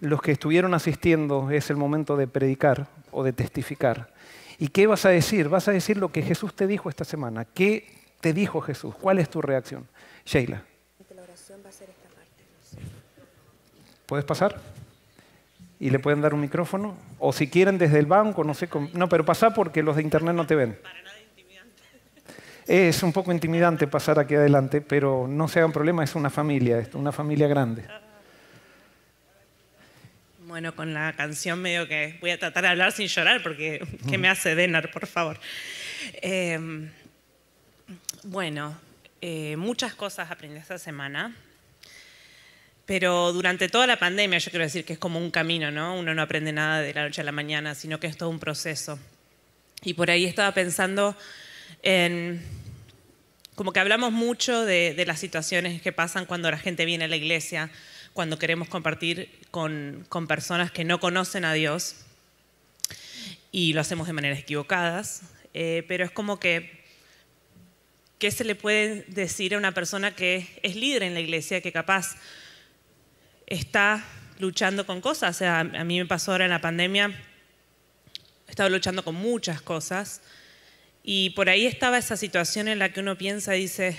los 0.01 0.21
que 0.21 0.31
estuvieron 0.31 0.73
asistiendo, 0.73 1.51
es 1.51 1.69
el 1.69 1.77
momento 1.77 2.17
de 2.17 2.27
predicar 2.27 2.87
o 3.11 3.23
de 3.23 3.33
testificar. 3.33 4.13
¿Y 4.57 4.69
qué 4.69 4.87
vas 4.87 5.05
a 5.05 5.09
decir? 5.09 5.49
Vas 5.49 5.67
a 5.67 5.71
decir 5.71 5.97
lo 5.97 6.11
que 6.11 6.21
Jesús 6.21 6.55
te 6.55 6.67
dijo 6.67 6.89
esta 6.89 7.05
semana. 7.05 7.45
¿Qué 7.45 7.87
te 8.19 8.33
dijo 8.33 8.61
Jesús? 8.61 8.93
¿Cuál 8.95 9.19
es 9.19 9.29
tu 9.29 9.41
reacción? 9.41 9.87
Sheila. 10.25 10.63
¿Puedes 14.05 14.25
pasar? 14.25 14.59
Y 15.79 15.91
le 15.91 15.99
pueden 15.99 16.21
dar 16.21 16.33
un 16.33 16.41
micrófono. 16.41 16.95
O 17.19 17.31
si 17.31 17.47
quieren 17.47 17.77
desde 17.77 17.99
el 17.99 18.05
banco, 18.05 18.43
no 18.43 18.53
sé. 18.53 18.67
Cómo. 18.67 18.89
No, 18.93 19.07
pero 19.07 19.23
pasa 19.23 19.53
porque 19.53 19.81
los 19.81 19.95
de 19.95 20.01
internet 20.01 20.35
no 20.35 20.45
te 20.45 20.55
ven. 20.55 20.77
Es 22.67 23.01
un 23.01 23.13
poco 23.13 23.31
intimidante 23.31 23.87
pasar 23.87 24.19
aquí 24.19 24.35
adelante, 24.35 24.81
pero 24.81 25.27
no 25.27 25.47
se 25.47 25.59
hagan 25.59 25.71
problema, 25.71 26.03
es 26.03 26.15
una 26.15 26.29
familia 26.29 26.77
esto, 26.77 26.99
una 26.99 27.11
familia 27.11 27.47
grande. 27.47 27.85
Bueno, 30.49 30.75
con 30.75 30.95
la 30.95 31.13
canción 31.13 31.61
medio 31.61 31.87
que 31.87 32.17
voy 32.21 32.31
a 32.31 32.39
tratar 32.39 32.63
de 32.63 32.69
hablar 32.69 32.91
sin 32.91 33.05
llorar 33.05 33.43
porque 33.43 33.85
¿qué 34.09 34.17
me 34.17 34.29
hace 34.29 34.55
Denar, 34.55 34.89
por 34.89 35.05
favor? 35.05 35.39
Em, 36.23 36.89
bueno, 38.23 38.75
eh, 39.21 39.55
muchas 39.57 39.93
cosas 39.93 40.31
aprendí 40.31 40.57
esta 40.57 40.79
semana, 40.79 41.35
pero 42.87 43.31
durante 43.31 43.69
toda 43.69 43.85
la 43.85 43.99
pandemia 43.99 44.39
yo 44.39 44.49
quiero 44.49 44.65
decir 44.65 44.85
que 44.85 44.93
es 44.93 44.97
como 44.97 45.19
un 45.19 45.29
camino, 45.29 45.69
¿no? 45.69 45.95
Uno 45.95 46.15
no 46.15 46.21
aprende 46.23 46.51
nada 46.51 46.81
de 46.81 46.95
la 46.95 47.03
noche 47.03 47.21
a 47.21 47.25
la 47.25 47.31
mañana, 47.31 47.75
sino 47.75 47.99
que 47.99 48.07
es 48.07 48.17
todo 48.17 48.29
un 48.29 48.39
proceso. 48.39 48.97
Y 49.83 49.93
por 49.93 50.09
ahí 50.09 50.25
estaba 50.25 50.51
pensando 50.55 51.15
en 51.83 52.41
como 53.53 53.71
que 53.71 53.81
hablamos 53.81 54.11
mucho 54.11 54.65
de, 54.65 54.95
de, 54.95 55.05
las 55.05 55.19
situaciones 55.19 55.79
que 55.79 55.91
pasan 55.91 56.25
cuando 56.25 56.49
la 56.49 56.57
gente 56.57 56.85
viene 56.85 57.05
a 57.05 57.07
la 57.07 57.17
iglesia, 57.17 57.69
cuando 58.13 58.39
queremos 58.39 58.67
compartir 58.67 59.29
con, 59.51 60.05
con, 60.09 60.27
personas 60.27 60.71
que 60.71 60.83
no 60.83 60.99
conocen 60.99 61.45
a 61.45 61.53
Dios 61.53 62.05
y 63.51 63.73
lo 63.73 63.81
hacemos 63.81 64.07
de 64.07 64.13
maneras 64.13 64.39
equivocadas, 64.39 65.23
eh, 65.53 65.83
pero 65.87 66.03
es 66.05 66.11
como 66.11 66.39
que, 66.39 66.83
¿qué 68.19 68.31
se 68.31 68.43
le 68.43 68.55
puede 68.55 69.05
decir 69.07 69.55
a 69.55 69.57
una 69.57 69.73
persona 69.73 70.15
que 70.15 70.59
es 70.63 70.75
líder 70.75 71.03
en 71.03 71.13
la 71.13 71.19
iglesia, 71.19 71.61
que 71.61 71.71
capaz 71.71 72.15
está 73.47 74.05
luchando 74.37 74.85
con 74.85 75.01
cosas? 75.01 75.35
O 75.35 75.39
sea, 75.39 75.59
a 75.59 75.83
mí 75.83 75.99
me 75.99 76.05
pasó 76.05 76.31
ahora 76.31 76.45
en 76.45 76.51
la 76.51 76.61
pandemia, 76.61 77.07
he 78.47 78.51
estado 78.51 78.69
luchando 78.69 79.03
con 79.03 79.15
muchas 79.15 79.61
cosas 79.61 80.21
y 81.03 81.31
por 81.31 81.49
ahí 81.49 81.65
estaba 81.65 81.97
esa 81.97 82.17
situación 82.17 82.67
en 82.67 82.79
la 82.79 82.91
que 82.91 82.99
uno 82.99 83.17
piensa 83.17 83.55
y 83.55 83.61
dice, 83.61 83.97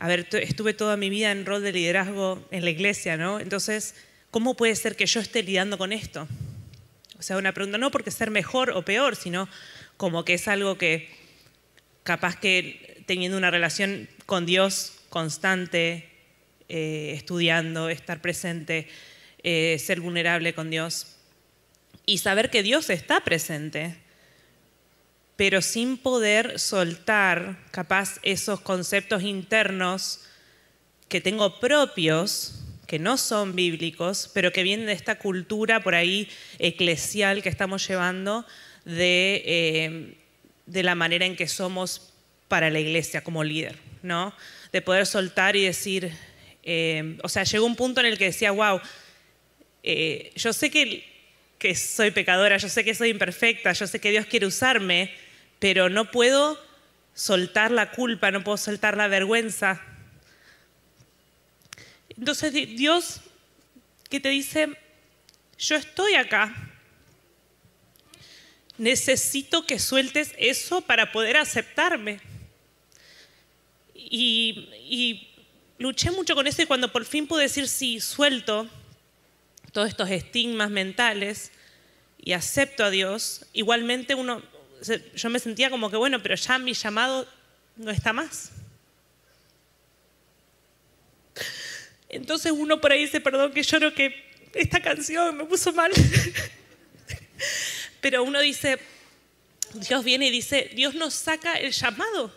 a 0.00 0.08
ver, 0.08 0.26
estuve 0.32 0.72
toda 0.72 0.96
mi 0.96 1.10
vida 1.10 1.30
en 1.30 1.44
rol 1.44 1.62
de 1.62 1.72
liderazgo 1.72 2.42
en 2.50 2.64
la 2.64 2.70
iglesia, 2.70 3.18
¿no? 3.18 3.38
Entonces, 3.38 3.94
¿cómo 4.30 4.56
puede 4.56 4.74
ser 4.74 4.96
que 4.96 5.04
yo 5.04 5.20
esté 5.20 5.42
lidiando 5.42 5.76
con 5.76 5.92
esto? 5.92 6.26
O 7.18 7.22
sea, 7.22 7.36
una 7.36 7.52
pregunta 7.52 7.76
no 7.76 7.90
porque 7.90 8.10
ser 8.10 8.30
mejor 8.30 8.70
o 8.70 8.82
peor, 8.82 9.14
sino 9.14 9.46
como 9.98 10.24
que 10.24 10.32
es 10.32 10.48
algo 10.48 10.78
que 10.78 11.10
capaz 12.02 12.36
que 12.36 13.02
teniendo 13.04 13.36
una 13.36 13.50
relación 13.50 14.08
con 14.24 14.46
Dios 14.46 14.94
constante, 15.10 16.08
eh, 16.70 17.12
estudiando, 17.14 17.90
estar 17.90 18.22
presente, 18.22 18.88
eh, 19.42 19.76
ser 19.78 20.00
vulnerable 20.00 20.54
con 20.54 20.70
Dios 20.70 21.18
y 22.06 22.18
saber 22.18 22.48
que 22.48 22.62
Dios 22.62 22.88
está 22.88 23.22
presente 23.22 23.98
pero 25.40 25.62
sin 25.62 25.96
poder 25.96 26.58
soltar 26.58 27.56
capaz 27.70 28.18
esos 28.22 28.60
conceptos 28.60 29.22
internos 29.22 30.20
que 31.08 31.22
tengo 31.22 31.58
propios, 31.60 32.62
que 32.86 32.98
no 32.98 33.16
son 33.16 33.56
bíblicos, 33.56 34.30
pero 34.34 34.52
que 34.52 34.62
vienen 34.62 34.84
de 34.84 34.92
esta 34.92 35.14
cultura 35.14 35.82
por 35.82 35.94
ahí 35.94 36.28
eclesial 36.58 37.42
que 37.42 37.48
estamos 37.48 37.88
llevando 37.88 38.44
de, 38.84 39.42
eh, 39.46 40.14
de 40.66 40.82
la 40.82 40.94
manera 40.94 41.24
en 41.24 41.36
que 41.36 41.48
somos 41.48 42.12
para 42.46 42.68
la 42.68 42.80
iglesia 42.80 43.24
como 43.24 43.42
líder, 43.42 43.76
¿no? 44.02 44.34
De 44.72 44.82
poder 44.82 45.06
soltar 45.06 45.56
y 45.56 45.64
decir, 45.64 46.12
eh, 46.64 47.16
o 47.22 47.30
sea, 47.30 47.44
llegó 47.44 47.64
un 47.64 47.76
punto 47.76 48.00
en 48.00 48.08
el 48.08 48.18
que 48.18 48.26
decía, 48.26 48.50
wow, 48.50 48.78
eh, 49.84 50.32
yo 50.36 50.52
sé 50.52 50.70
que, 50.70 51.02
que 51.58 51.74
soy 51.74 52.10
pecadora, 52.10 52.58
yo 52.58 52.68
sé 52.68 52.84
que 52.84 52.94
soy 52.94 53.08
imperfecta, 53.08 53.72
yo 53.72 53.86
sé 53.86 54.00
que 54.00 54.10
Dios 54.10 54.26
quiere 54.26 54.44
usarme, 54.44 55.29
pero 55.60 55.88
no 55.88 56.10
puedo 56.10 56.58
soltar 57.14 57.70
la 57.70 57.92
culpa, 57.92 58.32
no 58.32 58.42
puedo 58.42 58.56
soltar 58.56 58.96
la 58.96 59.06
vergüenza. 59.06 59.80
Entonces 62.16 62.52
Dios 62.52 63.20
que 64.08 64.18
te 64.18 64.30
dice, 64.30 64.76
yo 65.58 65.76
estoy 65.76 66.14
acá, 66.14 66.52
necesito 68.76 69.66
que 69.66 69.78
sueltes 69.78 70.32
eso 70.36 70.80
para 70.80 71.12
poder 71.12 71.36
aceptarme. 71.36 72.20
Y, 73.94 74.68
y, 74.88 75.28
luché 75.78 76.10
mucho 76.10 76.34
con 76.34 76.46
eso 76.46 76.62
y 76.62 76.66
cuando 76.66 76.90
por 76.90 77.04
fin 77.04 77.26
pude 77.26 77.42
decir 77.42 77.68
sí, 77.68 78.00
suelto 78.00 78.68
todos 79.72 79.88
estos 79.88 80.10
estigmas 80.10 80.70
mentales 80.70 81.52
y 82.20 82.32
acepto 82.32 82.84
a 82.84 82.90
Dios, 82.90 83.46
igualmente 83.52 84.14
uno, 84.14 84.42
yo 85.14 85.30
me 85.30 85.38
sentía 85.38 85.70
como 85.70 85.90
que, 85.90 85.96
bueno, 85.96 86.22
pero 86.22 86.34
ya 86.34 86.58
mi 86.58 86.72
llamado 86.72 87.26
no 87.76 87.90
está 87.90 88.12
más. 88.12 88.50
Entonces 92.08 92.52
uno 92.52 92.80
por 92.80 92.92
ahí 92.92 93.02
dice, 93.02 93.20
perdón 93.20 93.52
que 93.52 93.62
lloro 93.62 93.94
que 93.94 94.30
esta 94.52 94.80
canción 94.80 95.36
me 95.36 95.44
puso 95.44 95.72
mal. 95.72 95.92
Pero 98.00 98.24
uno 98.24 98.40
dice, 98.40 98.78
Dios 99.74 100.04
viene 100.04 100.26
y 100.26 100.30
dice, 100.30 100.70
Dios 100.74 100.94
nos 100.94 101.14
saca 101.14 101.54
el 101.54 101.72
llamado. 101.72 102.34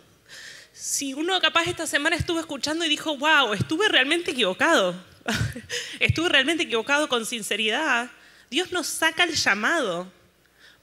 Si 0.72 1.14
uno 1.14 1.40
capaz 1.40 1.66
esta 1.66 1.86
semana 1.86 2.16
estuvo 2.16 2.38
escuchando 2.38 2.84
y 2.84 2.88
dijo, 2.88 3.16
wow, 3.16 3.54
estuve 3.54 3.88
realmente 3.88 4.32
equivocado, 4.32 4.94
estuve 6.00 6.28
realmente 6.28 6.64
equivocado 6.64 7.08
con 7.08 7.26
sinceridad, 7.26 8.10
Dios 8.50 8.72
nos 8.72 8.86
saca 8.86 9.24
el 9.24 9.34
llamado 9.34 10.10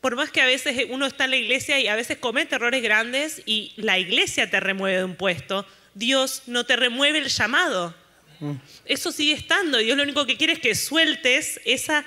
por 0.01 0.15
más 0.15 0.31
que 0.31 0.41
a 0.41 0.45
veces 0.45 0.87
uno 0.89 1.05
está 1.05 1.25
en 1.25 1.31
la 1.31 1.37
iglesia 1.37 1.79
y 1.79 1.87
a 1.87 1.95
veces 1.95 2.17
comete 2.17 2.55
errores 2.55 2.81
grandes 2.81 3.41
y 3.45 3.71
la 3.77 3.99
iglesia 3.99 4.49
te 4.49 4.59
remueve 4.59 4.97
de 4.97 5.03
un 5.03 5.15
puesto, 5.15 5.65
Dios 5.93 6.43
no 6.47 6.65
te 6.65 6.75
remueve 6.75 7.19
el 7.19 7.27
llamado. 7.27 7.93
Mm. 8.39 8.53
Eso 8.85 9.11
sigue 9.11 9.33
estando. 9.33 9.77
Dios 9.77 9.95
lo 9.95 10.03
único 10.03 10.25
que 10.25 10.37
quiere 10.37 10.53
es 10.53 10.59
que 10.59 10.73
sueltes 10.73 11.61
esa 11.63 12.03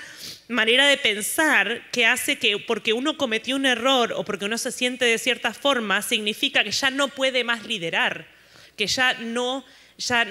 manera 0.49 0.89
de 0.89 0.97
pensar 0.97 1.89
que 1.93 2.05
hace 2.05 2.37
que 2.37 2.59
porque 2.59 2.93
uno 2.93 3.17
cometió 3.17 3.55
un 3.55 3.65
error 3.65 4.13
o 4.13 4.25
porque 4.25 4.45
uno 4.45 4.59
se 4.59 4.73
siente 4.73 5.05
de 5.05 5.19
cierta 5.19 5.55
forma, 5.55 6.03
significa 6.03 6.65
que 6.65 6.73
ya 6.73 6.91
no 6.91 7.09
puede 7.09 7.45
más 7.45 7.65
liderar, 7.65 8.27
que 8.77 8.89
ya 8.89 9.15
no, 9.15 9.65
ya, 9.97 10.27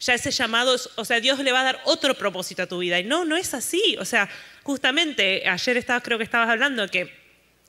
ya 0.00 0.14
ese 0.14 0.30
llamado, 0.30 0.76
o 0.96 1.04
sea, 1.04 1.20
Dios 1.20 1.38
le 1.40 1.52
va 1.52 1.60
a 1.60 1.64
dar 1.64 1.80
otro 1.84 2.14
propósito 2.14 2.62
a 2.62 2.66
tu 2.66 2.78
vida. 2.78 2.98
Y 2.98 3.04
no, 3.04 3.24
no 3.24 3.36
es 3.36 3.52
así. 3.52 3.96
O 4.00 4.04
sea, 4.04 4.28
justamente 4.62 5.46
ayer 5.46 5.76
estabas, 5.76 6.02
creo 6.02 6.16
que 6.16 6.24
estabas 6.24 6.48
hablando 6.48 6.88
que, 6.88 7.12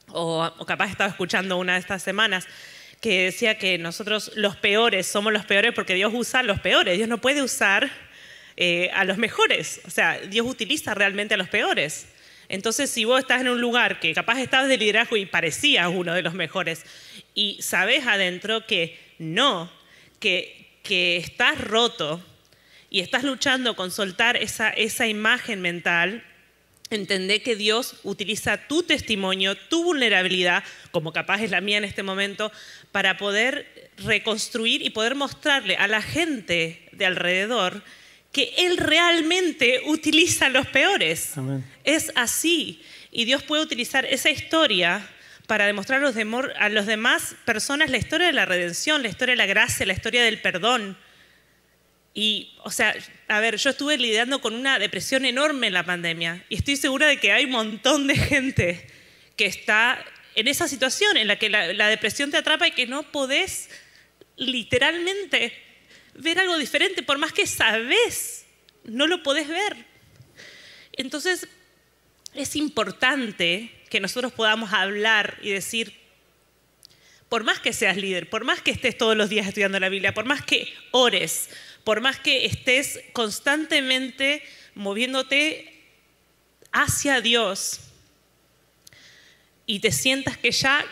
o, 0.08 0.50
capaz 0.66 0.90
estaba 0.90 1.10
escuchando 1.10 1.58
una 1.58 1.74
de 1.74 1.80
estas 1.80 2.02
semanas, 2.02 2.48
que 3.02 3.26
decía 3.26 3.58
que 3.58 3.78
nosotros 3.78 4.32
los 4.36 4.56
peores 4.56 5.08
somos 5.08 5.34
los 5.34 5.46
peores 5.46 5.74
porque 5.74 5.96
Dios 5.96 6.14
usa 6.16 6.40
a 6.40 6.44
los 6.44 6.60
peores. 6.62 6.96
Dios 6.98 7.10
no 7.10 7.20
puede 7.20 7.42
usar 7.42 7.92
eh, 8.56 8.90
a 8.94 9.04
los 9.04 9.18
mejores. 9.18 9.82
O 9.86 9.90
sea, 9.90 10.20
Dios 10.20 10.48
utiliza 10.48 10.94
realmente 10.94 11.34
a 11.34 11.38
los 11.38 11.50
peores. 11.50 12.08
Entonces, 12.48 12.90
si 12.90 13.06
vos 13.06 13.20
estás 13.20 13.42
en 13.42 13.50
un 13.50 13.60
lugar 13.60 14.00
que 14.00 14.14
capaz 14.14 14.40
estabas 14.40 14.70
de 14.70 14.78
liderazgo 14.78 15.18
y 15.18 15.26
parecías 15.26 15.88
uno 15.88 16.14
de 16.14 16.22
los 16.22 16.34
mejores 16.34 16.86
y 17.34 17.62
sabes 17.62 18.06
adentro 18.06 18.66
que 18.68 19.00
no, 19.20 19.72
que, 20.20 20.71
que 20.84 21.18
estás 21.18 21.60
roto 21.60 22.22
y 22.90 23.00
estás 23.00 23.24
luchando 23.24 23.76
con 23.76 23.92
soltar 23.92 24.38
esa, 24.38 24.70
esa 24.70 25.08
imagen 25.08 25.62
mental, 25.62 26.24
Entendé 26.92 27.42
que 27.42 27.56
Dios 27.56 27.96
utiliza 28.04 28.68
tu 28.68 28.84
testimonio, 28.84 29.56
tu 29.56 29.86
vulnerabilidad, 29.86 30.62
como 30.92 31.14
capaz 31.14 31.42
es 31.42 31.50
la 31.50 31.62
mía 31.62 31.78
en 31.78 31.86
este 31.86 32.04
momento, 32.04 32.52
para 32.92 33.16
poder 33.16 33.92
reconstruir 34.00 34.82
y 34.82 34.90
poder 34.90 35.16
mostrarle 35.16 35.78
a 35.78 35.88
la 35.88 36.02
gente 36.02 36.90
de 36.92 37.06
alrededor 37.06 37.82
que 38.34 38.54
Él 38.58 38.76
realmente 38.76 39.84
utiliza 39.86 40.50
los 40.50 40.68
peores. 40.68 41.36
Es 41.86 42.12
así. 42.16 42.82
Y 43.10 43.24
Dios 43.24 43.42
puede 43.44 43.64
utilizar 43.64 44.04
esa 44.04 44.30
historia 44.30 45.08
para 45.48 45.66
demostrar 45.66 46.04
a 46.04 46.70
los 46.70 46.86
demás 46.86 47.36
personas 47.46 47.90
la 47.90 47.98
historia 47.98 48.28
de 48.28 48.34
la 48.34 48.46
redención, 48.46 49.02
la 49.02 49.10
historia 49.10 49.34
de 49.34 49.38
la 49.38 49.46
gracia, 49.46 49.86
la 49.86 49.94
historia 49.94 50.24
del 50.24 50.42
perdón. 50.42 50.98
Y, 52.14 52.54
o 52.64 52.72
sea, 52.72 52.96
a 53.28 53.40
ver, 53.40 53.56
yo 53.56 53.70
estuve 53.70 53.98
lidiando 53.98 54.42
con 54.42 54.54
una 54.54 54.80
depresión 54.80 55.26
enorme 55.26 55.68
en 55.68 55.74
la 55.74 55.86
pandemia 55.86 56.44
y 56.50 56.56
estoy 56.56 56.76
segura 56.76 57.08
de 57.08 57.18
que 57.18 57.32
hay 57.32 57.46
un 57.46 57.52
montón 57.52 58.08
de 58.08 58.16
gente 58.16 58.88
que 59.38 59.46
está 59.46 60.04
en 60.36 60.48
esa 60.48 60.68
situación 60.68 61.18
en 61.18 61.28
la 61.28 61.38
que 61.38 61.50
la, 61.50 61.88
depresión 61.88 62.32
te 62.32 62.38
atrapa 62.38 62.68
y 62.68 62.72
que 62.72 62.88
no 62.88 63.04
podés 63.12 63.70
literalmente 64.38 65.54
ver 66.16 66.40
algo 66.40 66.58
diferente, 66.58 67.04
por 67.04 67.18
más 67.18 67.34
que 67.34 67.48
sabes, 67.48 68.46
no 68.84 69.08
lo 69.08 69.24
podés 69.24 69.48
ver. 69.48 69.86
Entonces, 70.94 71.48
es 72.34 72.56
importante 72.56 73.72
que 73.92 74.00
nosotros 74.00 74.32
podamos 74.32 74.72
hablar 74.72 75.38
y 75.42 75.52
decir, 75.52 75.94
por 77.28 77.44
más 77.44 77.60
que 77.60 77.74
seas 77.74 77.98
líder, 77.98 78.30
por 78.30 78.46
más 78.46 78.62
que 78.62 78.72
estés 78.72 78.98
todos 78.98 79.18
los 79.18 79.30
días 79.30 79.46
estudiando 79.46 79.80
la 79.80 79.90
Biblia, 79.90 80.14
por 80.14 80.26
más 80.26 80.42
que 80.42 80.74
ores, 80.92 81.50
por 81.84 82.00
más 82.00 82.18
que 82.18 82.46
estés 82.46 83.02
constantemente 83.12 84.44
moviéndote 84.76 85.84
hacia 86.72 87.20
Dios 87.20 87.82
y 89.66 89.82
te 89.82 89.92
sientas 89.92 90.38
que 90.38 90.52
ya 90.52 90.86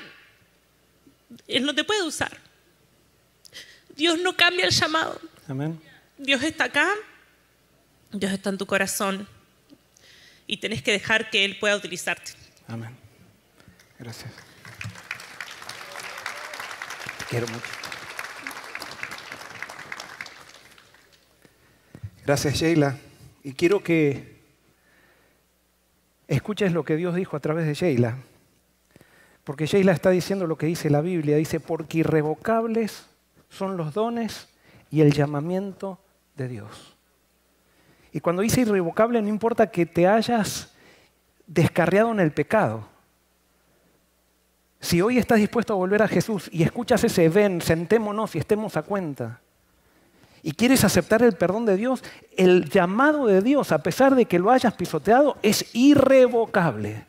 Él 1.47 1.63
no 1.63 1.73
te 1.73 1.85
puede 1.85 2.03
usar. 2.03 2.37
Dios 3.95 4.19
no 4.19 4.35
cambia 4.35 4.65
el 4.65 4.71
llamado. 4.71 5.21
Amén. 5.47 5.81
Dios 6.17 6.43
está 6.43 6.65
acá, 6.65 6.93
Dios 8.11 8.33
está 8.33 8.49
en 8.49 8.57
tu 8.57 8.65
corazón 8.65 9.25
y 10.47 10.57
tenés 10.57 10.83
que 10.83 10.91
dejar 10.91 11.29
que 11.29 11.45
Él 11.45 11.57
pueda 11.59 11.77
utilizarte. 11.77 12.38
Amén. 12.69 12.95
Gracias. 13.97 14.31
Te 17.17 17.25
quiero 17.25 17.47
mucho. 17.47 17.65
Gracias, 22.23 22.53
Sheila. 22.53 22.95
Y 23.43 23.53
quiero 23.53 23.81
que 23.81 24.39
escuches 26.27 26.71
lo 26.71 26.85
que 26.85 26.95
Dios 26.95 27.15
dijo 27.15 27.35
a 27.35 27.39
través 27.39 27.65
de 27.65 27.73
Sheila. 27.73 28.17
Porque 29.43 29.65
Sheila 29.65 29.91
está 29.91 30.11
diciendo 30.11 30.45
lo 30.45 30.55
que 30.55 30.67
dice 30.67 30.91
la 30.91 31.01
Biblia. 31.01 31.37
Dice, 31.37 31.59
porque 31.59 31.97
irrevocables 31.97 33.07
son 33.49 33.77
los 33.77 33.95
dones 33.95 34.47
y 34.91 35.01
el 35.01 35.11
llamamiento 35.11 35.99
de 36.35 36.47
Dios. 36.47 36.95
Y 38.11 38.19
cuando 38.19 38.43
dice 38.43 38.61
irrevocable, 38.61 39.23
no 39.23 39.27
importa 39.27 39.71
que 39.71 39.87
te 39.87 40.07
hayas 40.07 40.71
descarriado 41.49 42.11
en 42.11 42.19
el 42.19 42.31
pecado. 42.31 42.87
Si 44.79 45.01
hoy 45.01 45.17
estás 45.17 45.39
dispuesto 45.39 45.73
a 45.73 45.77
volver 45.77 46.01
a 46.01 46.07
Jesús 46.07 46.49
y 46.53 46.63
escuchas 46.63 47.03
ese 47.03 47.27
ven, 47.27 47.61
sentémonos 47.61 48.35
y 48.35 48.39
estemos 48.39 48.77
a 48.77 48.83
cuenta, 48.83 49.41
y 50.41 50.53
quieres 50.53 50.85
aceptar 50.85 51.21
el 51.21 51.33
perdón 51.33 51.65
de 51.65 51.75
Dios, 51.75 52.01
el 52.37 52.69
llamado 52.69 53.25
de 53.25 53.41
Dios, 53.41 53.73
a 53.73 53.83
pesar 53.83 54.15
de 54.15 54.25
que 54.25 54.39
lo 54.39 54.51
hayas 54.51 54.73
pisoteado, 54.73 55.35
es 55.41 55.65
irrevocable. 55.75 57.05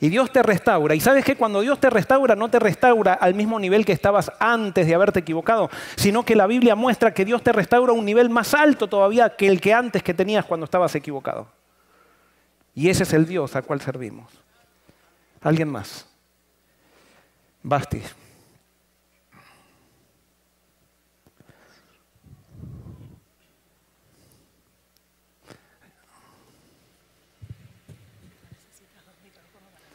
Y 0.00 0.08
Dios 0.08 0.32
te 0.32 0.42
restaura. 0.42 0.94
Y 0.94 1.00
sabes 1.00 1.24
que 1.24 1.36
cuando 1.36 1.60
Dios 1.60 1.78
te 1.78 1.90
restaura, 1.90 2.34
no 2.34 2.48
te 2.48 2.58
restaura 2.58 3.14
al 3.14 3.34
mismo 3.34 3.58
nivel 3.58 3.84
que 3.84 3.92
estabas 3.92 4.30
antes 4.38 4.86
de 4.86 4.94
haberte 4.94 5.20
equivocado, 5.20 5.68
sino 5.96 6.22
que 6.22 6.36
la 6.36 6.46
Biblia 6.46 6.74
muestra 6.74 7.12
que 7.12 7.24
Dios 7.24 7.42
te 7.42 7.52
restaura 7.52 7.92
a 7.92 7.94
un 7.94 8.04
nivel 8.04 8.30
más 8.30 8.54
alto 8.54 8.88
todavía 8.88 9.36
que 9.36 9.48
el 9.48 9.60
que 9.60 9.74
antes 9.74 10.02
que 10.02 10.14
tenías 10.14 10.44
cuando 10.46 10.64
estabas 10.64 10.94
equivocado. 10.94 11.48
Y 12.76 12.90
ese 12.90 13.04
es 13.04 13.12
el 13.14 13.26
Dios 13.26 13.56
al 13.56 13.64
cual 13.64 13.80
servimos. 13.80 14.30
¿Alguien 15.40 15.68
más? 15.70 16.06
Basti. 17.62 18.02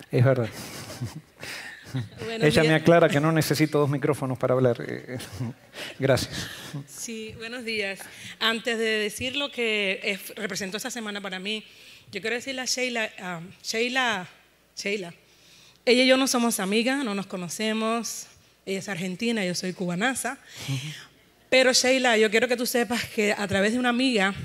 Es 0.09 0.25
verdad. 0.25 0.49
Ella 2.41 2.63
me 2.63 2.73
aclara 2.73 3.09
que 3.09 3.19
no 3.19 3.31
necesito 3.31 3.77
dos 3.77 3.89
micrófonos 3.91 4.39
para 4.39 4.55
hablar. 4.55 4.77
Eh, 4.87 5.19
gracias. 5.99 6.49
Sí, 6.87 7.35
buenos 7.37 7.63
días. 7.63 7.99
Antes 8.39 8.79
de 8.79 8.85
decir 8.85 9.35
lo 9.35 9.51
que 9.51 10.19
representó 10.35 10.77
esta 10.77 10.89
semana 10.89 11.21
para 11.21 11.37
mí, 11.37 11.63
yo 12.11 12.19
quiero 12.19 12.35
decirle 12.35 12.61
a 12.61 12.65
Sheila, 12.65 13.09
Sheila, 13.63 14.27
Sheila, 14.75 15.13
ella 15.85 16.03
y 16.03 16.07
yo 16.07 16.17
no 16.17 16.27
somos 16.27 16.59
amigas, 16.59 17.05
no 17.05 17.15
nos 17.15 17.25
conocemos. 17.25 18.27
Ella 18.65 18.79
es 18.79 18.89
argentina, 18.89 19.45
yo 19.45 19.55
soy 19.55 19.71
cubanaza. 19.71 20.37
Pero 21.49 21.71
Sheila, 21.71 22.17
yo 22.17 22.29
quiero 22.29 22.49
que 22.49 22.57
tú 22.57 22.65
sepas 22.65 23.05
que 23.05 23.31
a 23.31 23.47
través 23.47 23.73
de 23.73 23.79
una 23.79 23.89
amiga, 23.89 24.35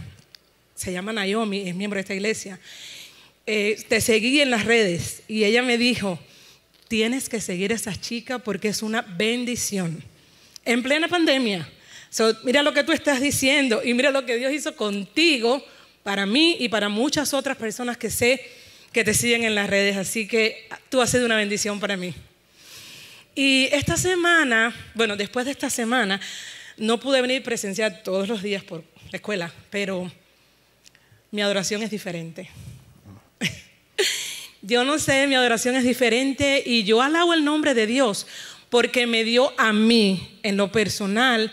se 0.76 0.92
llama 0.92 1.12
Naomi, 1.12 1.68
es 1.68 1.74
miembro 1.74 1.96
de 1.96 2.02
esta 2.02 2.14
iglesia, 2.14 2.60
eh, 3.46 3.84
te 3.88 4.00
seguí 4.00 4.40
en 4.40 4.50
las 4.50 4.64
redes 4.64 5.22
y 5.28 5.44
ella 5.44 5.62
me 5.62 5.76
dijo, 5.76 6.18
tienes 6.88 7.28
que 7.28 7.40
seguir 7.40 7.72
a 7.72 7.76
esa 7.76 8.00
chica 8.00 8.38
porque 8.38 8.68
es 8.68 8.82
una 8.82 9.02
bendición. 9.02 10.02
En 10.64 10.82
plena 10.82 11.08
pandemia. 11.08 11.68
mira 12.44 12.62
lo 12.62 12.72
que 12.72 12.84
tú 12.84 12.92
estás 12.92 13.20
diciendo 13.20 13.82
y 13.84 13.92
mira 13.94 14.10
lo 14.10 14.24
que 14.24 14.36
Dios 14.36 14.52
hizo 14.52 14.74
contigo, 14.76 15.64
para 16.06 16.24
mí 16.24 16.56
y 16.60 16.68
para 16.68 16.88
muchas 16.88 17.34
otras 17.34 17.56
personas 17.56 17.96
que 17.96 18.10
sé 18.10 18.40
que 18.92 19.02
te 19.02 19.12
siguen 19.12 19.42
en 19.42 19.56
las 19.56 19.68
redes. 19.68 19.96
Así 19.96 20.28
que 20.28 20.68
tú 20.88 21.00
has 21.00 21.10
sido 21.10 21.26
una 21.26 21.34
bendición 21.34 21.80
para 21.80 21.96
mí. 21.96 22.14
Y 23.34 23.68
esta 23.72 23.96
semana, 23.96 24.72
bueno, 24.94 25.16
después 25.16 25.46
de 25.46 25.50
esta 25.50 25.68
semana, 25.68 26.20
no 26.76 27.00
pude 27.00 27.20
venir 27.20 27.42
presenciar 27.42 28.04
todos 28.04 28.28
los 28.28 28.40
días 28.40 28.62
por 28.62 28.84
la 29.10 29.16
escuela, 29.16 29.52
pero 29.68 30.08
mi 31.32 31.42
adoración 31.42 31.82
es 31.82 31.90
diferente. 31.90 32.50
Yo 34.62 34.84
no 34.84 35.00
sé, 35.00 35.26
mi 35.26 35.34
adoración 35.34 35.74
es 35.74 35.82
diferente 35.82 36.62
y 36.64 36.84
yo 36.84 37.02
alabo 37.02 37.34
el 37.34 37.44
nombre 37.44 37.74
de 37.74 37.88
Dios 37.88 38.28
porque 38.70 39.08
me 39.08 39.24
dio 39.24 39.52
a 39.58 39.72
mí, 39.72 40.38
en 40.44 40.56
lo 40.56 40.70
personal, 40.70 41.52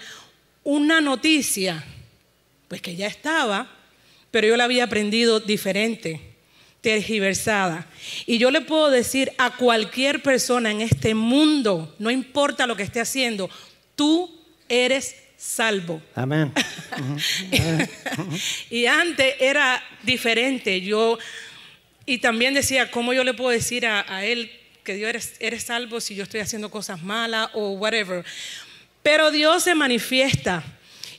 una 0.64 1.02
noticia, 1.02 1.84
pues 2.68 2.84
que 2.84 2.96
ya 2.96 3.08
estaba, 3.08 3.80
pero 4.34 4.48
yo 4.48 4.58
la 4.58 4.64
había 4.64 4.86
aprendido 4.86 5.40
diferente, 5.40 6.20
tergiversada. 6.82 7.86
Y 8.26 8.40
yo 8.40 8.50
le 8.50 8.62
puedo 8.62 8.90
decir 8.90 9.32
a 9.38 9.56
cualquier 9.58 10.24
persona 10.24 10.72
en 10.72 10.82
este 10.82 11.14
mundo, 11.14 11.96
no 12.00 12.10
importa 12.10 12.66
lo 12.66 12.76
que 12.76 12.82
esté 12.82 13.00
haciendo, 13.00 13.48
tú 13.96 14.36
eres 14.68 15.16
salvo. 15.38 16.02
Amén. 16.16 16.52
y 18.72 18.88
antes 18.88 19.36
era 19.40 19.84
diferente. 20.02 20.82
Yo 20.82 21.20
y 22.08 22.18
también 22.18 22.56
decía, 22.56 22.90
¿cómo 22.90 23.14
yo 23.14 23.24
le 23.24 23.36
puedo 23.36 23.52
decir 23.52 23.86
a, 23.86 24.26
él 24.26 24.52
que 24.84 24.96
Dios 24.96 25.10
eres, 25.10 25.36
eres 25.42 25.64
salvo 25.66 26.02
si 26.02 26.16
yo 26.16 26.24
estoy 26.24 26.40
haciendo 26.40 26.72
cosas 26.72 27.04
malas 27.04 27.52
o 27.54 27.74
whatever? 27.74 28.26
Pero 29.04 29.30
Dios 29.30 29.62
se 29.62 29.76
manifiesta. 29.76 30.64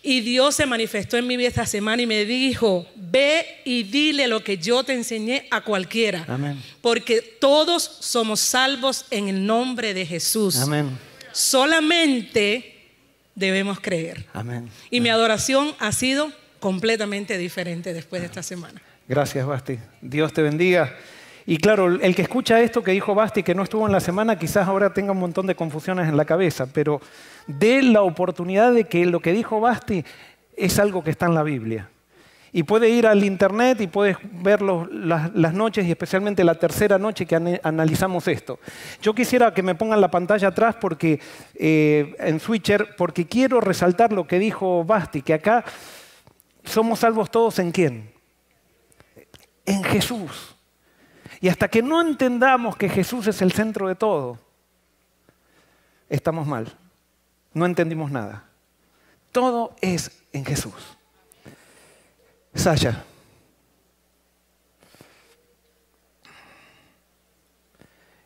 Y 0.06 0.20
Dios 0.20 0.54
se 0.54 0.66
manifestó 0.66 1.16
en 1.16 1.26
mi 1.26 1.38
vida 1.38 1.48
esta 1.48 1.64
semana 1.64 2.02
y 2.02 2.06
me 2.06 2.26
dijo, 2.26 2.86
ve 2.94 3.62
y 3.64 3.84
dile 3.84 4.28
lo 4.28 4.44
que 4.44 4.58
yo 4.58 4.84
te 4.84 4.92
enseñé 4.92 5.48
a 5.50 5.62
cualquiera. 5.62 6.26
Amén. 6.28 6.62
Porque 6.82 7.22
todos 7.22 7.82
somos 8.00 8.38
salvos 8.40 9.06
en 9.10 9.28
el 9.28 9.46
nombre 9.46 9.94
de 9.94 10.04
Jesús. 10.04 10.56
Amén. 10.56 10.90
Solamente 11.32 12.90
debemos 13.34 13.80
creer. 13.80 14.26
Amén. 14.34 14.68
Y 14.90 15.00
mi 15.00 15.08
adoración 15.08 15.74
ha 15.78 15.90
sido 15.90 16.30
completamente 16.60 17.38
diferente 17.38 17.94
después 17.94 18.20
de 18.20 18.26
esta 18.26 18.42
semana. 18.42 18.82
Gracias, 19.08 19.46
Basti. 19.46 19.78
Dios 20.02 20.34
te 20.34 20.42
bendiga. 20.42 20.94
Y 21.46 21.58
claro, 21.58 21.88
el 21.88 22.14
que 22.14 22.22
escucha 22.22 22.60
esto 22.60 22.82
que 22.82 22.92
dijo 22.92 23.14
Basti, 23.14 23.42
que 23.42 23.54
no 23.54 23.62
estuvo 23.62 23.86
en 23.86 23.92
la 23.92 24.00
semana, 24.00 24.38
quizás 24.38 24.66
ahora 24.66 24.94
tenga 24.94 25.12
un 25.12 25.18
montón 25.18 25.46
de 25.46 25.54
confusiones 25.54 26.08
en 26.08 26.16
la 26.16 26.24
cabeza, 26.24 26.66
pero 26.72 27.00
dé 27.46 27.82
la 27.82 28.02
oportunidad 28.02 28.72
de 28.72 28.84
que 28.84 29.04
lo 29.04 29.20
que 29.20 29.32
dijo 29.32 29.60
Basti 29.60 30.04
es 30.56 30.78
algo 30.78 31.04
que 31.04 31.10
está 31.10 31.26
en 31.26 31.34
la 31.34 31.42
Biblia. 31.42 31.90
Y 32.52 32.62
puede 32.62 32.88
ir 32.88 33.06
al 33.06 33.24
internet 33.24 33.80
y 33.80 33.88
puedes 33.88 34.16
ver 34.22 34.62
las, 34.62 35.54
noches 35.54 35.86
y 35.86 35.90
especialmente 35.90 36.44
la 36.44 36.54
tercera 36.54 36.98
noche 36.98 37.26
que 37.26 37.58
analizamos 37.62 38.28
esto. 38.28 38.60
Yo 39.02 39.12
quisiera 39.12 39.52
que 39.52 39.62
me 39.62 39.74
pongan 39.74 40.00
la 40.00 40.10
pantalla 40.10 40.48
atrás 40.48 40.76
porque, 40.80 41.20
eh, 41.56 42.14
en 42.20 42.38
Switcher 42.38 42.94
porque 42.96 43.26
quiero 43.26 43.60
resaltar 43.60 44.12
lo 44.12 44.26
que 44.26 44.38
dijo 44.38 44.84
Basti, 44.84 45.22
que 45.22 45.34
acá 45.34 45.64
somos 46.62 47.00
salvos 47.00 47.30
todos 47.30 47.58
en 47.58 47.72
quién? 47.72 48.14
en 49.66 49.82
Jesús. 49.82 50.53
Y 51.44 51.50
hasta 51.50 51.68
que 51.68 51.82
no 51.82 52.00
entendamos 52.00 52.74
que 52.74 52.88
Jesús 52.88 53.26
es 53.26 53.42
el 53.42 53.52
centro 53.52 53.86
de 53.86 53.94
todo, 53.94 54.38
estamos 56.08 56.46
mal. 56.46 56.74
No 57.52 57.66
entendimos 57.66 58.10
nada. 58.10 58.44
Todo 59.30 59.76
es 59.82 60.24
en 60.32 60.46
Jesús. 60.46 60.96
Sasha. 62.54 63.04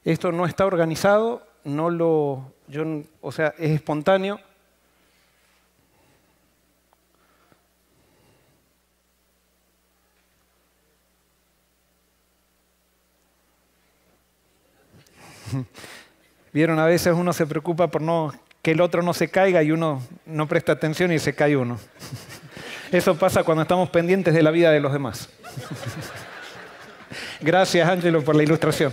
Esto 0.05 0.31
no 0.31 0.47
está 0.47 0.65
organizado, 0.65 1.45
no 1.65 1.91
lo, 1.91 2.53
yo, 2.69 2.85
o 3.21 3.33
sea, 3.33 3.53
es 3.59 3.73
espontáneo. 3.73 4.39
Vieron, 16.53 16.79
a 16.79 16.87
veces 16.87 17.15
uno 17.15 17.33
se 17.33 17.47
preocupa 17.47 17.89
por 17.89 18.03
no 18.03 18.33
que 18.63 18.73
el 18.73 18.81
otro 18.81 19.03
no 19.03 19.15
se 19.15 19.29
caiga 19.29 19.63
y 19.63 19.71
uno 19.71 20.03
no 20.27 20.49
presta 20.49 20.73
atención 20.73 21.13
y 21.13 21.19
se 21.19 21.35
cae 21.35 21.57
uno. 21.57 21.79
Eso 22.93 23.17
pasa 23.17 23.45
cuando 23.45 23.63
estamos 23.63 23.91
pendientes 23.91 24.35
de 24.35 24.43
la 24.43 24.51
vida 24.51 24.71
de 24.71 24.81
los 24.81 24.93
demás. 24.93 25.29
Gracias, 27.41 27.89
Ángelo, 27.89 28.25
por 28.25 28.35
la 28.35 28.43
ilustración. 28.43 28.93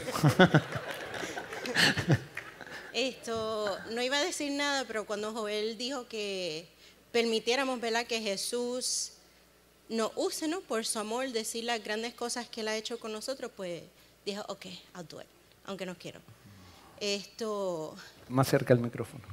Esto, 2.93 3.77
no 3.91 4.01
iba 4.01 4.17
a 4.17 4.23
decir 4.23 4.51
nada, 4.51 4.85
pero 4.85 5.05
cuando 5.05 5.33
Joel 5.33 5.77
dijo 5.77 6.07
que 6.07 6.67
permitiéramos, 7.11 7.81
¿verdad? 7.81 8.05
Que 8.05 8.21
Jesús 8.21 9.13
nos 9.89 10.11
use, 10.15 10.47
¿no? 10.47 10.61
Por 10.61 10.85
su 10.85 10.99
amor, 10.99 11.29
decir 11.31 11.63
las 11.63 11.83
grandes 11.83 12.13
cosas 12.13 12.47
que 12.47 12.61
Él 12.61 12.67
ha 12.67 12.75
hecho 12.75 12.99
con 12.99 13.11
nosotros, 13.11 13.51
pues 13.55 13.83
dijo, 14.25 14.43
ok, 14.47 14.65
I'll 14.95 15.07
do 15.07 15.21
it, 15.21 15.27
aunque 15.65 15.85
no 15.85 15.95
quiero. 15.95 16.19
Esto... 16.99 17.95
Más 18.29 18.47
cerca 18.47 18.73
el 18.73 18.79
micrófono. 18.79 19.23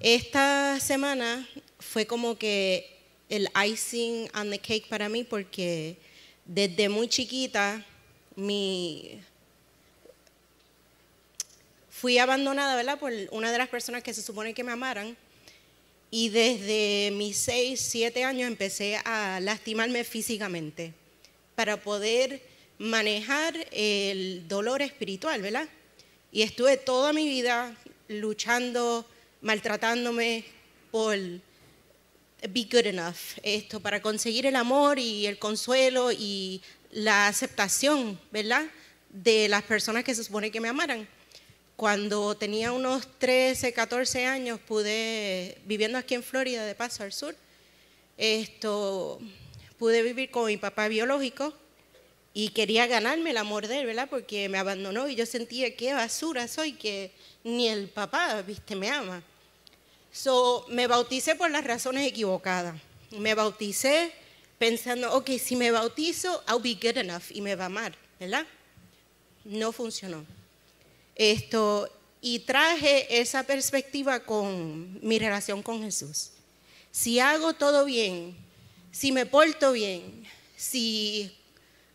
Esta 0.00 0.80
semana 0.80 1.48
fue 1.78 2.06
como 2.06 2.36
que 2.36 2.98
el 3.28 3.48
icing 3.66 4.28
on 4.34 4.50
the 4.50 4.58
cake 4.58 4.88
para 4.88 5.08
mí 5.08 5.24
porque 5.24 5.98
desde 6.44 6.88
muy 6.88 7.08
chiquita 7.08 7.84
mi 8.34 9.20
fui 11.90 12.16
abandonada, 12.18 12.76
¿verdad? 12.76 12.98
Por 12.98 13.12
una 13.30 13.52
de 13.52 13.58
las 13.58 13.68
personas 13.68 14.02
que 14.02 14.14
se 14.14 14.22
supone 14.22 14.54
que 14.54 14.64
me 14.64 14.72
amaran. 14.72 15.16
Y 16.10 16.30
desde 16.30 17.10
mis 17.12 17.36
6, 17.36 17.78
7 17.78 18.24
años 18.24 18.48
empecé 18.48 18.96
a 19.04 19.38
lastimarme 19.40 20.02
físicamente 20.02 20.94
para 21.54 21.76
poder 21.76 22.42
manejar 22.78 23.54
el 23.70 24.48
dolor 24.48 24.80
espiritual, 24.82 25.42
¿verdad? 25.42 25.68
Y 26.32 26.42
estuve 26.42 26.76
toda 26.76 27.12
mi 27.12 27.28
vida 27.28 27.74
luchando, 28.08 29.04
maltratándome 29.40 30.44
por 30.90 31.16
be 31.16 32.68
good 32.70 32.86
enough, 32.86 33.16
esto, 33.42 33.80
para 33.80 34.00
conseguir 34.00 34.46
el 34.46 34.56
amor 34.56 34.98
y 34.98 35.26
el 35.26 35.38
consuelo 35.38 36.10
y 36.12 36.62
la 36.92 37.26
aceptación, 37.26 38.18
¿verdad? 38.30 38.64
De 39.10 39.48
las 39.48 39.62
personas 39.64 40.04
que 40.04 40.14
se 40.14 40.24
supone 40.24 40.50
que 40.50 40.60
me 40.60 40.68
amaran. 40.68 41.06
Cuando 41.76 42.36
tenía 42.36 42.72
unos 42.72 43.08
13, 43.18 43.72
14 43.72 44.26
años, 44.26 44.60
pude, 44.60 45.58
viviendo 45.64 45.98
aquí 45.98 46.14
en 46.14 46.22
Florida, 46.22 46.64
de 46.64 46.74
paso 46.74 47.02
al 47.02 47.12
sur, 47.12 47.34
esto, 48.16 49.18
pude 49.78 50.02
vivir 50.02 50.30
con 50.30 50.46
mi 50.46 50.56
papá 50.56 50.88
biológico 50.88 51.54
y 52.32 52.50
quería 52.50 52.86
ganarme 52.86 53.30
el 53.30 53.36
amor 53.36 53.66
de 53.66 53.80
él, 53.80 53.86
¿verdad? 53.86 54.08
Porque 54.08 54.48
me 54.48 54.58
abandonó 54.58 55.08
y 55.08 55.16
yo 55.16 55.26
sentía 55.26 55.74
qué 55.74 55.92
basura 55.92 56.46
soy, 56.46 56.74
que 56.74 57.12
ni 57.42 57.68
el 57.68 57.88
papá, 57.88 58.40
viste, 58.42 58.76
me 58.76 58.88
ama. 58.88 59.22
So, 60.12 60.66
me 60.68 60.86
bauticé 60.86 61.34
por 61.34 61.50
las 61.50 61.64
razones 61.64 62.06
equivocadas. 62.06 62.74
Me 63.10 63.34
bauticé 63.34 64.12
pensando, 64.58 65.12
ok, 65.14 65.30
si 65.42 65.56
me 65.56 65.70
bautizo, 65.70 66.42
I'll 66.48 66.60
be 66.60 66.74
good 66.74 66.98
enough 66.98 67.30
y 67.30 67.40
me 67.40 67.56
va 67.56 67.64
a 67.64 67.66
amar, 67.66 67.96
¿verdad? 68.18 68.46
No 69.44 69.72
funcionó. 69.72 70.24
Esto, 71.16 71.90
y 72.20 72.40
traje 72.40 73.20
esa 73.20 73.42
perspectiva 73.42 74.20
con 74.20 74.98
mi 75.06 75.18
relación 75.18 75.62
con 75.62 75.82
Jesús. 75.82 76.30
Si 76.92 77.18
hago 77.18 77.54
todo 77.54 77.84
bien, 77.84 78.36
si 78.92 79.12
me 79.12 79.26
porto 79.26 79.72
bien, 79.72 80.24
si 80.56 81.36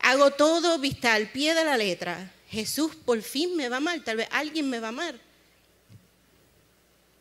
hago 0.06 0.30
todo 0.30 0.78
vista 0.78 1.16
al 1.16 1.32
pie 1.32 1.56
de 1.56 1.66
la 1.66 1.78
letra, 1.78 2.32
Jesús 2.48 2.96
por 2.96 3.20
fin 3.24 3.56
me 3.56 3.70
va 3.70 3.78
a 3.78 3.80
amar, 3.80 4.04
tal 4.04 4.18
vez 4.18 4.28
alguien 4.30 4.70
me 4.70 4.80
va 4.80 4.88
a 4.88 4.90
amar. 4.90 5.16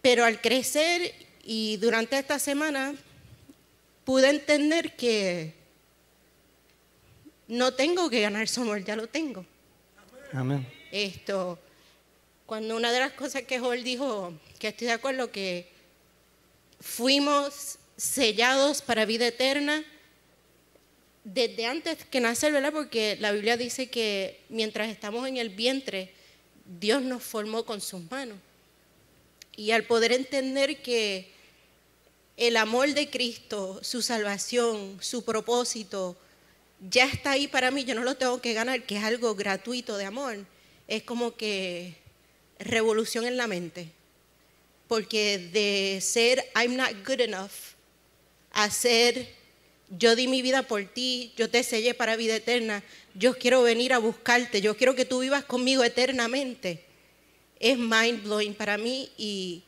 Pero 0.02 0.22
al 0.26 0.38
crecer 0.42 1.14
y 1.44 1.78
durante 1.78 2.18
esta 2.18 2.38
semana 2.38 2.94
pude 4.04 4.28
entender 4.28 4.94
que 4.96 5.54
no 7.48 7.72
tengo 7.72 8.10
que 8.10 8.20
ganar 8.20 8.48
su 8.48 8.60
amor, 8.60 8.84
ya 8.84 8.96
lo 8.96 9.06
tengo. 9.06 9.46
Amén. 10.32 10.70
Esto, 10.92 11.58
cuando 12.44 12.76
una 12.76 12.92
de 12.92 13.00
las 13.00 13.12
cosas 13.12 13.44
que 13.44 13.60
Joel 13.60 13.82
dijo, 13.82 14.34
que 14.58 14.68
estoy 14.68 14.88
de 14.88 14.92
acuerdo, 14.92 15.32
que 15.32 15.72
fuimos 16.80 17.78
sellados 17.96 18.82
para 18.82 19.06
vida 19.06 19.26
eterna 19.26 19.82
desde 21.24 21.64
antes 21.64 22.04
que 22.04 22.20
nacer, 22.20 22.52
¿verdad? 22.52 22.72
Porque 22.72 23.16
la 23.18 23.32
Biblia 23.32 23.56
dice 23.56 23.88
que 23.88 24.40
mientras 24.50 24.90
estamos 24.90 25.26
en 25.26 25.38
el 25.38 25.48
vientre, 25.48 26.12
Dios 26.78 27.02
nos 27.02 27.22
formó 27.22 27.64
con 27.64 27.80
sus 27.80 28.08
manos. 28.10 28.38
Y 29.56 29.70
al 29.70 29.84
poder 29.84 30.12
entender 30.12 30.82
que 30.82 31.30
el 32.36 32.56
amor 32.56 32.92
de 32.92 33.08
Cristo, 33.08 33.80
su 33.82 34.02
salvación, 34.02 34.98
su 35.00 35.24
propósito, 35.24 36.16
ya 36.90 37.06
está 37.06 37.32
ahí 37.32 37.48
para 37.48 37.70
mí, 37.70 37.84
yo 37.84 37.94
no 37.94 38.02
lo 38.02 38.16
tengo 38.16 38.40
que 38.40 38.52
ganar, 38.52 38.84
que 38.84 38.96
es 38.96 39.04
algo 39.04 39.34
gratuito 39.34 39.96
de 39.96 40.04
amor, 40.04 40.44
es 40.88 41.02
como 41.04 41.36
que 41.36 41.94
revolución 42.58 43.24
en 43.24 43.36
la 43.36 43.46
mente. 43.46 43.90
Porque 44.88 45.38
de 45.38 46.00
ser 46.02 46.44
I'm 46.54 46.76
not 46.76 46.90
good 47.06 47.20
enough 47.20 47.52
a 48.50 48.70
ser 48.70 49.28
yo 49.90 50.16
di 50.16 50.28
mi 50.28 50.42
vida 50.42 50.62
por 50.62 50.84
ti, 50.84 51.32
yo 51.36 51.50
te 51.50 51.62
sellé 51.62 51.94
para 51.94 52.16
vida 52.16 52.36
eterna, 52.36 52.82
yo 53.14 53.38
quiero 53.38 53.62
venir 53.62 53.92
a 53.92 53.98
buscarte, 53.98 54.60
yo 54.60 54.76
quiero 54.76 54.94
que 54.94 55.04
tú 55.04 55.20
vivas 55.20 55.44
conmigo 55.44 55.84
eternamente. 55.84 56.84
Es 57.60 57.78
mind 57.78 58.24
blowing 58.24 58.54
para 58.54 58.78
mí 58.78 59.10
y 59.16 59.62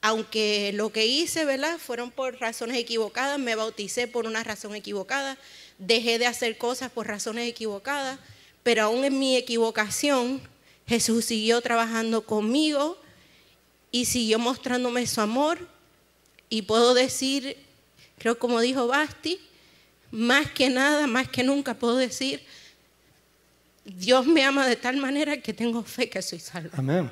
aunque 0.00 0.72
lo 0.74 0.92
que 0.92 1.06
hice, 1.06 1.46
¿verdad? 1.46 1.78
Fueron 1.78 2.10
por 2.10 2.38
razones 2.38 2.76
equivocadas, 2.76 3.38
me 3.38 3.54
bauticé 3.54 4.06
por 4.06 4.26
una 4.26 4.44
razón 4.44 4.74
equivocada, 4.74 5.38
dejé 5.78 6.18
de 6.18 6.26
hacer 6.26 6.58
cosas 6.58 6.90
por 6.90 7.06
razones 7.06 7.48
equivocadas, 7.48 8.18
pero 8.62 8.82
aún 8.82 9.04
en 9.04 9.18
mi 9.18 9.36
equivocación 9.36 10.42
Jesús 10.86 11.24
siguió 11.24 11.60
trabajando 11.62 12.26
conmigo 12.26 12.98
y 13.90 14.04
siguió 14.04 14.38
mostrándome 14.38 15.06
su 15.06 15.20
amor. 15.20 15.68
Y 16.50 16.62
puedo 16.62 16.92
decir, 16.92 17.56
creo 18.18 18.38
como 18.38 18.60
dijo 18.60 18.86
Basti, 18.86 19.40
más 20.10 20.50
que 20.50 20.70
nada, 20.70 21.06
más 21.06 21.28
que 21.28 21.42
nunca 21.42 21.74
puedo 21.74 21.96
decir, 21.96 22.44
Dios 23.84 24.26
me 24.26 24.44
ama 24.44 24.66
de 24.66 24.76
tal 24.76 24.96
manera 24.96 25.36
que 25.38 25.52
tengo 25.52 25.82
fe 25.82 26.08
que 26.08 26.22
soy 26.22 26.40
salvo. 26.40 26.70
Amén. 26.76 27.10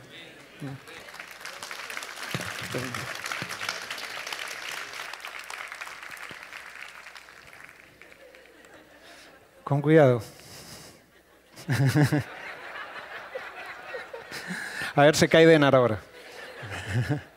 Con 9.64 9.82
cuidado. 9.82 10.22
A 14.94 15.02
ver, 15.04 15.16
se 15.16 15.28
cae 15.28 15.46
Denar 15.46 15.74
ahora. 15.74 15.98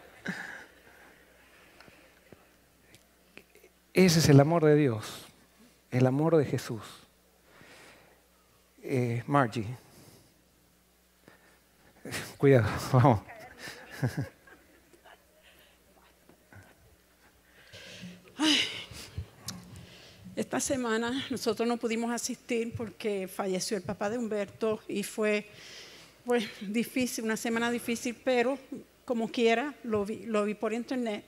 Ese 3.96 4.20
es 4.20 4.28
el 4.28 4.42
amor 4.42 4.66
de 4.66 4.76
Dios, 4.76 5.24
el 5.90 6.06
amor 6.06 6.36
de 6.36 6.44
Jesús. 6.44 6.82
Eh, 8.84 9.24
Margie, 9.26 9.66
cuidado, 12.38 12.70
vamos. 12.92 13.22
Esta 20.36 20.60
semana 20.60 21.26
nosotros 21.30 21.66
no 21.66 21.78
pudimos 21.78 22.12
asistir 22.12 22.74
porque 22.76 23.30
falleció 23.30 23.78
el 23.78 23.84
papá 23.84 24.10
de 24.10 24.18
Humberto 24.18 24.82
y 24.90 25.04
fue 25.04 25.48
pues 26.26 26.46
difícil, 26.60 27.24
una 27.24 27.38
semana 27.38 27.72
difícil, 27.72 28.14
pero 28.26 28.60
como 29.06 29.32
quiera, 29.32 29.74
lo 29.86 30.04
vi, 30.06 30.26
lo 30.26 30.44
vi 30.44 30.54
por 30.54 30.74
internet. 30.74 31.24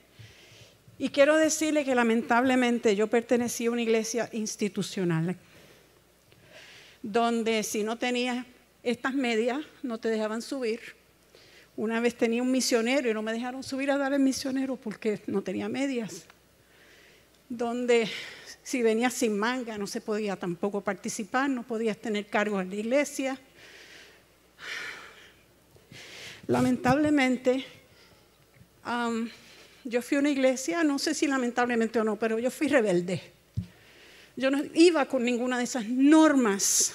Y 0.98 1.10
quiero 1.10 1.36
decirle 1.36 1.84
que 1.84 1.94
lamentablemente 1.94 2.96
yo 2.96 3.06
pertenecía 3.06 3.68
a 3.68 3.72
una 3.72 3.82
iglesia 3.82 4.28
institucional, 4.32 5.36
donde 7.02 7.62
si 7.62 7.84
no 7.84 7.96
tenías 7.96 8.44
estas 8.82 9.14
medias 9.14 9.60
no 9.82 9.98
te 9.98 10.08
dejaban 10.08 10.42
subir. 10.42 10.80
Una 11.76 12.00
vez 12.00 12.16
tenía 12.16 12.42
un 12.42 12.50
misionero 12.50 13.08
y 13.08 13.14
no 13.14 13.22
me 13.22 13.32
dejaron 13.32 13.62
subir 13.62 13.90
a 13.90 13.98
dar 13.98 14.12
el 14.12 14.20
misionero 14.20 14.74
porque 14.76 15.20
no 15.28 15.42
tenía 15.42 15.68
medias. 15.68 16.24
Donde 17.48 18.08
si 18.64 18.82
venías 18.82 19.14
sin 19.14 19.38
manga 19.38 19.78
no 19.78 19.86
se 19.86 20.00
podía 20.00 20.34
tampoco 20.36 20.80
participar, 20.80 21.48
no 21.48 21.62
podías 21.62 21.96
tener 21.96 22.26
cargo 22.26 22.60
en 22.60 22.70
la 22.70 22.76
iglesia. 22.76 23.38
Lamentablemente, 26.48 27.64
yo 29.88 30.02
fui 30.02 30.16
a 30.18 30.20
una 30.20 30.30
iglesia, 30.30 30.84
no 30.84 30.98
sé 30.98 31.14
si 31.14 31.26
lamentablemente 31.26 31.98
o 31.98 32.04
no, 32.04 32.16
pero 32.16 32.38
yo 32.38 32.50
fui 32.50 32.68
rebelde. 32.68 33.20
Yo 34.36 34.50
no 34.50 34.62
iba 34.74 35.06
con 35.06 35.24
ninguna 35.24 35.58
de 35.58 35.64
esas 35.64 35.88
normas 35.88 36.94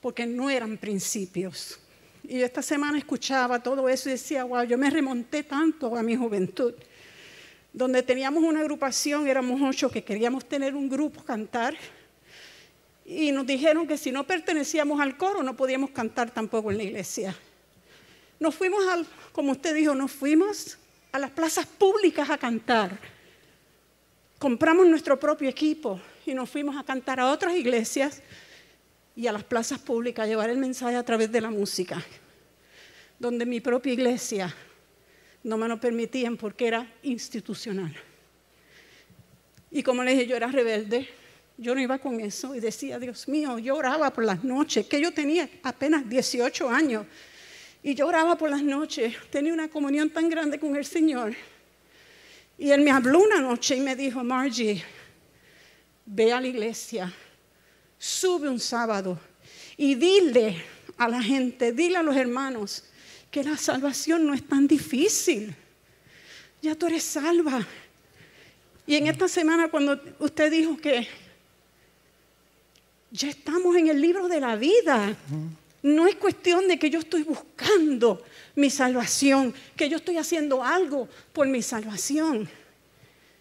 porque 0.00 0.26
no 0.26 0.50
eran 0.50 0.76
principios. 0.76 1.78
Y 2.24 2.42
esta 2.42 2.62
semana 2.62 2.98
escuchaba 2.98 3.62
todo 3.62 3.88
eso 3.88 4.08
y 4.08 4.12
decía, 4.12 4.44
wow, 4.44 4.64
yo 4.64 4.76
me 4.76 4.90
remonté 4.90 5.42
tanto 5.42 5.96
a 5.96 6.02
mi 6.02 6.16
juventud, 6.16 6.74
donde 7.72 8.02
teníamos 8.02 8.42
una 8.42 8.60
agrupación, 8.60 9.26
éramos 9.26 9.60
ocho 9.62 9.90
que 9.90 10.02
queríamos 10.02 10.44
tener 10.44 10.74
un 10.74 10.88
grupo, 10.88 11.22
cantar, 11.22 11.76
y 13.04 13.32
nos 13.32 13.46
dijeron 13.46 13.86
que 13.86 13.96
si 13.96 14.12
no 14.12 14.24
pertenecíamos 14.24 15.00
al 15.00 15.16
coro 15.16 15.42
no 15.42 15.56
podíamos 15.56 15.90
cantar 15.90 16.30
tampoco 16.30 16.70
en 16.70 16.76
la 16.76 16.82
iglesia. 16.84 17.36
Nos 18.38 18.54
fuimos, 18.54 18.86
al, 18.86 19.06
como 19.32 19.52
usted 19.52 19.74
dijo, 19.74 19.94
nos 19.94 20.12
fuimos 20.12 20.78
a 21.12 21.18
las 21.18 21.30
plazas 21.30 21.66
públicas 21.66 22.30
a 22.30 22.38
cantar. 22.38 22.98
Compramos 24.38 24.86
nuestro 24.86 25.18
propio 25.18 25.48
equipo 25.48 26.00
y 26.24 26.34
nos 26.34 26.48
fuimos 26.48 26.76
a 26.76 26.84
cantar 26.84 27.20
a 27.20 27.30
otras 27.30 27.54
iglesias 27.54 28.22
y 29.16 29.26
a 29.26 29.32
las 29.32 29.44
plazas 29.44 29.78
públicas, 29.78 30.24
a 30.24 30.28
llevar 30.28 30.50
el 30.50 30.58
mensaje 30.58 30.96
a 30.96 31.04
través 31.04 31.30
de 31.30 31.40
la 31.40 31.50
música, 31.50 32.02
donde 33.18 33.44
mi 33.44 33.60
propia 33.60 33.92
iglesia 33.92 34.54
no 35.42 35.56
me 35.56 35.68
lo 35.68 35.80
permitían 35.80 36.36
porque 36.36 36.68
era 36.68 36.86
institucional. 37.02 37.94
Y 39.70 39.82
como 39.82 40.02
le 40.02 40.12
dije, 40.12 40.26
yo 40.26 40.36
era 40.36 40.48
rebelde, 40.48 41.08
yo 41.56 41.74
no 41.74 41.80
iba 41.80 41.98
con 41.98 42.20
eso 42.20 42.54
y 42.54 42.60
decía, 42.60 42.98
Dios 42.98 43.28
mío, 43.28 43.58
yo 43.58 43.76
oraba 43.76 44.10
por 44.12 44.24
las 44.24 44.42
noches, 44.42 44.86
que 44.86 45.00
yo 45.00 45.12
tenía 45.12 45.48
apenas 45.62 46.08
18 46.08 46.68
años, 46.68 47.06
y 47.82 47.94
yo 47.94 48.06
oraba 48.06 48.36
por 48.36 48.50
las 48.50 48.62
noches, 48.62 49.14
tenía 49.30 49.52
una 49.52 49.68
comunión 49.68 50.10
tan 50.10 50.28
grande 50.28 50.58
con 50.58 50.76
el 50.76 50.84
Señor. 50.84 51.34
Y 52.58 52.70
Él 52.70 52.82
me 52.82 52.90
habló 52.90 53.20
una 53.20 53.40
noche 53.40 53.76
y 53.76 53.80
me 53.80 53.96
dijo, 53.96 54.22
Margie, 54.22 54.84
ve 56.04 56.32
a 56.32 56.40
la 56.40 56.46
iglesia 56.46 57.12
sube 58.00 58.48
un 58.48 58.58
sábado 58.58 59.20
y 59.76 59.94
dile 59.94 60.64
a 60.96 61.06
la 61.06 61.22
gente, 61.22 61.72
dile 61.72 61.98
a 61.98 62.02
los 62.02 62.16
hermanos 62.16 62.84
que 63.30 63.44
la 63.44 63.56
salvación 63.56 64.26
no 64.26 64.34
es 64.34 64.48
tan 64.48 64.66
difícil. 64.66 65.54
Ya 66.62 66.74
tú 66.74 66.86
eres 66.86 67.04
salva. 67.04 67.64
Y 68.86 68.96
en 68.96 69.06
esta 69.06 69.28
semana 69.28 69.68
cuando 69.70 70.00
usted 70.18 70.50
dijo 70.50 70.76
que 70.78 71.06
ya 73.10 73.28
estamos 73.28 73.76
en 73.76 73.88
el 73.88 74.00
libro 74.00 74.28
de 74.28 74.40
la 74.40 74.56
vida, 74.56 75.14
no 75.82 76.06
es 76.06 76.16
cuestión 76.16 76.68
de 76.68 76.78
que 76.78 76.90
yo 76.90 76.98
estoy 76.98 77.22
buscando 77.22 78.22
mi 78.56 78.70
salvación, 78.70 79.54
que 79.76 79.88
yo 79.88 79.96
estoy 79.96 80.18
haciendo 80.18 80.62
algo 80.62 81.08
por 81.32 81.46
mi 81.46 81.62
salvación. 81.62 82.48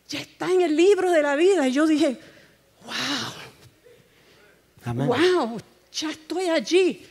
Ya 0.07 0.21
está 0.21 0.51
en 0.51 0.61
el 0.61 0.75
libro 0.75 1.11
de 1.11 1.21
la 1.21 1.35
vida. 1.35 1.67
Y 1.67 1.73
yo 1.73 1.85
dije, 1.85 2.17
wow, 2.85 3.39
Wow, 4.85 5.59
ya 5.91 6.11
estoy 6.11 6.45
allí. 6.45 7.05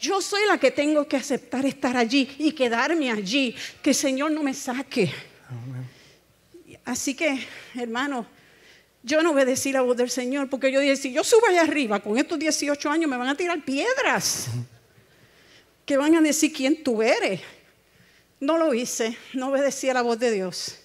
Yo 0.00 0.20
soy 0.20 0.42
la 0.46 0.58
que 0.58 0.70
tengo 0.70 1.06
que 1.08 1.16
aceptar 1.16 1.66
estar 1.66 1.96
allí 1.96 2.36
y 2.38 2.52
quedarme 2.52 3.10
allí, 3.10 3.54
que 3.82 3.90
el 3.90 3.96
Señor 3.96 4.30
no 4.30 4.42
me 4.42 4.54
saque. 4.54 5.12
Así 6.84 7.14
que, 7.14 7.46
hermano, 7.74 8.26
yo 9.08 9.22
no 9.22 9.34
decir 9.34 9.74
la 9.74 9.80
voz 9.80 9.96
del 9.96 10.10
Señor, 10.10 10.48
porque 10.48 10.70
yo 10.70 10.80
dije, 10.80 10.96
si 10.96 11.12
yo 11.12 11.24
subo 11.24 11.46
allá 11.48 11.62
arriba 11.62 12.00
con 12.00 12.16
estos 12.18 12.38
18 12.38 12.90
años, 12.90 13.10
me 13.10 13.16
van 13.16 13.28
a 13.28 13.34
tirar 13.34 13.64
piedras, 13.64 14.48
que 15.84 15.96
van 15.96 16.14
a 16.14 16.20
decir 16.20 16.52
quién 16.52 16.84
tú 16.84 17.02
eres. 17.02 17.40
No 18.38 18.56
lo 18.58 18.72
hice, 18.72 19.16
no 19.32 19.48
obedecí 19.48 19.88
a 19.88 19.94
la 19.94 20.02
voz 20.02 20.18
de 20.18 20.30
Dios. 20.30 20.78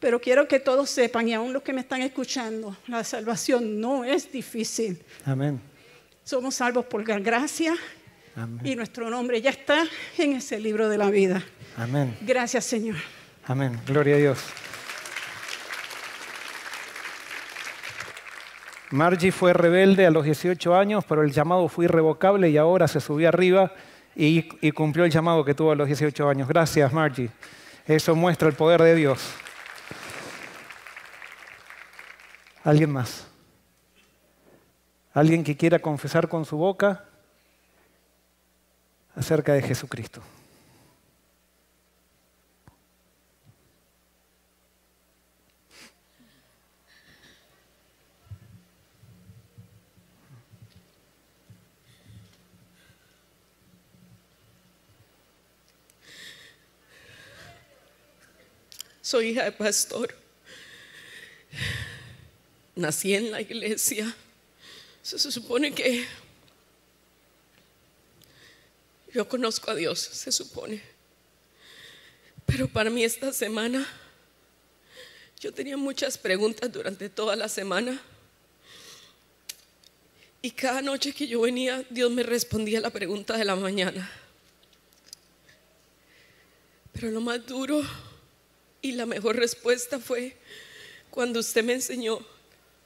Pero 0.00 0.20
quiero 0.20 0.48
que 0.48 0.58
todos 0.58 0.90
sepan, 0.90 1.28
y 1.28 1.34
aún 1.34 1.52
los 1.52 1.62
que 1.62 1.72
me 1.72 1.82
están 1.82 2.02
escuchando, 2.02 2.76
la 2.88 3.04
salvación 3.04 3.80
no 3.80 4.04
es 4.04 4.32
difícil. 4.32 5.00
Amén. 5.24 5.60
Somos 6.24 6.56
salvos 6.56 6.86
por 6.86 7.06
la 7.06 7.18
gracia 7.18 7.74
y 8.64 8.74
nuestro 8.74 9.10
nombre 9.10 9.40
ya 9.40 9.50
está 9.50 9.84
en 10.16 10.32
ese 10.32 10.58
libro 10.58 10.88
de 10.88 10.98
la 10.98 11.10
vida. 11.10 11.44
Amén. 11.76 12.16
Gracias, 12.22 12.64
Señor. 12.64 12.96
Amén. 13.44 13.78
Gloria 13.86 14.14
a 14.16 14.18
Dios. 14.18 14.38
Margie 18.92 19.32
fue 19.32 19.54
rebelde 19.54 20.06
a 20.06 20.10
los 20.10 20.24
18 20.24 20.76
años, 20.76 21.04
pero 21.08 21.22
el 21.22 21.32
llamado 21.32 21.66
fue 21.68 21.86
irrevocable 21.86 22.50
y 22.50 22.58
ahora 22.58 22.86
se 22.86 23.00
subió 23.00 23.28
arriba 23.28 23.72
y, 24.14 24.46
y 24.60 24.70
cumplió 24.72 25.06
el 25.06 25.10
llamado 25.10 25.44
que 25.44 25.54
tuvo 25.54 25.72
a 25.72 25.74
los 25.74 25.86
18 25.86 26.28
años. 26.28 26.46
Gracias, 26.46 26.92
Margie. 26.92 27.30
Eso 27.86 28.14
muestra 28.14 28.48
el 28.48 28.54
poder 28.54 28.82
de 28.82 28.94
Dios. 28.94 29.34
¿Alguien 32.62 32.92
más? 32.92 33.26
¿Alguien 35.14 35.42
que 35.42 35.56
quiera 35.56 35.78
confesar 35.78 36.28
con 36.28 36.44
su 36.44 36.58
boca 36.58 37.04
acerca 39.16 39.54
de 39.54 39.62
Jesucristo? 39.62 40.22
Soy 59.12 59.28
hija 59.28 59.44
de 59.44 59.52
pastor 59.52 60.14
nací 62.74 63.12
en 63.12 63.30
la 63.30 63.42
iglesia. 63.42 64.16
Se, 65.02 65.18
supone 65.18 65.74
que 65.74 66.06
yo 69.12 69.28
conozco 69.28 69.70
a 69.70 69.74
Dios, 69.74 69.98
se 69.98 70.32
supone. 70.32 70.80
Pero 72.46 72.68
para 72.68 72.88
mí 72.88 73.04
esta 73.04 73.34
semana, 73.34 73.86
yo 75.40 75.52
tenía 75.52 75.76
muchas 75.76 76.16
preguntas 76.16 76.72
durante 76.72 77.10
toda 77.10 77.36
la 77.36 77.50
semana. 77.50 78.00
Y 80.40 80.52
cada 80.52 80.80
noche 80.80 81.12
que 81.12 81.26
yo 81.26 81.42
venía, 81.42 81.84
Dios 81.90 82.10
me 82.10 82.22
respondía 82.22 82.80
la 82.80 82.88
pregunta 82.88 83.36
de 83.36 83.44
la 83.44 83.56
mañana. 83.56 84.10
Pero 86.94 87.10
lo 87.10 87.20
más 87.20 87.44
duro 87.44 87.82
y 88.82 88.92
la 88.92 89.06
mejor 89.06 89.36
respuesta 89.36 89.98
fue 90.00 90.36
cuando 91.10 91.40
usted 91.40 91.62
me 91.62 91.74
enseñó 91.74 92.24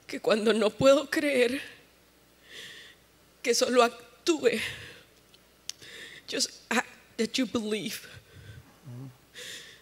que 0.06 0.20
cuando 0.20 0.52
no 0.52 0.70
puedo 0.70 1.10
creer, 1.10 1.60
que 3.42 3.54
solo 3.54 3.82
actúe. 3.82 4.60
Just 6.28 6.50
act 6.68 6.88
that 7.16 7.32
you 7.34 7.46
believe. 7.46 8.00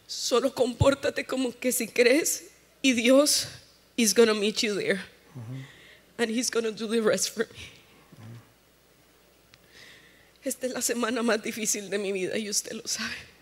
Solo 0.07 0.55
compórtate 0.55 1.27
como 1.27 1.53
que 1.53 1.73
si 1.73 1.89
crees 1.89 2.45
y 2.83 2.93
Dios 2.93 3.49
is 3.97 4.15
going 4.15 4.29
to 4.29 4.35
meet 4.35 4.63
you 4.63 4.75
there. 4.75 5.01
And 6.17 6.31
he's 6.31 6.49
going 6.49 6.65
to 6.65 6.73
do 6.73 6.87
the 6.87 7.01
rest 7.01 7.31
for 7.31 7.47
me. 7.47 7.59
Esta 10.45 10.67
es 10.67 10.73
la 10.73 10.81
semana 10.81 11.23
más 11.23 11.43
difícil 11.43 11.89
de 11.89 11.99
mi 11.99 12.13
vida 12.13 12.37
y 12.37 12.49
usted 12.51 12.73
lo 12.73 12.87
sabe. 12.87 13.34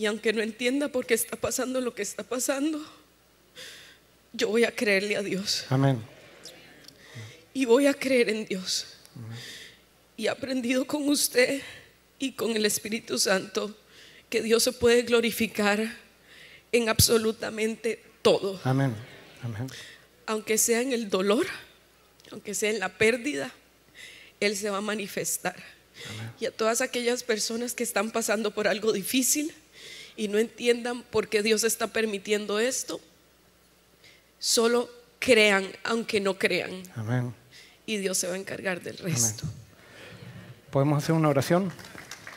Y 0.00 0.06
aunque 0.06 0.32
no 0.32 0.40
entienda 0.40 0.88
por 0.88 1.04
qué 1.04 1.12
está 1.12 1.36
pasando 1.36 1.78
lo 1.78 1.94
que 1.94 2.00
está 2.00 2.22
pasando, 2.22 2.82
yo 4.32 4.48
voy 4.48 4.64
a 4.64 4.74
creerle 4.74 5.14
a 5.14 5.22
Dios. 5.22 5.66
Amén. 5.68 6.02
Y 7.52 7.66
voy 7.66 7.86
a 7.86 7.92
creer 7.92 8.30
en 8.30 8.46
Dios. 8.46 8.86
Y 10.16 10.24
he 10.24 10.28
aprendido 10.30 10.86
con 10.86 11.06
usted 11.06 11.60
y 12.18 12.32
con 12.32 12.56
el 12.56 12.64
Espíritu 12.64 13.18
Santo 13.18 13.76
que 14.30 14.40
Dios 14.40 14.62
se 14.62 14.72
puede 14.72 15.02
glorificar 15.02 15.94
en 16.72 16.88
absolutamente 16.88 18.02
todo. 18.22 18.58
Amén. 18.64 18.96
Amén. 19.42 19.66
Aunque 20.24 20.56
sea 20.56 20.80
en 20.80 20.94
el 20.94 21.10
dolor, 21.10 21.46
aunque 22.30 22.54
sea 22.54 22.70
en 22.70 22.78
la 22.78 22.88
pérdida, 22.88 23.52
Él 24.40 24.56
se 24.56 24.70
va 24.70 24.78
a 24.78 24.80
manifestar. 24.80 25.62
Y 26.40 26.46
a 26.46 26.50
todas 26.50 26.80
aquellas 26.80 27.22
personas 27.22 27.74
que 27.74 27.82
están 27.82 28.10
pasando 28.10 28.52
por 28.52 28.66
algo 28.66 28.94
difícil 28.94 29.54
y 30.20 30.28
no 30.28 30.36
entiendan 30.36 31.02
por 31.02 31.28
qué 31.28 31.42
Dios 31.42 31.64
está 31.64 31.86
permitiendo 31.86 32.60
esto, 32.60 33.00
Solo 34.38 34.90
crean 35.18 35.64
aunque 35.82 36.20
no 36.20 36.38
crean. 36.38 36.82
Amén. 36.94 37.34
y 37.86 37.96
Dios 37.96 38.18
se 38.18 38.26
va 38.26 38.34
a 38.34 38.36
encargar 38.36 38.82
del 38.82 38.98
resto. 38.98 39.46
¿Podemos 40.70 41.02
hacer 41.02 41.14
una 41.14 41.28
oración? 41.30 41.72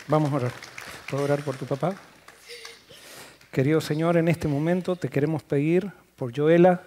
Vamos 0.07 0.31
a 0.31 0.36
orar. 0.36 0.51
¿Puedo 1.09 1.25
orar 1.25 1.43
por 1.43 1.57
tu 1.57 1.65
papá? 1.65 1.95
Querido 3.51 3.81
Señor, 3.81 4.15
en 4.15 4.29
este 4.29 4.47
momento 4.47 4.95
te 4.95 5.09
queremos 5.09 5.43
pedir 5.43 5.91
por 6.15 6.34
Joela 6.36 6.84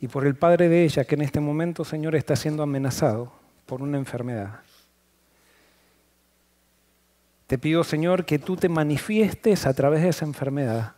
y 0.00 0.06
por 0.06 0.26
el 0.26 0.36
padre 0.36 0.68
de 0.68 0.84
ella, 0.84 1.04
que 1.04 1.16
en 1.16 1.22
este 1.22 1.40
momento, 1.40 1.84
Señor, 1.84 2.14
está 2.14 2.36
siendo 2.36 2.62
amenazado 2.62 3.32
por 3.66 3.82
una 3.82 3.98
enfermedad. 3.98 4.60
Te 7.48 7.56
pido, 7.56 7.82
Señor, 7.82 8.26
que 8.26 8.38
tú 8.38 8.56
te 8.56 8.68
manifiestes 8.68 9.64
a 9.64 9.72
través 9.72 10.02
de 10.02 10.10
esa 10.10 10.26
enfermedad. 10.26 10.92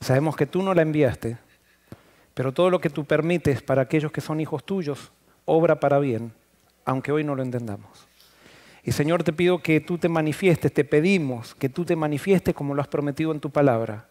Sabemos 0.00 0.36
que 0.36 0.46
tú 0.46 0.62
no 0.62 0.72
la 0.72 0.80
enviaste, 0.80 1.36
pero 2.32 2.50
todo 2.50 2.70
lo 2.70 2.80
que 2.80 2.88
tú 2.88 3.04
permites 3.04 3.60
para 3.60 3.82
aquellos 3.82 4.10
que 4.10 4.22
son 4.22 4.40
hijos 4.40 4.64
tuyos, 4.64 5.12
obra 5.44 5.78
para 5.80 5.98
bien, 5.98 6.32
aunque 6.86 7.12
hoy 7.12 7.24
no 7.24 7.34
lo 7.34 7.42
entendamos. 7.42 8.08
Y 8.82 8.92
Señor, 8.92 9.22
te 9.22 9.34
pido 9.34 9.58
que 9.58 9.82
tú 9.82 9.98
te 9.98 10.08
manifiestes, 10.08 10.72
te 10.72 10.82
pedimos 10.82 11.54
que 11.54 11.68
tú 11.68 11.84
te 11.84 11.94
manifiestes 11.94 12.54
como 12.54 12.74
lo 12.74 12.80
has 12.80 12.88
prometido 12.88 13.30
en 13.30 13.40
tu 13.40 13.50
palabra. 13.50 14.06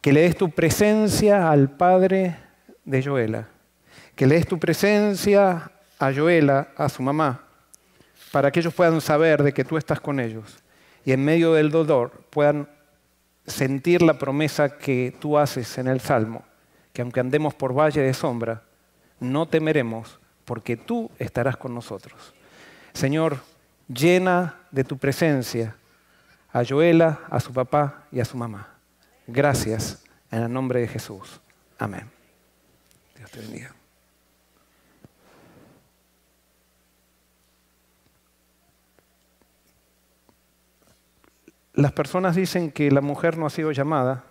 Que 0.00 0.12
le 0.12 0.22
des 0.22 0.36
tu 0.36 0.50
presencia 0.50 1.48
al 1.48 1.70
padre 1.76 2.36
de 2.84 3.00
Joela. 3.04 3.48
Que 4.16 4.26
le 4.26 4.34
des 4.34 4.48
tu 4.48 4.58
presencia 4.58 5.70
a 5.96 6.12
Joela, 6.12 6.72
a 6.76 6.88
su 6.88 7.04
mamá, 7.04 7.49
para 8.32 8.50
que 8.50 8.60
ellos 8.60 8.74
puedan 8.74 9.00
saber 9.00 9.42
de 9.42 9.52
que 9.52 9.64
tú 9.64 9.76
estás 9.76 10.00
con 10.00 10.20
ellos. 10.20 10.58
Y 11.04 11.12
en 11.12 11.24
medio 11.24 11.52
del 11.54 11.70
dolor 11.70 12.24
puedan 12.30 12.68
sentir 13.46 14.02
la 14.02 14.18
promesa 14.18 14.76
que 14.76 15.14
tú 15.18 15.38
haces 15.38 15.78
en 15.78 15.88
el 15.88 16.00
Salmo, 16.00 16.44
que 16.92 17.02
aunque 17.02 17.20
andemos 17.20 17.54
por 17.54 17.76
valle 17.76 18.02
de 18.02 18.14
sombra, 18.14 18.62
no 19.18 19.46
temeremos 19.46 20.18
porque 20.44 20.76
tú 20.76 21.10
estarás 21.18 21.56
con 21.56 21.74
nosotros. 21.74 22.34
Señor, 22.92 23.38
llena 23.88 24.56
de 24.70 24.84
tu 24.84 24.98
presencia 24.98 25.76
a 26.52 26.64
Joela, 26.64 27.20
a 27.30 27.40
su 27.40 27.52
papá 27.52 28.04
y 28.10 28.20
a 28.20 28.24
su 28.24 28.36
mamá. 28.36 28.74
Gracias 29.26 30.02
en 30.30 30.42
el 30.42 30.52
nombre 30.52 30.80
de 30.80 30.88
Jesús. 30.88 31.40
Amén. 31.78 32.10
Dios 33.16 33.30
te 33.30 33.40
bendiga. 33.40 33.79
Las 41.80 41.92
personas 41.92 42.36
dicen 42.36 42.70
que 42.70 42.90
la 42.90 43.00
mujer 43.00 43.38
no 43.38 43.46
ha 43.46 43.50
sido 43.50 43.72
llamada, 43.72 44.22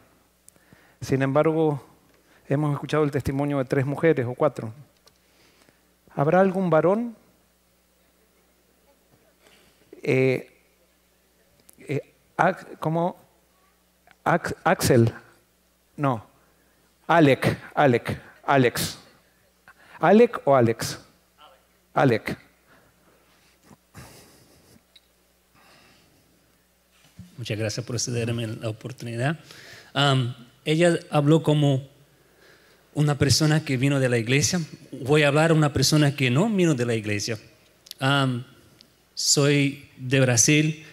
sin 1.01 1.23
embargo, 1.23 1.83
hemos 2.47 2.71
escuchado 2.73 3.03
el 3.03 3.09
testimonio 3.09 3.57
de 3.57 3.65
tres 3.65 3.87
mujeres 3.87 4.27
o 4.27 4.35
cuatro. 4.35 4.71
¿Habrá 6.15 6.41
algún 6.41 6.69
varón 6.69 7.15
eh, 10.03 10.51
eh, 11.79 12.13
como 12.79 13.17
Axel, 14.23 15.11
no, 15.97 16.23
Alec, 17.07 17.57
Alec, 17.73 18.21
Alex. 18.45 18.99
Alec 19.99 20.39
o 20.45 20.55
Alex? 20.55 21.03
Alec. 21.95 22.48
Muchas 27.39 27.57
gracias 27.57 27.85
por 27.85 27.97
cederme 28.01 28.47
la 28.47 28.67
oportunidad. 28.67 29.39
ella 30.65 30.99
habló 31.09 31.41
como 31.41 31.87
una 32.93 33.17
persona 33.17 33.63
que 33.63 33.77
vino 33.77 34.01
de 34.01 34.09
la 34.09 34.17
iglesia. 34.17 34.59
Voy 34.91 35.23
a 35.23 35.29
hablar 35.29 35.51
a 35.51 35.53
una 35.53 35.71
persona 35.71 36.13
que 36.13 36.29
no 36.29 36.49
vino 36.49 36.75
de 36.75 36.85
la 36.85 36.95
iglesia. 36.95 37.39
Soy 39.13 39.85
de 39.95 40.19
Brasil, 40.19 40.83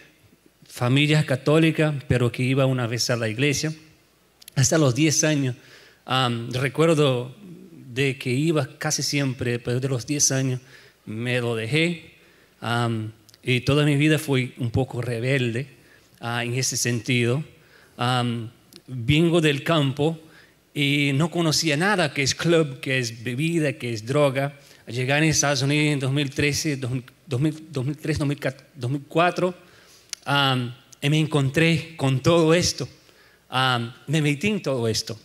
familia 0.65 1.25
católica, 1.25 1.93
pero 2.07 2.31
que 2.31 2.43
iba 2.43 2.65
una 2.65 2.87
vez 2.87 3.09
a 3.09 3.17
la 3.17 3.27
iglesia. 3.27 3.73
Hasta 4.55 4.77
los 4.77 4.95
10 4.95 5.23
años, 5.25 5.55
recuerdo 6.53 7.35
de 7.93 8.17
que 8.17 8.29
iba 8.29 8.77
casi 8.77 9.03
siempre, 9.03 9.59
pero 9.59 9.81
de 9.81 9.89
los 9.89 10.07
10 10.07 10.31
años 10.31 10.61
me 11.05 11.41
lo 11.41 11.57
dejé. 11.57 12.13
y 13.43 13.59
toda 13.61 13.83
mi 13.83 13.97
vida 13.97 14.17
fui 14.17 14.53
un 14.59 14.71
poco 14.71 15.01
rebelde 15.01 15.75
ah, 16.19 16.43
en 16.43 16.53
ese 16.53 16.77
sentido. 16.77 17.43
vengo 18.87 19.41
del 19.41 19.63
campo 19.63 20.19
y 20.73 21.11
no 21.13 21.31
conocía 21.31 21.75
nada 21.75 22.13
que 22.13 22.21
es 22.21 22.35
club, 22.35 22.79
que 22.79 22.99
es 22.99 23.23
bebida, 23.23 23.73
que 23.73 23.93
es 23.93 24.05
droga. 24.05 24.59
Llegué 24.85 25.11
a 25.11 25.25
Estados 25.25 25.63
Unidos 25.63 25.93
en 25.93 25.99
2013, 25.99 26.77
2003, 26.77 28.19
2004, 28.75 29.55
y 31.01 31.09
me 31.09 31.19
encontré 31.19 31.95
con 31.97 32.19
todo 32.19 32.53
esto. 32.53 32.87
me 34.07 34.21
metí 34.21 34.47
en 34.47 34.61
todo 34.61 34.87
esto. 34.87 35.19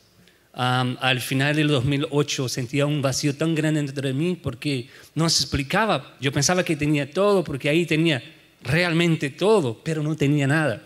al 0.54 1.20
final 1.20 1.54
del 1.54 1.68
2008 1.68 2.48
sentía 2.48 2.86
un 2.86 3.02
vacío 3.02 3.36
tan 3.36 3.54
grande 3.54 3.82
dentro 3.82 4.08
de 4.08 4.14
mí 4.14 4.38
porque 4.42 4.88
no 5.14 5.28
se 5.28 5.42
explicaba. 5.42 6.16
Yo 6.18 6.32
pensaba 6.32 6.64
que 6.64 6.76
tenía 6.76 7.10
todo 7.10 7.44
porque 7.44 7.68
ahí 7.68 7.84
tenía 7.84 8.22
realmente 8.62 9.30
todo, 9.30 9.80
pero 9.82 10.02
no 10.02 10.16
tenía 10.16 10.46
nada. 10.46 10.82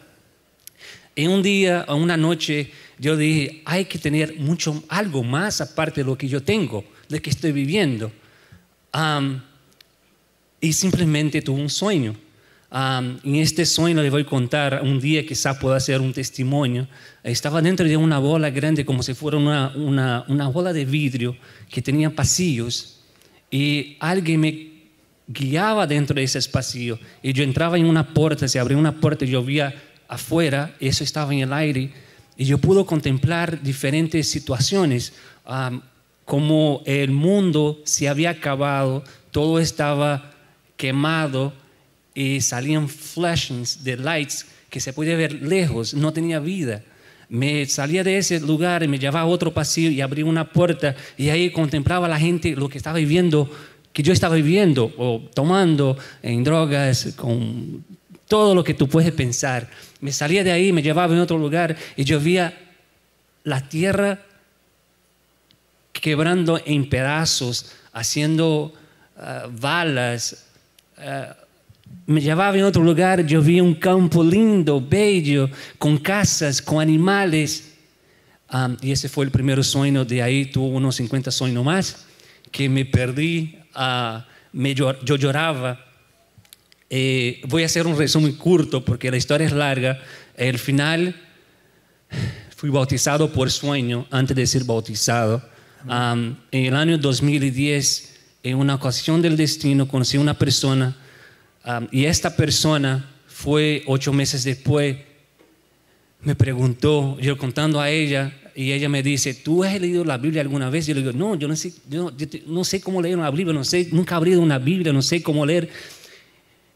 Y 1.15 1.27
un 1.27 1.43
día 1.43 1.85
o 1.89 1.97
una 1.97 2.17
noche 2.17 2.71
yo 2.99 3.17
dije, 3.17 3.63
hay 3.65 3.87
que 3.87 3.99
tener 3.99 4.37
mucho, 4.39 4.83
algo 4.89 5.23
más 5.23 5.61
aparte 5.61 6.03
de 6.03 6.07
lo 6.07 6.17
que 6.17 6.29
yo 6.29 6.43
tengo, 6.43 6.85
de 7.09 7.21
que 7.21 7.31
estoy 7.31 7.53
viviendo 7.53 8.11
y 10.61 10.73
simplemente 10.73 11.43
tuve 11.43 11.61
un 11.61 11.71
sueño. 11.71 12.15
en 12.73 13.35
este 13.37 13.65
sueño 13.67 14.03
le 14.03 14.11
voy 14.11 14.23
a 14.23 14.27
contar 14.27 14.81
un 14.83 14.99
día 15.01 15.25
quizá 15.25 15.59
pueda 15.59 15.79
ser 15.81 16.01
un 16.01 16.13
testimonio. 16.13 16.89
Estaba 17.23 17.61
dentro 17.61 17.87
de 17.87 17.97
una 17.97 18.19
bola 18.19 18.51
grande 18.51 18.85
como 18.85 19.03
si 19.03 19.15
fuera 19.15 19.37
una, 19.37 19.73
una, 19.77 20.25
una 20.29 20.49
bola 20.49 20.73
de 20.73 20.85
vidrio 20.85 21.37
que 21.71 21.83
tenía 21.83 22.11
pasillos 22.11 23.01
y 23.51 23.97
alguien 24.01 24.41
me 24.41 24.76
guiaba 25.27 25.87
dentro 25.87 26.15
de 26.15 26.25
ese 26.25 26.41
pasillo 26.49 26.99
y 27.23 27.33
yo 27.33 27.43
entraba 27.43 27.79
en 27.79 27.87
una 27.87 28.15
puerta, 28.15 28.47
se 28.49 28.59
abría 28.59 28.79
una 28.79 29.01
puerta 29.01 29.25
y 29.25 29.29
yo 29.29 29.45
veía 29.45 29.75
afuera, 30.09 30.75
eso 30.81 31.03
estaba 31.05 31.33
en 31.33 31.41
el 31.41 31.53
aire 31.53 31.93
y 32.37 32.45
yo 32.45 32.59
pude 32.59 32.85
contemplar 32.85 33.63
diferentes 33.63 34.29
situaciones, 34.29 35.15
como 36.25 36.83
el 36.85 37.11
mundo 37.11 37.81
se 37.85 38.09
había 38.09 38.31
acabado, 38.31 39.03
todo 39.31 39.59
estaba 39.59 40.33
quemado 40.77 41.53
y 42.15 42.41
salían 42.41 42.89
flashings 42.89 43.85
de 43.85 43.97
lights 43.97 44.47
que 44.71 44.81
se 44.81 44.93
podía 44.93 45.17
ver 45.17 45.43
lejos, 45.43 45.95
no 45.95 46.13
tenía 46.13 46.41
vida. 46.41 46.83
Me 47.29 47.67
salía 47.67 48.05
de 48.05 48.19
ese 48.19 48.39
lugar 48.39 48.85
y 48.85 48.89
me 48.89 48.99
llevaba 48.99 49.23
a 49.23 49.27
otro 49.27 49.53
pasillo 49.53 49.91
y 49.91 50.01
abría 50.01 50.25
una 50.25 50.53
puerta 50.53 50.95
y 51.17 51.29
ahí 51.31 51.51
contemplaba 51.51 52.07
a 52.07 52.11
la 52.11 52.21
gente 52.21 52.55
lo 52.55 52.69
que 52.69 52.79
estaba 52.79 52.99
viviendo, 52.99 53.51
que 53.97 54.03
yo 54.03 54.13
estaba 54.13 54.35
viviendo 54.35 54.93
o 54.99 55.23
tomando 55.33 55.97
en 56.23 56.45
drogas, 56.45 57.15
con 57.17 57.83
todo 58.29 58.55
lo 58.55 58.63
que 58.63 58.75
tú 58.75 58.91
puedes 58.91 59.11
pensar. 59.13 59.71
Me 60.03 60.13
salía 60.13 60.45
de 60.45 60.53
ahí, 60.53 60.71
me 60.71 60.83
llevaba 60.83 61.17
a 61.17 61.23
otro 61.23 61.39
lugar 61.39 61.75
y 61.97 62.05
yo 62.05 62.21
veía 62.21 62.53
la 63.45 63.67
tierra 63.67 64.21
quebrando 65.95 66.61
en 66.67 66.91
pedazos, 66.91 67.73
haciendo 67.95 68.75
uh, 69.17 69.51
balas, 69.59 70.45
eh, 70.99 71.29
me 72.05 72.21
llevaba 72.21 72.55
en 72.55 72.65
otro 72.65 72.85
lugar, 72.85 73.25
yo 73.25 73.41
vi 73.41 73.63
un 73.63 73.77
campo 73.77 74.23
lindo, 74.23 74.79
bello, 74.79 75.49
con 75.79 75.97
casas, 75.97 76.61
con 76.61 76.83
animales. 76.83 77.73
y 78.83 78.93
ese 78.93 79.09
fue 79.09 79.25
el 79.25 79.31
primer 79.31 79.65
sueño, 79.65 80.05
de 80.05 80.23
ahí 80.23 80.45
tuve 80.45 80.77
unos 80.77 80.97
50 80.97 81.31
sueños 81.31 81.65
más, 81.65 82.05
que 82.51 82.69
me 82.69 82.85
perdí, 82.85 83.57
uh, 83.77 84.23
me, 84.53 84.75
yo, 84.75 84.93
lloraba. 85.03 85.85
Eh, 86.89 87.43
voy 87.47 87.63
a 87.63 87.67
hacer 87.67 87.87
un 87.87 87.97
resumen 87.97 88.37
corto 88.37 88.85
porque 88.85 89.11
la 89.11 89.17
historia 89.17 89.47
es 89.47 89.53
larga. 89.53 90.01
El 90.37 90.59
final, 90.59 91.15
fui 92.57 92.71
bautizado 92.71 93.33
por 93.33 93.51
sueño 93.51 94.07
antes 94.11 94.37
de 94.37 94.47
ser 94.47 94.65
bautizado. 94.65 95.43
en 95.89 96.37
el 96.51 96.75
año 96.75 96.99
2010 96.99 98.17
en 98.43 98.59
una 98.59 98.77
ocasión 98.77 99.21
del 99.21 99.37
destino 99.37 99.89
conocí 99.89 100.17
a 100.17 100.21
una 100.21 100.35
persona 100.35 100.97
um, 101.65 101.89
y 101.91 102.05
esta 102.05 102.37
persona 102.37 103.11
fue 103.27 103.83
ocho 103.87 104.13
meses 104.13 104.45
después, 104.45 104.97
me 106.21 106.37
preguntó, 106.37 107.19
yo 107.19 107.37
contando 107.37 107.81
a 107.81 107.91
ella, 107.91 108.33
y 108.57 108.73
ella 108.73 108.89
me 108.89 109.03
dice, 109.03 109.35
¿tú 109.35 109.63
has 109.63 109.79
leído 109.79 110.03
la 110.03 110.17
Biblia 110.17 110.41
alguna 110.41 110.71
vez? 110.71 110.87
Yo 110.87 110.95
le 110.95 111.01
digo, 111.01 111.13
no, 111.13 111.35
yo 111.35 111.47
no 111.47 111.55
sé, 111.55 111.75
yo, 111.91 112.11
no 112.47 112.65
sé 112.65 112.81
cómo 112.81 113.03
leer 113.03 113.19
una 113.19 113.31
Biblia, 113.31 113.53
no 113.53 113.63
sé, 113.65 113.89
nunca 113.93 114.15
he 114.15 114.17
abrido 114.17 114.41
una 114.41 114.59
Biblia, 114.59 114.95
no 114.95 115.03
sé 115.03 115.23
cómo 115.23 115.45
leer. 115.45 115.69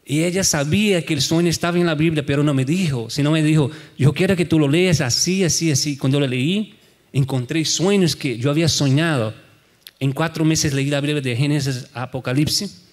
Y 0.05 0.23
ella 0.23 0.43
sabía 0.43 1.03
que 1.03 1.15
el 1.15 1.21
sueño 1.21 1.49
estaba 1.49 1.79
en 1.79 1.87
la 1.87 1.95
Biblia, 1.95 2.23
pero 2.23 2.43
no 2.43 2.53
me 2.53 2.65
dijo, 2.65 3.09
sino 3.09 3.31
me 3.31 3.41
dijo, 3.41 3.71
yo 3.97 4.13
quiero 4.13 4.35
que 4.35 4.45
tú 4.45 4.59
lo 4.59 4.67
leas 4.67 5.01
así, 5.01 5.43
así, 5.43 5.71
así. 5.71 5.97
Cuando 5.97 6.19
lo 6.19 6.27
leí, 6.27 6.75
encontré 7.13 7.65
sueños 7.65 8.15
que 8.15 8.37
yo 8.37 8.51
había 8.51 8.69
soñado 8.69 9.33
En 9.99 10.11
cuatro 10.13 10.45
meses 10.45 10.73
leí 10.73 10.89
la 10.89 11.01
Biblia 11.01 11.21
de 11.21 11.35
Génesis 11.35 11.87
a 11.93 12.03
Apocalipsis. 12.03 12.83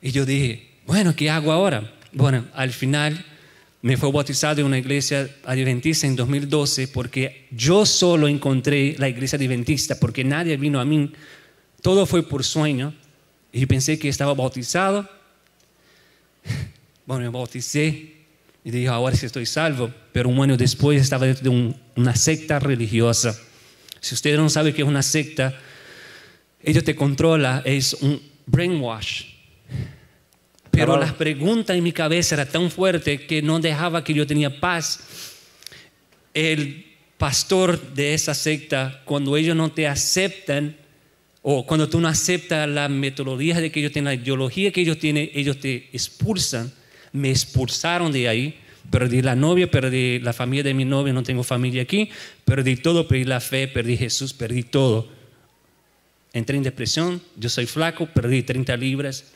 Y 0.00 0.12
yo 0.12 0.24
dije, 0.24 0.68
bueno, 0.86 1.16
¿qué 1.16 1.30
hago 1.30 1.50
ahora? 1.50 1.94
Bueno, 2.12 2.44
al 2.54 2.70
final 2.70 3.24
me 3.84 3.98
fue 3.98 4.10
bautizado 4.10 4.62
en 4.62 4.66
una 4.66 4.78
iglesia 4.78 5.28
adventista 5.44 6.06
en 6.06 6.16
2012 6.16 6.88
porque 6.88 7.48
yo 7.50 7.84
solo 7.84 8.28
encontré 8.28 8.96
la 8.96 9.10
iglesia 9.10 9.38
adventista 9.38 10.00
porque 10.00 10.24
nadie 10.24 10.56
vino 10.56 10.80
a 10.80 10.86
mí. 10.86 11.12
Todo 11.82 12.06
fue 12.06 12.26
por 12.26 12.44
sueño. 12.44 12.94
Y 13.52 13.66
pensé 13.66 13.98
que 13.98 14.08
estaba 14.08 14.32
bautizado. 14.32 15.06
Bueno, 17.06 17.24
me 17.24 17.28
bauticé 17.28 18.14
y 18.64 18.70
dije, 18.70 18.88
ahora 18.88 19.14
sí 19.14 19.26
estoy 19.26 19.44
salvo. 19.44 19.92
Pero 20.12 20.30
un 20.30 20.40
año 20.40 20.56
después 20.56 21.02
estaba 21.02 21.26
dentro 21.26 21.50
de 21.50 21.74
una 21.94 22.16
secta 22.16 22.58
religiosa. 22.58 23.38
Si 24.00 24.14
usted 24.14 24.34
no 24.38 24.48
sabe 24.48 24.72
qué 24.72 24.80
es 24.80 24.88
una 24.88 25.02
secta, 25.02 25.54
ellos 26.62 26.84
te 26.84 26.96
controla, 26.96 27.60
es 27.66 27.92
un 27.92 28.18
brainwash. 28.46 29.33
Pero 30.74 30.98
las 30.98 31.12
preguntas 31.12 31.76
en 31.76 31.82
mi 31.82 31.92
cabeza 31.92 32.34
eran 32.34 32.48
tan 32.48 32.70
fuertes 32.70 33.20
que 33.22 33.42
no 33.42 33.60
dejaba 33.60 34.02
que 34.02 34.14
yo 34.14 34.26
tenía 34.26 34.60
paz. 34.60 35.00
El 36.32 36.86
pastor 37.16 37.94
de 37.94 38.14
esa 38.14 38.34
secta, 38.34 39.02
cuando 39.04 39.36
ellos 39.36 39.56
no 39.56 39.70
te 39.70 39.86
aceptan, 39.86 40.76
o 41.42 41.66
cuando 41.66 41.88
tú 41.88 42.00
no 42.00 42.08
aceptas 42.08 42.68
la 42.68 42.88
metodología 42.88 43.60
de 43.60 43.70
que 43.70 43.80
ellos 43.80 43.92
tienen, 43.92 44.16
la 44.16 44.22
ideología 44.22 44.72
que 44.72 44.80
ellos 44.80 44.98
tienen, 44.98 45.30
ellos 45.34 45.60
te 45.60 45.90
expulsan. 45.92 46.72
Me 47.12 47.30
expulsaron 47.30 48.10
de 48.10 48.28
ahí. 48.28 48.58
Perdí 48.90 49.22
la 49.22 49.34
novia, 49.34 49.70
perdí 49.70 50.18
la 50.20 50.32
familia 50.32 50.62
de 50.62 50.74
mi 50.74 50.84
novia, 50.84 51.12
no 51.12 51.22
tengo 51.22 51.42
familia 51.42 51.82
aquí. 51.82 52.08
Perdí 52.44 52.76
todo, 52.76 53.06
perdí 53.06 53.24
la 53.24 53.40
fe, 53.40 53.68
perdí 53.68 53.96
Jesús, 53.96 54.32
perdí 54.32 54.62
todo. 54.62 55.08
Entré 56.32 56.56
en 56.56 56.62
depresión, 56.62 57.20
yo 57.36 57.48
soy 57.48 57.66
flaco, 57.66 58.06
perdí 58.06 58.42
30 58.42 58.76
libras. 58.78 59.33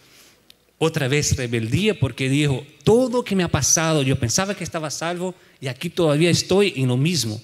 Otra 0.78 1.08
vez 1.08 1.36
rebeldía 1.36 1.98
porque 1.98 2.28
dijo, 2.28 2.64
todo 2.84 3.24
que 3.24 3.34
me 3.34 3.42
ha 3.42 3.48
pasado, 3.48 4.02
yo 4.02 4.16
pensaba 4.16 4.54
que 4.54 4.62
estaba 4.62 4.90
salvo 4.90 5.34
y 5.60 5.66
aquí 5.66 5.90
todavía 5.90 6.30
estoy 6.30 6.72
en 6.76 6.86
lo 6.86 6.96
mismo. 6.96 7.40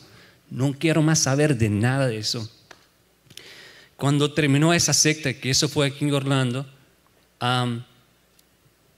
No 0.51 0.73
quiero 0.79 1.03
más 1.03 1.19
saber 1.19 1.57
de 1.57 1.69
nada 1.69 2.07
de 2.07 2.19
eso. 2.19 2.49
Cuando 3.97 4.33
terminó 4.33 4.73
esa 4.73 4.93
secta, 4.93 5.33
que 5.33 5.51
eso 5.51 5.69
fue 5.69 5.89
aquí 5.89 6.05
en 6.05 6.15
Orlando, 6.15 6.65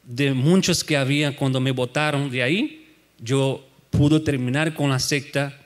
de 0.04 0.34
muchos 0.34 0.84
que 0.84 0.96
había 0.96 1.34
cuando 1.34 1.58
me 1.58 1.70
votaron 1.70 2.30
de 2.30 2.42
ahí, 2.42 2.94
yo 3.18 3.66
pude 3.90 4.20
terminar 4.20 4.74
con 4.74 4.90
la 4.90 4.98
secta 4.98 5.58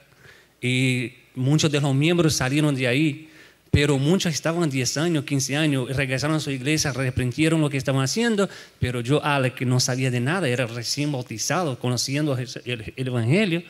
y 0.61 1.11
muchos 1.35 1.69
de 1.71 1.81
los 1.81 1.93
miembros 1.93 2.35
salieron 2.35 2.73
de 2.73 2.87
ahí 2.87 3.30
pero 3.71 3.97
muchos 3.97 4.33
estaban 4.33 4.69
10 4.69 4.97
años, 4.97 5.23
15 5.23 5.55
años, 5.55 5.95
regresaron 5.95 6.35
a 6.35 6.39
su 6.41 6.51
iglesia, 6.51 6.89
arrepintieron 6.89 7.61
lo 7.61 7.69
que 7.69 7.77
estaban 7.77 8.03
haciendo, 8.03 8.49
pero 8.79 8.99
yo, 8.99 9.23
Ale, 9.23 9.53
que 9.53 9.65
no 9.65 9.79
sabía 9.79 10.11
de 10.11 10.19
nada, 10.19 10.49
era 10.49 10.67
recién 10.67 11.09
bautizado, 11.09 11.79
conociendo 11.79 12.37
el, 12.37 12.93
Evangelio. 12.97 13.63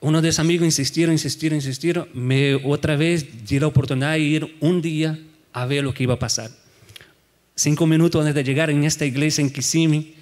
Uno 0.00 0.22
de 0.22 0.30
esos 0.30 0.40
amigos 0.40 0.64
insistieron, 0.64 1.12
insistieron, 1.12 1.56
insistieron, 1.56 2.08
me 2.14 2.54
otra 2.54 2.96
vez 2.96 3.46
di 3.46 3.60
la 3.60 3.66
oportunidad 3.66 4.12
de 4.12 4.20
ir 4.20 4.56
un 4.60 4.80
día 4.80 5.18
a 5.52 5.66
ver 5.66 5.84
lo 5.84 5.92
que 5.92 6.04
iba 6.04 6.14
a 6.14 6.18
pasar. 6.18 6.50
Cinco 7.54 7.86
minutos 7.86 8.22
antes 8.22 8.34
de 8.34 8.42
llegar 8.42 8.70
en 8.70 8.84
esta 8.84 9.04
iglesia 9.04 9.42
en 9.42 9.50
Kissimmee, 9.50 10.14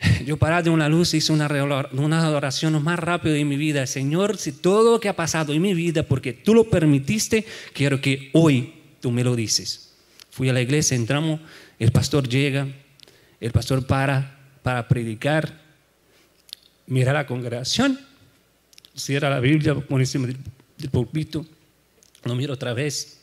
yo 0.26 0.36
parado 0.36 0.68
en 0.68 0.74
una 0.74 0.88
luz 0.88 1.14
hice 1.14 1.32
una, 1.32 1.48
una 1.92 2.30
oración 2.30 2.82
más 2.82 2.98
rápida 2.98 3.36
en 3.36 3.48
mi 3.48 3.56
vida. 3.56 3.86
Señor, 3.86 4.36
si 4.38 4.52
todo 4.52 4.92
lo 4.92 5.00
que 5.00 5.08
ha 5.08 5.16
pasado 5.16 5.52
en 5.52 5.62
mi 5.62 5.74
vida, 5.74 6.02
porque 6.02 6.32
tú 6.32 6.54
lo 6.54 6.64
permitiste, 6.64 7.44
quiero 7.72 8.00
que 8.00 8.30
hoy 8.32 8.74
tú 9.00 9.10
me 9.10 9.24
lo 9.24 9.36
dices. 9.36 9.92
Fui 10.30 10.48
a 10.48 10.52
la 10.52 10.60
iglesia, 10.60 10.96
entramos, 10.96 11.40
el 11.78 11.92
pastor 11.92 12.28
llega, 12.28 12.66
el 13.40 13.52
pastor 13.52 13.86
para 13.86 14.34
para 14.64 14.88
predicar, 14.88 15.60
mira 16.86 17.12
la 17.12 17.26
congregación, 17.26 18.00
cierra 18.96 19.28
la 19.28 19.38
Biblia 19.38 19.74
por 19.74 20.00
encima 20.00 20.26
del, 20.26 20.38
del 20.78 20.88
púlpito, 20.88 21.44
lo 22.24 22.34
miro 22.34 22.54
otra 22.54 22.72
vez 22.72 23.20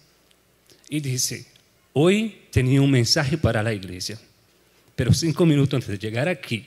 y 0.88 0.99
dice, 0.99 1.47
hoy 1.93 2.43
tenía 2.51 2.80
un 2.80 2.91
mensaje 2.91 3.39
para 3.39 3.63
la 3.63 3.74
iglesia. 3.74 4.19
Pero 5.02 5.16
cinco 5.16 5.47
minutos 5.47 5.74
antes 5.74 5.89
de 5.89 5.97
llegar 5.97 6.30
aquí, 6.30 6.64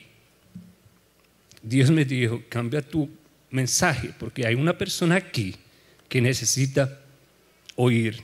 Dios 1.63 1.89
me 1.89 2.03
dijo, 2.03 2.43
cambia 2.49 2.81
tu 2.81 3.09
mensaje, 3.49 4.13
porque 4.19 4.45
hay 4.45 4.55
una 4.55 4.77
persona 4.77 5.15
aquí 5.15 5.55
que 6.09 6.19
necesita 6.19 6.99
oír. 7.77 8.21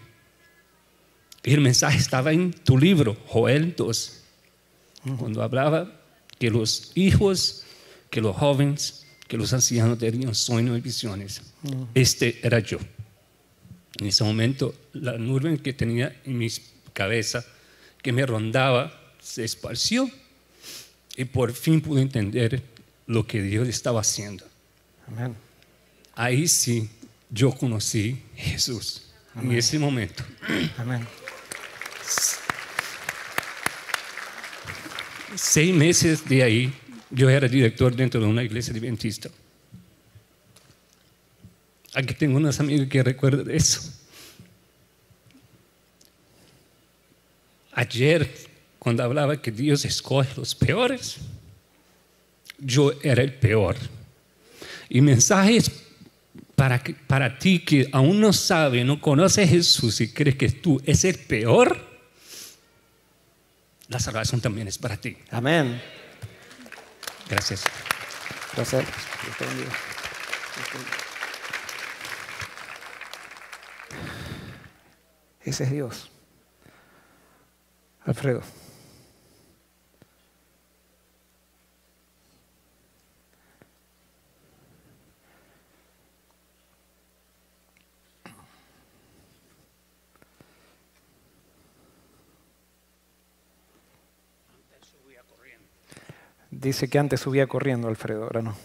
Y 1.46 1.54
el 1.54 1.62
mensaje 1.62 1.98
estaba 1.98 2.34
en 2.34 2.52
tu 2.52 2.78
libro, 2.78 3.16
Joel 3.28 3.74
2, 3.74 4.24
cuando 5.18 5.44
hablaba 5.44 5.90
que 6.38 6.50
los 6.50 6.92
hijos, 6.96 7.64
que 8.10 8.20
los 8.20 8.36
jóvenes, 8.36 9.08
que 9.30 9.38
los 9.38 9.54
ancianos 9.54 9.98
tenían 9.98 10.36
sueños 10.36 10.78
y 10.78 10.82
visiones. 10.82 11.42
Este 11.94 12.38
era 12.44 12.60
yo. 12.60 12.80
En 13.98 14.08
ese 14.08 14.26
momento, 14.26 14.76
la 14.92 15.18
nube 15.18 15.58
que 15.60 15.72
tenía 15.72 16.20
en 16.26 16.38
mi 16.38 16.50
cabeza, 16.92 17.46
que 18.02 18.12
me 18.12 18.26
rondaba, 18.26 19.01
se 19.32 19.46
esparció 19.46 20.12
y 21.16 21.24
por 21.24 21.54
fin 21.54 21.80
pude 21.80 22.02
entender 22.02 22.62
lo 23.08 23.26
que 23.26 23.42
Dios 23.42 23.70
estaba 23.70 24.02
haciendo. 24.02 24.46
Ahí 26.16 26.50
sí 26.50 26.90
yo 27.30 27.52
conocí 27.52 28.22
a 28.38 28.42
Jesús 28.42 29.04
en 29.36 29.54
ese 29.54 29.80
momento. 29.80 30.26
Seis 35.36 35.74
meses 35.74 36.28
de 36.28 36.44
ahí, 36.44 36.74
yo 37.10 37.30
era 37.30 37.48
director 37.48 37.96
dentro 37.96 38.20
de 38.20 38.28
una 38.28 38.44
iglesia 38.44 38.74
adventista. 38.74 39.30
Aquí 41.94 42.14
tengo 42.16 42.36
unos 42.36 42.60
amigos 42.60 42.90
que 42.90 43.02
recuerdan 43.02 43.50
eso. 43.50 43.82
Ayer 47.72 48.51
cuando 48.82 49.04
hablaba 49.04 49.40
que 49.40 49.52
Dios 49.52 49.86
escoge 49.86 50.34
los 50.38 50.56
peores, 50.56 51.18
yo 52.58 52.94
era 53.04 53.22
el 53.22 53.32
peor. 53.32 53.76
Y 54.90 55.02
mensajes 55.02 55.70
para, 56.56 56.82
para 57.06 57.38
ti 57.38 57.60
que 57.60 57.88
aún 57.92 58.20
no 58.20 58.34
sabe, 58.34 58.84
no 58.84 59.00
conoce 59.00 59.44
a 59.44 59.48
Jesús 59.48 60.02
y 60.02 60.12
cree 60.12 60.36
que 60.36 60.50
tú 60.50 60.82
es 60.84 61.06
el 61.06 61.20
peor, 61.20 61.80
la 63.88 64.00
salvación 64.00 64.42
también 64.42 64.68
es 64.68 64.80
para 64.80 64.98
ti. 64.98 65.16
Amén. 65.30 65.80
Gracias. 67.30 67.64
Gracias. 68.56 68.84
Ese 75.44 75.64
es 75.66 75.72
Dios. 75.72 76.10
Alfredo. 78.06 78.42
Dice 96.62 96.92
que 96.92 97.00
antes 97.00 97.22
subía 97.22 97.48
corriendo, 97.48 97.88
Alfredo, 97.88 98.26
ahora 98.26 98.44
no. 98.44 98.56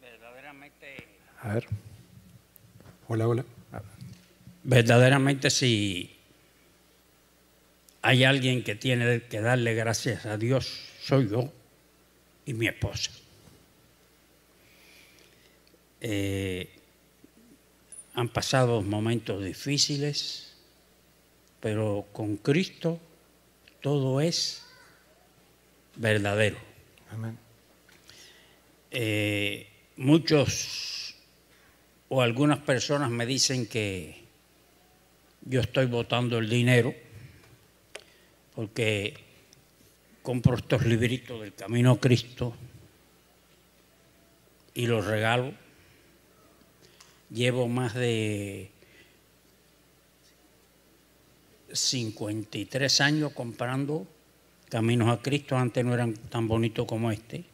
verdaderamente. 0.00 1.06
A 1.42 1.52
ver. 1.52 1.66
Hola, 3.08 3.28
hola. 3.28 3.44
Verdaderamente, 4.62 5.50
si 5.50 6.16
hay 8.00 8.24
alguien 8.24 8.64
que 8.64 8.74
tiene 8.74 9.24
que 9.24 9.42
darle 9.42 9.74
gracias 9.74 10.24
a 10.24 10.38
Dios, 10.38 10.66
soy 11.02 11.28
yo 11.28 11.52
y 12.46 12.54
mi 12.54 12.66
esposa. 12.66 13.10
Eh, 16.00 16.70
han 18.14 18.30
pasado 18.30 18.80
momentos 18.80 19.44
difíciles, 19.44 20.56
pero 21.60 22.06
con 22.14 22.38
Cristo 22.38 22.98
todo 23.84 24.22
es 24.22 24.64
verdadero. 25.96 26.56
Amén. 27.10 27.36
Eh, 28.90 29.68
muchos 29.98 31.16
o 32.08 32.22
algunas 32.22 32.60
personas 32.60 33.10
me 33.10 33.26
dicen 33.26 33.66
que 33.66 34.22
yo 35.42 35.60
estoy 35.60 35.84
botando 35.84 36.38
el 36.38 36.48
dinero 36.48 36.94
porque 38.54 39.12
compro 40.22 40.56
estos 40.56 40.86
libritos 40.86 41.42
del 41.42 41.52
Camino 41.52 41.90
a 41.90 42.00
Cristo 42.00 42.54
y 44.72 44.86
los 44.86 45.04
regalo. 45.04 45.52
llevo 47.30 47.68
más 47.68 47.92
de 47.92 48.70
53 51.74 53.00
años 53.00 53.32
comprando 53.32 54.06
caminos 54.68 55.08
a 55.08 55.20
Cristo. 55.20 55.56
Antes 55.56 55.84
no 55.84 55.94
eran 55.94 56.14
tan 56.14 56.48
bonitos 56.48 56.86
como 56.86 57.10
este, 57.10 57.44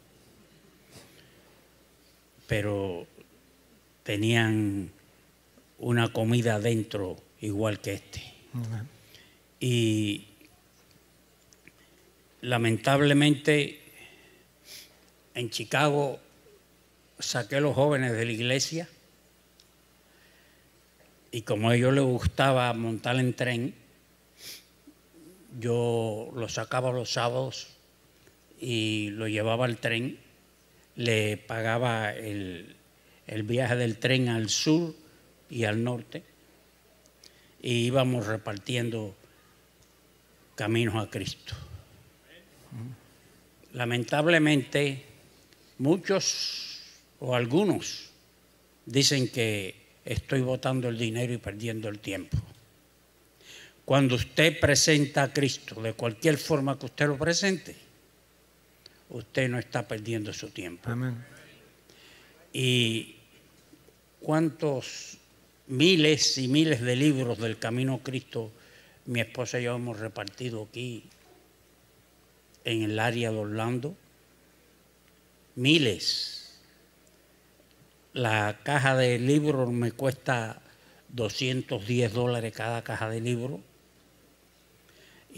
pero 2.47 3.07
tenían 4.03 4.91
una 5.79 6.13
comida 6.13 6.61
dentro 6.61 7.17
igual 7.41 7.81
que 7.81 7.95
este. 7.95 8.23
Y 9.59 10.27
lamentablemente 12.41 13.81
en 15.35 15.51
Chicago 15.51 16.19
saqué 17.19 17.57
a 17.57 17.61
los 17.61 17.75
jóvenes 17.75 18.13
de 18.13 18.25
la 18.25 18.33
iglesia 18.33 18.89
y 21.33 21.43
como 21.43 21.71
a 21.71 21.77
ellos 21.77 21.93
les 21.93 22.05
gustaba 22.05 22.73
montar 22.73 23.17
en 23.17 23.35
tren, 23.35 23.75
yo 25.59 26.31
los 26.35 26.55
sacaba 26.55 26.93
los 26.93 27.13
sábados 27.13 27.69
y 28.61 29.11
lo 29.11 29.27
llevaba 29.29 29.65
al 29.65 29.79
tren, 29.79 30.19
le 30.97 31.37
pagaba 31.37 32.13
el 32.13 32.77
viaje 33.27 33.77
del 33.77 33.99
tren 33.99 34.29
al 34.29 34.49
sur 34.49 34.95
y 35.49 35.65
al 35.65 35.83
norte 35.83 36.23
y 37.63 37.87
íbamos 37.87 38.27
repartiendo 38.27 39.15
caminos 40.55 40.97
a 40.97 41.11
Cristo. 41.11 41.55
Lamentablemente, 43.73 45.05
muchos 45.79 46.81
o 47.21 47.35
algunos 47.35 48.11
dicen 48.87 49.29
que 49.29 49.75
estoy 50.05 50.41
botando 50.41 50.89
el 50.89 50.99
dinero 50.99 51.33
y 51.33 51.39
perdiendo 51.39 51.89
el 51.89 51.99
tiempo. 51.99 52.37
Cuando 53.91 54.15
usted 54.15 54.61
presenta 54.61 55.25
a 55.25 55.33
Cristo 55.33 55.83
de 55.83 55.95
cualquier 55.95 56.39
forma 56.39 56.79
que 56.79 56.87
usted 56.87 57.09
lo 57.09 57.19
presente, 57.19 57.75
usted 59.09 59.49
no 59.49 59.59
está 59.59 59.89
perdiendo 59.89 60.33
su 60.33 60.51
tiempo. 60.51 60.89
Amén. 60.89 61.17
Y 62.53 63.17
cuántos 64.21 65.19
miles 65.67 66.39
y 66.39 66.47
miles 66.47 66.83
de 66.83 66.95
libros 66.95 67.39
del 67.39 67.59
Camino 67.59 67.95
a 67.95 67.99
Cristo 67.99 68.53
mi 69.07 69.19
esposa 69.23 69.59
y 69.59 69.65
yo 69.65 69.75
hemos 69.75 69.99
repartido 69.99 70.69
aquí 70.71 71.03
en 72.63 72.85
el 72.85 72.97
área 72.97 73.33
de 73.33 73.39
Orlando. 73.39 73.97
Miles. 75.57 76.61
La 78.13 78.61
caja 78.63 78.95
de 78.95 79.19
libros 79.19 79.69
me 79.73 79.91
cuesta 79.91 80.63
210 81.09 82.13
dólares 82.13 82.53
cada 82.55 82.85
caja 82.85 83.11
de 83.11 83.21
libros. 83.21 83.59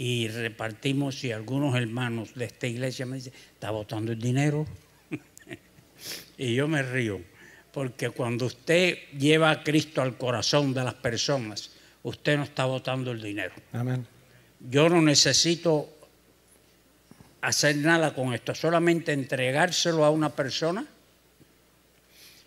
Y 0.05 0.27
repartimos 0.27 1.23
y 1.23 1.31
algunos 1.31 1.77
hermanos 1.77 2.35
de 2.35 2.47
esta 2.47 2.67
iglesia 2.67 3.07
me 3.07 3.19
dicen, 3.19 3.33
está 3.55 3.71
botando 3.71 4.11
el 4.11 4.19
dinero. 4.19 4.67
y 6.37 6.57
yo 6.57 6.67
me 6.67 6.83
río, 6.83 7.21
porque 7.71 8.11
cuando 8.11 8.47
usted 8.47 8.99
lleva 9.17 9.53
a 9.53 9.63
Cristo 9.63 10.03
al 10.03 10.19
corazón 10.19 10.75
de 10.75 10.83
las 10.83 10.95
personas, 10.95 11.71
usted 12.03 12.37
no 12.37 12.43
está 12.43 12.65
botando 12.65 13.13
el 13.13 13.23
dinero. 13.23 13.55
Amén. 13.73 14.05
Yo 14.59 14.89
no 14.89 15.01
necesito 15.01 15.89
hacer 17.41 17.77
nada 17.77 18.13
con 18.13 18.35
esto, 18.35 18.57
solamente 18.57 19.13
entregárselo 19.13 20.05
a 20.05 20.11
una 20.11 20.31
persona 20.31 20.85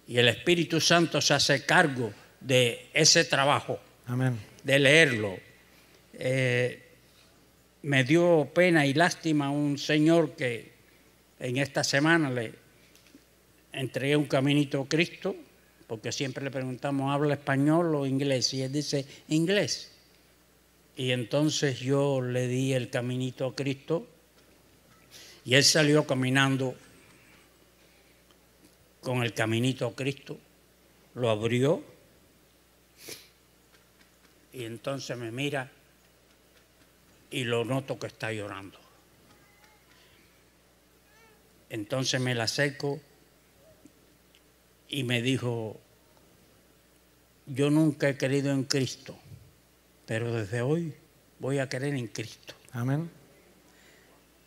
y 0.10 0.18
el 0.18 0.28
Espíritu 0.28 0.82
Santo 0.82 1.22
se 1.22 1.34
hace 1.34 1.66
cargo 1.66 2.12
de 2.42 2.90
ese 2.94 3.24
trabajo, 3.24 3.80
Amén. 4.08 4.38
de 4.62 4.78
leerlo. 4.78 5.38
Eh, 6.12 6.82
me 7.86 8.04
dio 8.04 8.50
pena 8.52 8.88
y 8.88 8.96
lástima 8.96 9.52
un 9.52 9.78
señor 9.78 10.36
que 10.36 10.72
en 11.40 11.58
esta 11.58 11.84
semana 11.84 12.32
le 12.32 12.56
entregué 13.72 14.16
un 14.16 14.26
caminito 14.26 14.82
a 14.82 14.88
Cristo, 14.88 15.36
porque 15.86 16.12
siempre 16.12 16.44
le 16.44 16.50
preguntamos, 16.50 17.14
¿habla 17.14 17.36
español 17.36 17.94
o 17.94 18.08
inglés? 18.08 18.52
Y 18.56 18.64
él 18.64 18.72
dice, 18.72 19.06
inglés. 19.28 19.92
Y 20.96 21.12
entonces 21.12 21.80
yo 21.80 22.22
le 22.22 22.48
di 22.48 22.74
el 22.74 22.90
caminito 22.90 23.46
a 23.46 23.56
Cristo 23.56 24.08
y 25.44 25.54
él 25.54 25.64
salió 25.64 26.08
caminando 26.08 26.74
con 29.02 29.22
el 29.22 29.36
caminito 29.36 29.86
a 29.86 29.96
Cristo, 29.96 30.40
lo 31.14 31.30
abrió 31.30 31.84
y 34.54 34.64
entonces 34.64 35.16
me 35.16 35.32
mira 35.32 35.70
y 37.36 37.44
lo 37.44 37.66
noto 37.66 38.00
que 38.00 38.08
está 38.08 38.32
llorando. 38.32 38.80
Entonces 41.70 42.22
me 42.22 42.34
la 42.34 42.46
acerco 42.46 43.02
y 44.88 45.04
me 45.04 45.22
dijo, 45.22 45.78
yo 47.46 47.70
nunca 47.70 48.08
he 48.08 48.18
querido 48.18 48.54
en 48.54 48.64
Cristo, 48.64 49.20
pero 50.06 50.32
desde 50.32 50.62
hoy 50.62 50.96
voy 51.40 51.60
a 51.60 51.68
querer 51.68 51.94
en 51.96 52.08
Cristo. 52.08 52.56
Amén. 52.72 53.12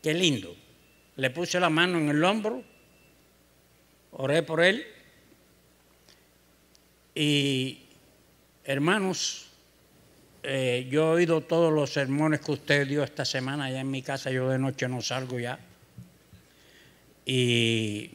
Qué 0.03 0.15
lindo. 0.15 0.57
Le 1.17 1.29
puse 1.29 1.61
la 1.61 1.69
mano 1.69 1.99
en 1.99 2.09
el 2.09 2.25
hombro, 2.25 2.63
oré 4.13 4.43
por 4.43 4.63
él 4.63 4.87
y 7.15 7.83
hermanos, 8.65 9.48
eh, 10.43 10.87
yo 10.91 11.13
he 11.13 11.17
oído 11.17 11.41
todos 11.43 11.73
los 11.73 11.93
sermones 11.93 12.41
que 12.41 12.53
usted 12.53 12.87
dio 12.87 13.03
esta 13.03 13.25
semana 13.25 13.65
allá 13.65 13.81
en 13.81 13.91
mi 13.91 14.03
casa, 14.03 14.31
yo 14.31 14.49
de 14.49 14.59
noche 14.59 14.89
no 14.89 15.03
salgo 15.03 15.39
ya. 15.39 15.59
Y 17.27 18.11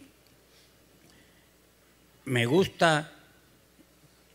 me 2.26 2.46
gusta 2.46 3.12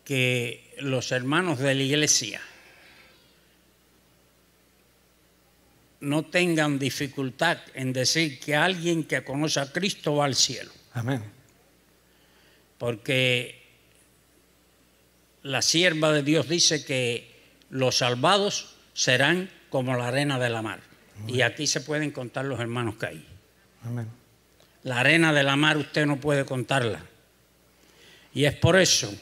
que 0.05 0.75
los 0.79 1.11
hermanos 1.13 1.59
de 1.59 1.75
la 1.75 1.83
iglesia 1.83 2.41
no 6.01 6.25
tengan 6.25 6.79
dificultad 6.79 7.59
en 7.75 7.93
decir 7.93 8.39
que 8.39 8.55
alguien 8.55 9.05
que 9.05 9.25
conoce 9.25 9.61
a 9.61 9.73
Cristo 9.73 10.17
va 10.17 10.27
al 10.27 10.35
cielo. 10.35 10.71
Amén. 10.93 11.23
Porque 12.79 13.61
la 15.43 15.63
sierva 15.63 16.13
de 16.13 16.23
Dios 16.23 16.49
dice 16.49 16.85
que 16.85 17.28
los 17.71 17.99
salvados 17.99 18.77
serán 18.95 19.51
como 19.71 19.97
la 19.97 20.09
arena 20.09 20.39
de 20.39 20.51
la 20.51 20.63
mar. 20.63 20.81
Y 21.27 21.43
aquí 21.43 21.67
se 21.67 21.81
pueden 21.81 22.11
contar 22.11 22.45
los 22.45 22.61
hermanos 22.61 22.97
que 22.97 23.07
hay. 23.07 23.27
Amén. 23.85 24.09
La 24.85 25.01
arena 25.01 25.33
de 25.33 25.43
la 25.43 25.57
mar 25.57 25.77
usted 25.77 26.07
no 26.07 26.21
puede 26.21 26.45
contarla. 26.45 27.01
Y 28.33 28.45
es 28.45 28.55
por 28.55 28.79
eso 28.79 29.13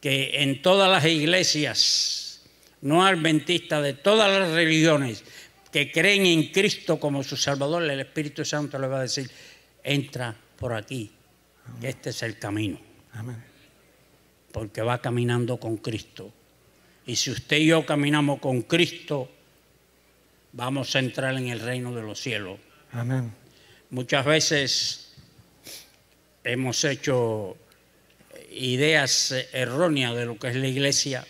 que 0.00 0.42
en 0.42 0.60
todas 0.60 0.90
las 0.90 1.04
iglesias 1.04 2.42
no 2.82 3.04
adventistas 3.04 3.82
de 3.82 3.94
todas 3.94 4.30
las 4.30 4.50
religiones 4.50 5.24
que 5.72 5.90
creen 5.90 6.26
en 6.26 6.52
Cristo 6.52 7.00
como 7.00 7.22
su 7.22 7.36
Salvador, 7.36 7.82
el 7.82 8.00
Espíritu 8.00 8.44
Santo 8.44 8.78
le 8.78 8.86
va 8.86 8.98
a 8.98 9.02
decir, 9.02 9.30
entra 9.82 10.34
por 10.58 10.72
aquí, 10.72 11.10
que 11.80 11.88
este 11.88 12.10
es 12.10 12.22
el 12.22 12.38
camino. 12.38 12.78
Amén. 13.12 13.42
Porque 14.52 14.82
va 14.82 15.00
caminando 15.00 15.58
con 15.58 15.78
Cristo. 15.78 16.32
Y 17.06 17.16
si 17.16 17.30
usted 17.30 17.58
y 17.58 17.66
yo 17.66 17.86
caminamos 17.86 18.40
con 18.40 18.62
Cristo, 18.62 19.30
vamos 20.52 20.96
a 20.96 20.98
entrar 20.98 21.36
en 21.36 21.48
el 21.48 21.60
reino 21.60 21.94
de 21.94 22.02
los 22.02 22.20
cielos. 22.20 22.58
Amén. 22.92 23.32
Muchas 23.90 24.26
veces 24.26 25.14
hemos 26.42 26.82
hecho 26.84 27.56
ideas 28.50 29.32
erróneas 29.52 30.16
de 30.16 30.26
lo 30.26 30.36
que 30.38 30.48
es 30.48 30.56
la 30.56 30.66
iglesia. 30.66 31.24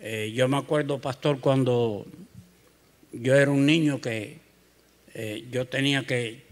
Eh, 0.00 0.32
yo 0.34 0.46
me 0.48 0.58
acuerdo, 0.58 1.00
pastor, 1.00 1.40
cuando 1.40 2.06
yo 3.12 3.34
era 3.34 3.50
un 3.50 3.64
niño 3.64 4.00
que 4.00 4.38
eh, 5.14 5.46
yo 5.50 5.66
tenía 5.66 6.06
que 6.06 6.44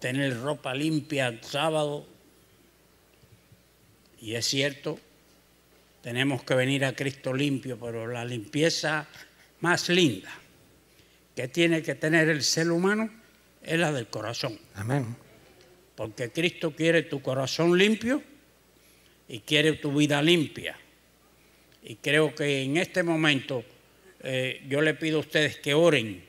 tener 0.00 0.40
ropa 0.40 0.74
limpia 0.74 1.28
el 1.28 1.42
sábado. 1.44 2.06
Y 4.20 4.34
es 4.34 4.46
cierto, 4.46 4.98
tenemos 6.06 6.44
que 6.44 6.54
venir 6.54 6.84
a 6.84 6.94
Cristo 6.94 7.34
limpio, 7.34 7.76
pero 7.80 8.06
la 8.06 8.24
limpieza 8.24 9.08
más 9.58 9.88
linda 9.88 10.32
que 11.34 11.48
tiene 11.48 11.82
que 11.82 11.96
tener 11.96 12.28
el 12.28 12.44
ser 12.44 12.70
humano 12.70 13.10
es 13.60 13.76
la 13.76 13.90
del 13.90 14.06
corazón. 14.06 14.56
Amén. 14.76 15.16
Porque 15.96 16.30
Cristo 16.30 16.76
quiere 16.76 17.02
tu 17.02 17.20
corazón 17.20 17.76
limpio 17.76 18.22
y 19.28 19.40
quiere 19.40 19.72
tu 19.72 19.92
vida 19.96 20.22
limpia. 20.22 20.78
Y 21.82 21.96
creo 21.96 22.36
que 22.36 22.62
en 22.62 22.76
este 22.76 23.02
momento 23.02 23.64
eh, 24.20 24.64
yo 24.68 24.82
le 24.82 24.94
pido 24.94 25.16
a 25.16 25.22
ustedes 25.22 25.58
que 25.58 25.74
oren. 25.74 26.24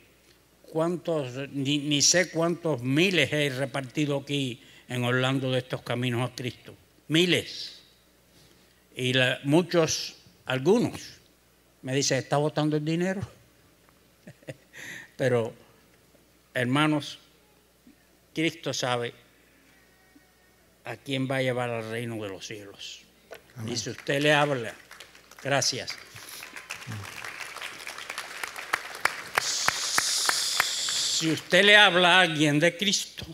¿Cuántos, 0.64 1.52
ni, 1.52 1.78
ni 1.78 2.02
sé 2.02 2.32
cuántos 2.32 2.82
miles 2.82 3.32
he 3.32 3.52
repartido 3.52 4.18
aquí 4.18 4.60
en 4.90 5.04
Orlando 5.04 5.52
de 5.52 5.60
estos 5.60 5.84
caminos 5.84 6.28
a 6.28 6.34
Cristo? 6.34 6.76
miles. 7.10 7.77
Y 9.00 9.14
muchos, 9.44 10.16
algunos, 10.48 11.20
me 11.84 11.94
dicen, 11.94 12.18
¿está 12.18 12.38
botando 12.38 12.78
el 12.78 12.84
dinero? 12.84 13.22
Pero, 15.18 15.54
hermanos, 16.52 17.20
Cristo 18.34 18.74
sabe 18.74 19.14
a 20.84 20.96
quién 20.98 21.30
va 21.30 21.36
a 21.36 21.42
llevar 21.44 21.70
al 21.70 21.92
reino 21.92 22.16
de 22.24 22.30
los 22.30 22.48
cielos. 22.48 23.02
Y 23.68 23.78
si 23.78 23.92
usted 23.92 24.20
le 24.20 24.34
habla, 24.34 24.74
gracias. 25.44 25.96
Si 29.40 31.32
usted 31.32 31.66
le 31.66 31.78
habla 31.78 32.18
a 32.18 32.22
alguien 32.22 32.60
de 32.60 32.76
Cristo, 32.76 33.28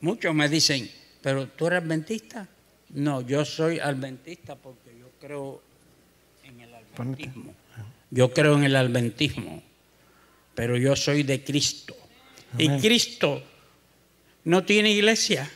muchos 0.00 0.34
me 0.34 0.50
dicen, 0.50 0.90
pero 1.22 1.48
tú 1.48 1.68
eres 1.68 1.82
adventista. 1.82 2.46
No, 2.90 3.20
yo 3.20 3.44
soy 3.44 3.78
adventista 3.78 4.54
porque 4.54 4.96
yo 4.98 5.10
creo 5.20 5.62
en 6.44 6.60
el 6.60 6.74
adventismo. 6.74 7.54
Yo 8.10 8.32
creo 8.32 8.56
en 8.56 8.64
el 8.64 8.76
adventismo, 8.76 9.62
pero 10.54 10.76
yo 10.76 10.94
soy 10.94 11.22
de 11.22 11.42
Cristo. 11.42 11.96
Y 12.56 12.68
Cristo 12.78 13.42
no 14.44 14.64
tiene 14.64 14.90
iglesia. 14.92 15.50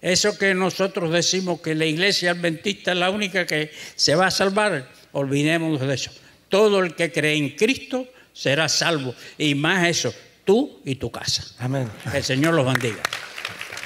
Eso 0.00 0.38
que 0.38 0.54
nosotros 0.54 1.12
decimos 1.12 1.60
que 1.60 1.74
la 1.74 1.84
iglesia 1.84 2.30
adventista 2.30 2.92
es 2.92 2.98
la 2.98 3.10
única 3.10 3.44
que 3.46 3.72
se 3.96 4.14
va 4.14 4.28
a 4.28 4.30
salvar, 4.30 4.88
olvidemos 5.12 5.80
de 5.80 5.94
eso. 5.94 6.12
Todo 6.48 6.78
el 6.80 6.94
que 6.94 7.10
cree 7.10 7.36
en 7.36 7.50
Cristo 7.56 8.06
será 8.32 8.68
salvo. 8.68 9.14
Y 9.36 9.54
más 9.54 9.88
eso, 9.88 10.14
tú 10.44 10.80
y 10.84 10.94
tu 10.94 11.10
casa. 11.10 11.44
Amén. 11.58 11.90
Que 12.10 12.18
el 12.18 12.24
Señor 12.24 12.54
los 12.54 12.64
bendiga. 12.64 13.02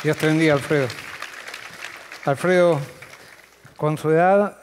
Dios 0.05 0.17
te 0.19 0.27
bendiga, 0.27 0.55
Alfredo. 0.55 0.89
Alfredo, 2.25 2.79
con 3.77 3.97
su 3.97 4.11
edad, 4.11 4.59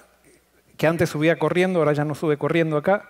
que 0.77 0.85
antes 0.85 1.09
subía 1.09 1.39
corriendo, 1.39 1.79
ahora 1.79 1.93
ya 1.93 2.05
no 2.05 2.13
sube 2.13 2.37
corriendo 2.37 2.77
acá, 2.77 3.09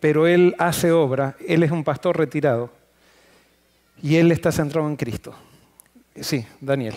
pero 0.00 0.26
él 0.26 0.54
hace 0.58 0.92
obra, 0.92 1.36
él 1.46 1.62
es 1.62 1.70
un 1.70 1.82
pastor 1.82 2.18
retirado 2.18 2.70
y 4.02 4.16
él 4.16 4.30
está 4.32 4.52
centrado 4.52 4.86
en 4.86 4.96
Cristo. 4.96 5.34
Sí, 6.20 6.46
Daniel. 6.60 6.94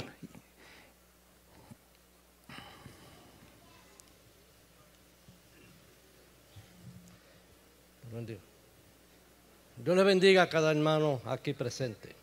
Dios 9.77 9.97
le 9.97 10.03
bendiga 10.03 10.43
a 10.43 10.49
cada 10.49 10.71
hermano 10.71 11.21
aquí 11.25 11.53
presente. 11.53 12.15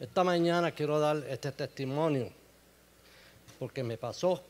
Esta 0.00 0.22
mañana 0.22 0.70
quiero 0.72 0.98
dar 1.00 1.16
este 1.28 1.50
testimonio 1.52 2.30
porque 3.58 3.82
me 3.82 3.96
pasó, 3.96 4.42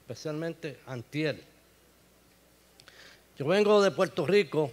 especialmente 0.00 0.80
antier. 0.86 1.42
Yo 3.38 3.46
vengo 3.46 3.80
de 3.80 3.90
Puerto 3.90 4.26
Rico 4.26 4.70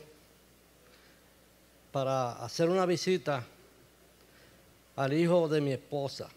para 1.92 2.44
hacer 2.44 2.70
una 2.70 2.86
visita 2.86 3.44
al 4.96 5.14
hijo 5.14 5.48
de 5.48 5.62
mi 5.62 5.72
esposa, 5.72 6.28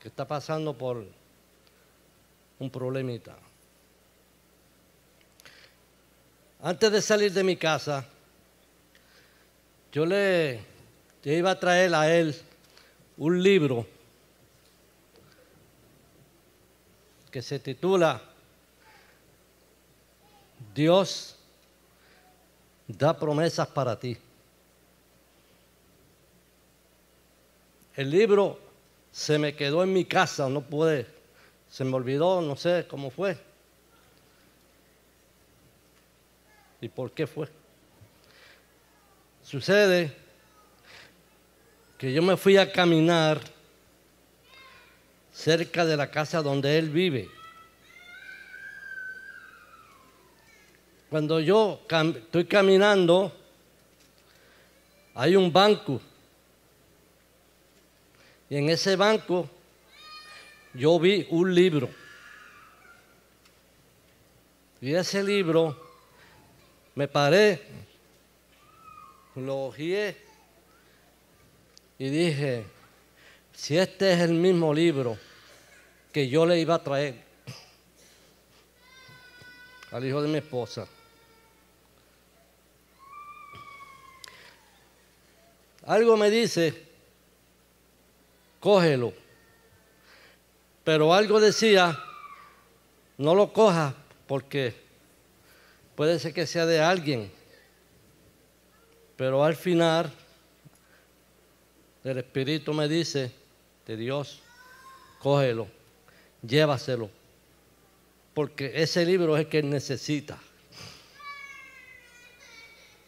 que 0.00 0.08
está 0.08 0.26
pasando 0.26 0.76
por 0.76 1.04
un 2.58 2.70
problemita. 2.70 3.36
Antes 6.62 6.92
de 6.92 7.02
salir 7.02 7.32
de 7.32 7.42
mi 7.42 7.56
casa, 7.56 8.06
yo 9.90 10.06
le 10.06 10.60
iba 11.24 11.50
a 11.50 11.58
traer 11.58 11.94
a 11.94 12.14
él 12.14 12.34
un 13.22 13.40
libro 13.40 13.86
que 17.30 17.40
se 17.40 17.60
titula 17.60 18.20
Dios 20.74 21.36
da 22.88 23.16
promesas 23.16 23.68
para 23.68 23.96
ti. 23.96 24.18
El 27.94 28.10
libro 28.10 28.58
se 29.12 29.38
me 29.38 29.54
quedó 29.54 29.84
en 29.84 29.92
mi 29.92 30.04
casa, 30.04 30.48
no 30.48 30.60
pude, 30.60 31.06
se 31.70 31.84
me 31.84 31.94
olvidó, 31.94 32.40
no 32.40 32.56
sé 32.56 32.88
cómo 32.88 33.08
fue. 33.08 33.38
¿Y 36.80 36.88
por 36.88 37.12
qué 37.12 37.28
fue? 37.28 37.48
Sucede 39.44 40.21
que 42.02 42.12
yo 42.12 42.20
me 42.20 42.36
fui 42.36 42.56
a 42.56 42.72
caminar 42.72 43.40
cerca 45.32 45.84
de 45.84 45.96
la 45.96 46.10
casa 46.10 46.42
donde 46.42 46.76
él 46.76 46.90
vive. 46.90 47.30
Cuando 51.08 51.38
yo 51.38 51.80
estoy 51.88 52.44
caminando, 52.46 53.32
hay 55.14 55.36
un 55.36 55.52
banco. 55.52 56.00
Y 58.50 58.56
en 58.56 58.70
ese 58.70 58.96
banco 58.96 59.48
yo 60.74 60.98
vi 60.98 61.28
un 61.30 61.54
libro. 61.54 61.88
Y 64.80 64.92
ese 64.92 65.22
libro 65.22 65.80
me 66.96 67.06
paré, 67.06 67.62
lo 69.36 69.66
ojeé 69.66 70.21
y 71.98 72.08
dije, 72.08 72.64
si 73.54 73.78
este 73.78 74.12
es 74.12 74.20
el 74.20 74.32
mismo 74.32 74.72
libro 74.72 75.18
que 76.12 76.28
yo 76.28 76.46
le 76.46 76.58
iba 76.58 76.74
a 76.74 76.82
traer 76.82 77.22
al 79.90 80.04
hijo 80.04 80.22
de 80.22 80.28
mi 80.28 80.38
esposa, 80.38 80.86
algo 85.86 86.16
me 86.16 86.30
dice, 86.30 86.82
cógelo. 88.60 89.12
Pero 90.84 91.14
algo 91.14 91.40
decía, 91.40 91.96
no 93.18 93.34
lo 93.34 93.52
cojas 93.52 93.94
porque 94.26 94.82
Puede 95.94 96.18
ser 96.18 96.32
que 96.32 96.46
sea 96.46 96.64
de 96.64 96.80
alguien, 96.80 97.30
pero 99.16 99.44
al 99.44 99.56
final 99.56 100.10
el 102.04 102.18
Espíritu 102.18 102.72
me 102.72 102.88
dice, 102.88 103.32
de 103.86 103.96
Dios, 103.96 104.40
cógelo, 105.20 105.68
llévaselo, 106.46 107.10
porque 108.34 108.72
ese 108.74 109.04
libro 109.04 109.36
es 109.36 109.44
el 109.44 109.48
que 109.48 109.58
él 109.60 109.70
necesita. 109.70 110.38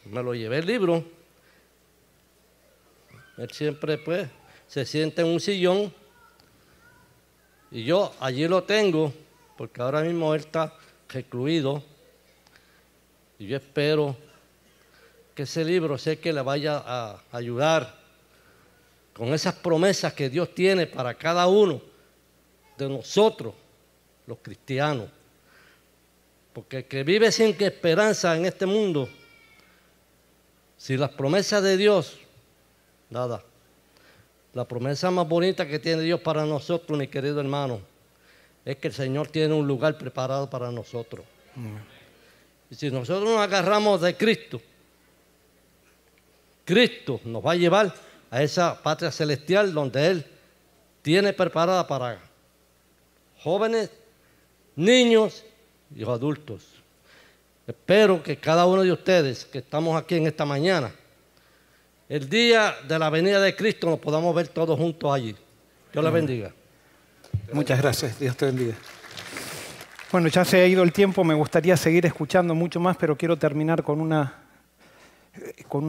Me 0.05 0.22
lo 0.22 0.34
llevé 0.34 0.59
el 0.59 0.66
libro. 0.66 1.05
Él 3.36 3.51
siempre 3.51 3.99
pues 3.99 4.28
se 4.68 4.84
siente 4.84 5.22
en 5.22 5.28
un 5.28 5.40
sillón 5.40 5.92
y 7.70 7.84
yo 7.84 8.14
allí 8.20 8.47
lo 8.47 8.62
tengo, 8.62 9.12
porque 9.57 9.82
ahora 9.82 10.03
mismo 10.03 10.34
él 10.34 10.42
está 10.42 10.72
recluido 11.09 11.82
y 13.38 13.49
yo 13.49 13.57
espero 13.57 14.16
que 15.34 15.42
ese 15.42 15.64
libro 15.64 15.99
sé 15.99 16.20
que 16.20 16.32
le 16.32 16.42
vaya 16.42 16.80
a 16.86 17.20
ayudar 17.32 18.03
con 19.15 19.33
esas 19.33 19.55
promesas 19.55 20.12
que 20.12 20.29
Dios 20.29 20.55
tiene 20.55 20.87
para 20.87 21.15
cada 21.15 21.47
uno 21.47 21.81
de 22.77 22.89
nosotros, 22.89 23.55
los 24.27 24.39
cristianos. 24.43 25.09
Porque 26.53 26.79
el 26.79 26.85
que 26.85 27.03
vive 27.05 27.31
sin 27.33 27.57
esperanza 27.61 28.37
en 28.37 28.45
este 28.45 28.67
mundo, 28.67 29.09
si 30.77 30.97
las 30.97 31.11
promesas 31.11 31.62
de 31.62 31.77
Dios, 31.77 32.19
nada. 33.11 33.43
La 34.53 34.65
promesa 34.65 35.11
más 35.11 35.27
bonita 35.27 35.67
que 35.67 35.79
tiene 35.79 36.03
Dios 36.03 36.21
para 36.21 36.45
nosotros, 36.45 36.97
mi 36.99 37.09
querido 37.09 37.41
hermano, 37.41 37.81
es 38.65 38.77
que 38.77 38.89
el 38.89 38.95
Señor 38.95 39.29
tiene 39.29 39.55
un 39.55 39.67
lugar 39.67 39.99
preparado 39.99 40.49
para 40.49 40.71
nosotros. 40.71 41.25
Y 42.71 42.75
si 42.75 42.91
nosotros 42.91 43.29
nos 43.29 43.41
agarramos 43.41 44.01
de 44.01 44.17
Cristo, 44.17 44.61
Cristo 46.65 47.21
nos 47.25 47.45
va 47.45 47.53
a 47.53 47.57
llevar 47.57 47.95
a 48.35 48.43
esa 48.43 48.82
patria 48.82 49.12
celestial 49.12 49.72
donde 49.72 50.09
Él 50.09 50.26
tiene 51.03 51.32
preparada 51.32 51.87
para 51.87 52.18
jóvenes, 53.39 53.91
niños 54.74 55.45
y 55.95 56.03
adultos. 56.03 56.64
Espero 57.64 58.20
que 58.24 58.37
cada 58.37 58.66
uno 58.66 58.82
de 58.82 58.91
ustedes 58.91 59.45
que 59.45 59.59
estamos 59.59 59.97
aquí 59.97 60.16
en 60.16 60.26
esta 60.26 60.45
mañana, 60.45 60.91
el 62.09 62.28
día 62.28 62.74
de 62.89 62.99
la 62.99 63.09
venida 63.09 63.41
de 63.41 63.55
Cristo 63.55 63.89
nos 63.89 64.01
podamos 64.01 64.35
ver 64.35 64.49
todos 64.49 64.76
juntos 64.76 65.14
allí. 65.14 65.37
Dios 65.93 66.05
les 66.05 66.12
bendiga. 66.12 66.53
Muchas 67.53 67.80
gracias. 67.80 68.18
Dios 68.18 68.37
te 68.37 68.47
bendiga. 68.47 68.74
Bueno, 70.11 70.26
ya 70.26 70.45
se 70.45 70.61
ha 70.61 70.66
ido 70.66 70.82
el 70.82 70.93
tiempo, 70.93 71.22
me 71.22 71.35
gustaría 71.35 71.76
seguir 71.76 72.05
escuchando 72.05 72.53
mucho 72.53 72.80
más, 72.80 72.97
pero 72.97 73.16
quiero 73.16 73.39
terminar 73.39 73.85
con, 73.85 74.01
una, 74.01 74.43
con 75.68 75.85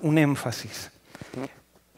un, 0.00 0.18
énfasis. 0.18 0.90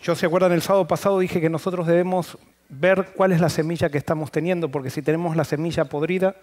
Yo, 0.07 0.15
¿se 0.15 0.25
acuerdan? 0.25 0.53
El 0.53 0.63
sábado 0.63 0.87
pasado 0.87 1.19
dije 1.19 1.41
que 1.41 1.51
nosotros 1.51 1.85
debemos 1.85 2.39
ver 2.69 3.09
cuál 3.17 3.33
es 3.33 3.41
la 3.41 3.49
semilla 3.49 3.91
que 3.91 3.99
estamos 3.99 4.31
teniendo, 4.31 4.71
porque 4.71 4.89
si 4.89 5.03
tenemos 5.03 5.35
la 5.35 5.43
semilla 5.43 5.87
podrida, 5.87 6.37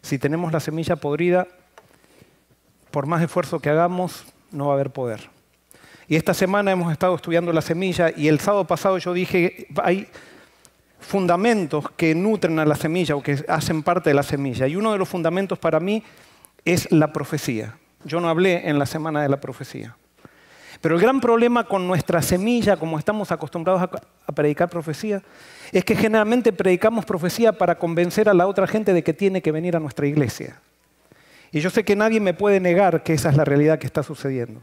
si 0.00 0.18
tenemos 0.18 0.54
la 0.54 0.58
semilla 0.58 0.96
podrida, 0.96 1.46
por 2.90 3.04
más 3.04 3.22
esfuerzo 3.22 3.60
que 3.60 3.68
hagamos, 3.68 4.24
no 4.52 4.68
va 4.68 4.72
a 4.72 4.74
haber 4.76 4.88
poder. 4.88 5.20
Y 6.08 6.16
esta 6.16 6.32
semana 6.32 6.72
hemos 6.72 6.90
estado 6.90 7.14
estudiando 7.14 7.52
la 7.52 7.60
semilla 7.60 8.10
y 8.16 8.28
el 8.28 8.40
sábado 8.40 8.66
pasado 8.66 8.96
yo 8.96 9.12
dije, 9.12 9.66
hay 9.82 10.08
fundamentos 10.98 11.90
que 11.98 12.14
nutren 12.14 12.58
a 12.58 12.64
la 12.64 12.74
semilla 12.74 13.16
o 13.16 13.22
que 13.22 13.44
hacen 13.48 13.82
parte 13.82 14.08
de 14.08 14.14
la 14.14 14.22
semilla. 14.22 14.66
Y 14.66 14.76
uno 14.76 14.92
de 14.92 14.98
los 14.98 15.10
fundamentos 15.10 15.58
para 15.58 15.78
mí 15.78 16.02
es 16.64 16.90
la 16.90 17.12
profecía. 17.12 17.76
Yo 18.06 18.18
no 18.22 18.30
hablé 18.30 18.66
en 18.66 18.78
la 18.78 18.86
semana 18.86 19.20
de 19.20 19.28
la 19.28 19.42
profecía. 19.42 19.94
Pero 20.84 20.96
el 20.96 21.00
gran 21.00 21.18
problema 21.18 21.64
con 21.64 21.88
nuestra 21.88 22.20
semilla, 22.20 22.76
como 22.76 22.98
estamos 22.98 23.32
acostumbrados 23.32 23.80
a, 24.26 24.32
predicar 24.34 24.68
profecía, 24.68 25.22
es 25.72 25.82
que 25.82 25.96
generalmente 25.96 26.52
predicamos 26.52 27.06
profecía 27.06 27.52
para 27.52 27.78
convencer 27.78 28.28
a 28.28 28.34
la 28.34 28.46
otra 28.46 28.66
gente 28.66 28.92
de 28.92 29.02
que 29.02 29.14
tiene 29.14 29.40
que 29.40 29.50
venir 29.50 29.76
a 29.76 29.80
nuestra 29.80 30.06
iglesia. 30.06 30.60
Y 31.52 31.60
yo 31.60 31.70
sé 31.70 31.84
que 31.84 31.96
nadie 31.96 32.20
me 32.20 32.34
puede 32.34 32.60
negar 32.60 33.02
que 33.02 33.14
esa 33.14 33.30
es 33.30 33.36
la 33.38 33.46
realidad 33.46 33.78
que 33.78 33.86
está 33.86 34.02
sucediendo. 34.02 34.60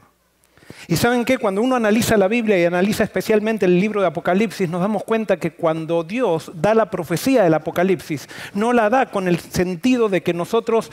Y 0.87 0.97
saben 0.97 1.25
qué, 1.25 1.39
cuando 1.39 1.63
uno 1.63 1.75
analiza 1.75 2.15
la 2.17 2.27
Biblia 2.27 2.59
y 2.59 2.65
analiza 2.65 3.03
especialmente 3.03 3.65
el 3.65 3.79
libro 3.79 4.01
de 4.01 4.05
Apocalipsis, 4.05 4.69
nos 4.69 4.81
damos 4.81 5.03
cuenta 5.03 5.37
que 5.37 5.53
cuando 5.53 6.03
Dios 6.03 6.51
da 6.53 6.75
la 6.75 6.91
profecía 6.91 7.41
del 7.41 7.55
Apocalipsis, 7.55 8.29
no 8.53 8.73
la 8.73 8.91
da 8.91 9.07
con 9.07 9.27
el 9.27 9.39
sentido 9.39 10.07
de 10.07 10.21
que 10.21 10.35
nosotros 10.35 10.91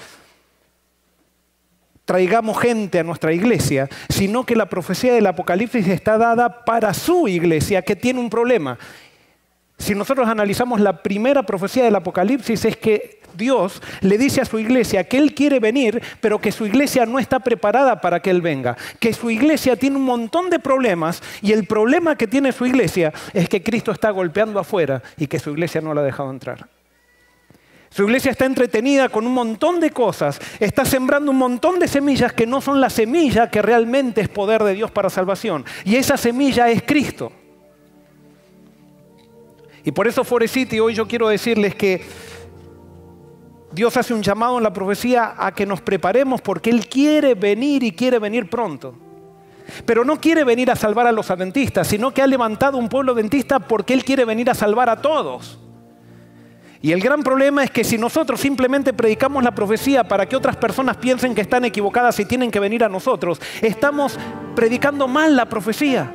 traigamos 2.08 2.58
gente 2.58 2.98
a 2.98 3.04
nuestra 3.04 3.34
iglesia, 3.34 3.86
sino 4.08 4.46
que 4.46 4.56
la 4.56 4.70
profecía 4.70 5.12
del 5.12 5.26
Apocalipsis 5.26 5.86
está 5.88 6.16
dada 6.16 6.64
para 6.64 6.94
su 6.94 7.28
iglesia, 7.28 7.82
que 7.82 7.96
tiene 7.96 8.18
un 8.18 8.30
problema. 8.30 8.78
Si 9.76 9.94
nosotros 9.94 10.26
analizamos 10.26 10.80
la 10.80 11.02
primera 11.02 11.42
profecía 11.42 11.84
del 11.84 11.94
Apocalipsis 11.96 12.64
es 12.64 12.78
que 12.78 13.20
Dios 13.36 13.82
le 14.00 14.16
dice 14.16 14.40
a 14.40 14.46
su 14.46 14.58
iglesia 14.58 15.04
que 15.04 15.18
Él 15.18 15.34
quiere 15.34 15.60
venir, 15.60 16.02
pero 16.22 16.40
que 16.40 16.50
su 16.50 16.64
iglesia 16.64 17.04
no 17.04 17.18
está 17.18 17.40
preparada 17.40 18.00
para 18.00 18.20
que 18.20 18.30
Él 18.30 18.40
venga, 18.40 18.74
que 18.98 19.12
su 19.12 19.28
iglesia 19.28 19.76
tiene 19.76 19.96
un 19.96 20.04
montón 20.04 20.48
de 20.48 20.60
problemas 20.60 21.22
y 21.42 21.52
el 21.52 21.66
problema 21.66 22.16
que 22.16 22.26
tiene 22.26 22.52
su 22.52 22.64
iglesia 22.64 23.12
es 23.34 23.50
que 23.50 23.62
Cristo 23.62 23.92
está 23.92 24.08
golpeando 24.08 24.58
afuera 24.58 25.02
y 25.18 25.26
que 25.26 25.38
su 25.38 25.50
iglesia 25.50 25.82
no 25.82 25.92
la 25.92 26.00
ha 26.00 26.04
dejado 26.04 26.30
entrar. 26.30 26.77
Su 27.90 28.04
iglesia 28.04 28.30
está 28.30 28.44
entretenida 28.44 29.08
con 29.08 29.26
un 29.26 29.32
montón 29.32 29.80
de 29.80 29.90
cosas, 29.90 30.40
está 30.60 30.84
sembrando 30.84 31.30
un 31.30 31.38
montón 31.38 31.78
de 31.78 31.88
semillas 31.88 32.32
que 32.32 32.46
no 32.46 32.60
son 32.60 32.80
la 32.80 32.90
semilla 32.90 33.50
que 33.50 33.62
realmente 33.62 34.20
es 34.20 34.28
poder 34.28 34.62
de 34.62 34.74
Dios 34.74 34.90
para 34.90 35.08
salvación. 35.08 35.64
Y 35.84 35.96
esa 35.96 36.16
semilla 36.16 36.68
es 36.68 36.82
Cristo. 36.82 37.32
Y 39.84 39.92
por 39.92 40.06
eso, 40.06 40.22
Forecity, 40.22 40.80
hoy 40.80 40.94
yo 40.94 41.08
quiero 41.08 41.28
decirles 41.28 41.74
que 41.74 42.04
Dios 43.72 43.96
hace 43.96 44.12
un 44.12 44.22
llamado 44.22 44.58
en 44.58 44.64
la 44.64 44.72
profecía 44.72 45.34
a 45.38 45.54
que 45.54 45.64
nos 45.64 45.80
preparemos 45.80 46.42
porque 46.42 46.68
Él 46.68 46.88
quiere 46.88 47.34
venir 47.34 47.82
y 47.82 47.92
quiere 47.92 48.18
venir 48.18 48.50
pronto. 48.50 48.94
Pero 49.86 50.04
no 50.04 50.20
quiere 50.20 50.44
venir 50.44 50.70
a 50.70 50.76
salvar 50.76 51.06
a 51.06 51.12
los 51.12 51.30
adventistas, 51.30 51.86
sino 51.86 52.12
que 52.12 52.22
ha 52.22 52.26
levantado 52.26 52.76
un 52.76 52.88
pueblo 52.88 53.12
adventista 53.12 53.60
porque 53.60 53.94
Él 53.94 54.04
quiere 54.04 54.24
venir 54.24 54.50
a 54.50 54.54
salvar 54.54 54.90
a 54.90 55.00
todos. 55.00 55.58
Y 56.80 56.92
el 56.92 57.00
gran 57.00 57.22
problema 57.22 57.64
es 57.64 57.70
que 57.70 57.82
si 57.82 57.98
nosotros 57.98 58.40
simplemente 58.40 58.92
predicamos 58.92 59.42
la 59.42 59.54
profecía 59.54 60.04
para 60.04 60.26
que 60.26 60.36
otras 60.36 60.56
personas 60.56 60.96
piensen 60.96 61.34
que 61.34 61.40
están 61.40 61.64
equivocadas 61.64 62.18
y 62.20 62.24
tienen 62.24 62.50
que 62.50 62.60
venir 62.60 62.84
a 62.84 62.88
nosotros, 62.88 63.40
estamos 63.60 64.16
predicando 64.54 65.08
mal 65.08 65.34
la 65.34 65.46
profecía. 65.46 66.12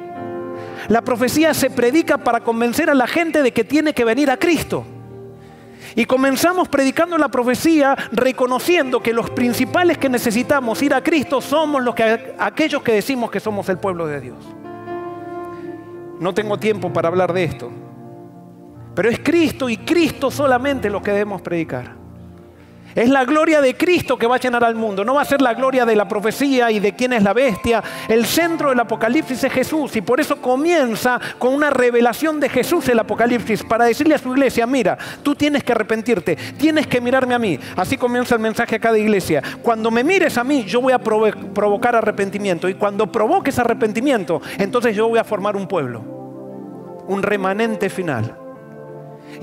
La 0.88 1.02
profecía 1.02 1.54
se 1.54 1.70
predica 1.70 2.18
para 2.18 2.42
convencer 2.42 2.90
a 2.90 2.94
la 2.94 3.08
gente 3.08 3.42
de 3.42 3.52
que 3.52 3.66
tiene 3.66 3.94
que 3.94 4.06
venir 4.06 4.32
a 4.32 4.38
Cristo. 4.38 4.86
Y 5.96 6.06
comenzamos 6.06 6.70
predicando 6.70 7.18
la 7.18 7.28
profecía 7.28 7.96
reconociendo 8.12 9.02
que 9.02 9.14
los 9.14 9.30
principales 9.30 9.98
que 9.98 10.10
necesitamos 10.10 10.82
ir 10.82 10.94
a 10.94 11.04
Cristo 11.04 11.42
somos 11.42 11.84
los 11.84 11.94
que, 11.94 12.36
aquellos 12.40 12.82
que 12.82 12.94
decimos 12.94 13.30
que 13.30 13.40
somos 13.40 13.68
el 13.70 13.78
pueblo 13.78 14.08
de 14.08 14.22
Dios. 14.22 14.38
No 16.20 16.34
tengo 16.34 16.58
tiempo 16.58 16.92
para 16.92 17.10
hablar 17.10 17.34
de 17.34 17.44
esto. 17.44 17.83
Pero 18.96 19.10
es 19.10 19.20
Cristo 19.20 19.70
y 19.70 19.78
Cristo 19.78 20.30
solamente 20.30 20.90
lo 20.90 21.02
que 21.02 21.12
debemos 21.12 21.42
predicar. 21.42 22.04
Es 22.96 23.10
la 23.10 23.26
gloria 23.26 23.60
de 23.60 23.76
Cristo 23.76 24.18
que 24.18 24.28
va 24.28 24.36
a 24.36 24.40
llenar 24.40 24.64
al 24.64 24.76
mundo. 24.76 25.04
No 25.04 25.16
va 25.16 25.24
a 25.24 25.26
ser 25.26 25.42
la 25.42 25.56
gloria 25.56 25.86
de 25.86 25.96
la 25.96 26.08
profecía 26.08 26.70
y 26.70 26.80
de 26.80 26.94
quién 26.94 27.14
es 27.14 27.24
la 27.24 27.34
bestia. 27.34 27.84
El 28.08 28.26
centro 28.26 28.70
del 28.70 28.80
Apocalipsis 28.80 29.44
es 29.44 29.52
Jesús. 29.52 29.96
Y 29.96 30.02
por 30.02 30.20
eso 30.20 30.40
comienza 30.40 31.20
con 31.40 31.56
una 31.56 31.72
revelación 31.72 32.40
de 32.40 32.50
Jesús 32.50 32.88
el 32.90 33.00
Apocalipsis. 33.00 33.64
Para 33.64 33.86
decirle 33.86 34.14
a 34.14 34.20
su 34.20 34.32
iglesia, 34.32 34.68
mira, 34.68 34.98
tú 35.24 35.34
tienes 35.34 35.64
que 35.64 35.72
arrepentirte. 35.72 36.36
Tienes 36.36 36.86
que 36.86 37.02
mirarme 37.02 37.34
a 37.34 37.40
mí. 37.40 37.60
Así 37.76 37.98
comienza 37.98 38.36
el 38.36 38.42
mensaje 38.42 38.76
a 38.76 38.80
cada 38.80 38.98
iglesia. 39.00 39.42
Cuando 39.64 39.90
me 39.90 40.04
mires 40.04 40.38
a 40.38 40.44
mí, 40.44 40.64
yo 40.64 40.80
voy 40.80 40.94
a 40.94 41.00
provocar 41.00 41.96
arrepentimiento. 41.96 42.70
Y 42.70 42.76
cuando 42.76 43.12
provoques 43.12 43.58
arrepentimiento, 43.58 44.40
entonces 44.60 44.96
yo 44.96 45.08
voy 45.08 45.18
a 45.18 45.24
formar 45.24 45.56
un 45.56 45.68
pueblo. 45.68 46.00
Un 47.08 47.24
remanente 47.24 47.90
final. 47.90 48.43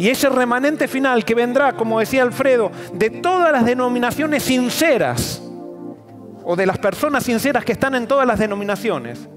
Y 0.01 0.09
ese 0.09 0.31
remanente 0.31 0.89
final 0.89 1.27
que 1.27 1.35
vendrá, 1.35 1.75
como 1.75 2.01
decía 2.01 2.23
Alfredo, 2.23 2.73
de 2.95 3.11
todas 3.11 3.53
las 3.53 3.67
denominaciones 3.67 4.43
sinceras, 4.45 5.43
o 6.43 6.57
de 6.57 6.65
las 6.65 6.79
personas 6.79 7.25
sinceras 7.25 7.67
que 7.67 7.73
están 7.73 7.95
en 7.95 8.07
todas 8.07 8.27
las 8.27 8.39
denominaciones, 8.39 9.29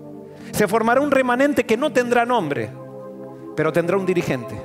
se 0.53 0.65
formará 0.65 1.01
un 1.01 1.11
remanente 1.11 1.65
que 1.65 1.75
no 1.75 1.91
tendrá 1.91 2.25
nombre, 2.25 2.69
pero 3.57 3.73
tendrá 3.73 3.97
un 3.97 4.05
dirigente. 4.05 4.55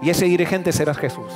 Y 0.00 0.08
ese 0.08 0.24
dirigente 0.24 0.72
será 0.72 0.94
Jesús. 0.94 1.30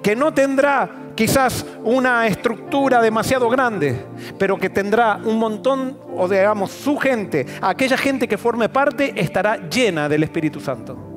Que 0.00 0.14
no 0.14 0.32
tendrá 0.32 0.88
quizás 1.16 1.66
una 1.82 2.28
estructura 2.28 3.02
demasiado 3.02 3.48
grande, 3.48 4.00
pero 4.38 4.58
que 4.58 4.70
tendrá 4.70 5.18
un 5.24 5.40
montón, 5.40 5.98
o 6.14 6.28
digamos, 6.28 6.70
su 6.70 6.96
gente, 6.98 7.46
aquella 7.60 7.96
gente 7.96 8.28
que 8.28 8.38
forme 8.38 8.68
parte, 8.68 9.12
estará 9.16 9.68
llena 9.68 10.08
del 10.08 10.22
Espíritu 10.22 10.60
Santo. 10.60 11.15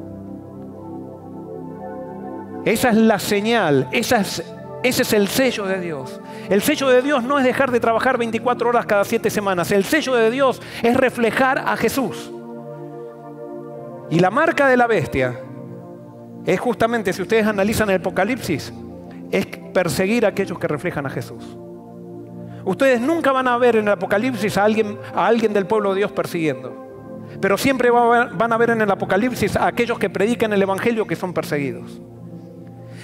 Esa 2.66 2.90
es 2.90 2.96
la 2.96 3.20
señal, 3.20 3.88
ese 3.92 4.44
es 4.84 5.14
el 5.14 5.28
sello 5.28 5.66
de 5.66 5.80
Dios. 5.80 6.20
El 6.50 6.62
sello 6.62 6.90
de 6.90 7.02
Dios 7.02 7.24
no 7.24 7.38
es 7.40 7.46
dejar 7.46 7.72
de 7.72 7.80
trabajar 7.80 8.18
24 8.18 8.70
horas 8.70 8.86
cada 8.86 9.04
7 9.04 9.30
semanas. 9.30 9.72
El 9.72 9.84
sello 9.84 10.16
de 10.16 10.30
Dios 10.32 10.62
es 10.82 10.96
reflejar 10.98 11.60
a 11.60 11.78
Jesús. 11.78 12.32
Y 14.10 14.20
la 14.20 14.32
marca 14.32 14.68
de 14.68 14.76
la 14.78 14.88
bestia 14.88 15.40
es 16.46 16.60
justamente, 16.60 17.14
si 17.14 17.22
ustedes 17.22 17.46
analizan 17.46 17.90
el 17.92 17.98
Apocalipsis, 17.98 18.74
es 19.32 19.46
perseguir 19.74 20.26
a 20.26 20.30
aquellos 20.30 20.58
que 20.58 20.68
reflejan 20.68 21.06
a 21.06 21.10
Jesús. 21.10 21.58
Ustedes 22.66 23.00
nunca 23.00 23.32
van 23.32 23.48
a 23.48 23.58
ver 23.58 23.76
en 23.78 23.88
el 23.88 23.94
Apocalipsis 23.94 24.58
a 24.58 24.66
alguien, 24.66 24.98
a 25.14 25.28
alguien 25.28 25.54
del 25.54 25.66
pueblo 25.66 25.92
de 25.92 26.00
Dios 26.00 26.12
persiguiendo. 26.12 26.88
Pero 27.40 27.58
siempre 27.58 27.92
van 27.92 28.54
a 28.54 28.58
ver 28.58 28.72
en 28.72 28.82
el 28.82 28.90
Apocalipsis 28.90 29.56
a 29.56 29.68
aquellos 29.68 30.00
que 30.00 30.10
predican 30.10 30.52
el 30.52 30.62
Evangelio 30.62 31.06
que 31.06 31.16
son 31.16 31.34
perseguidos. 31.34 32.02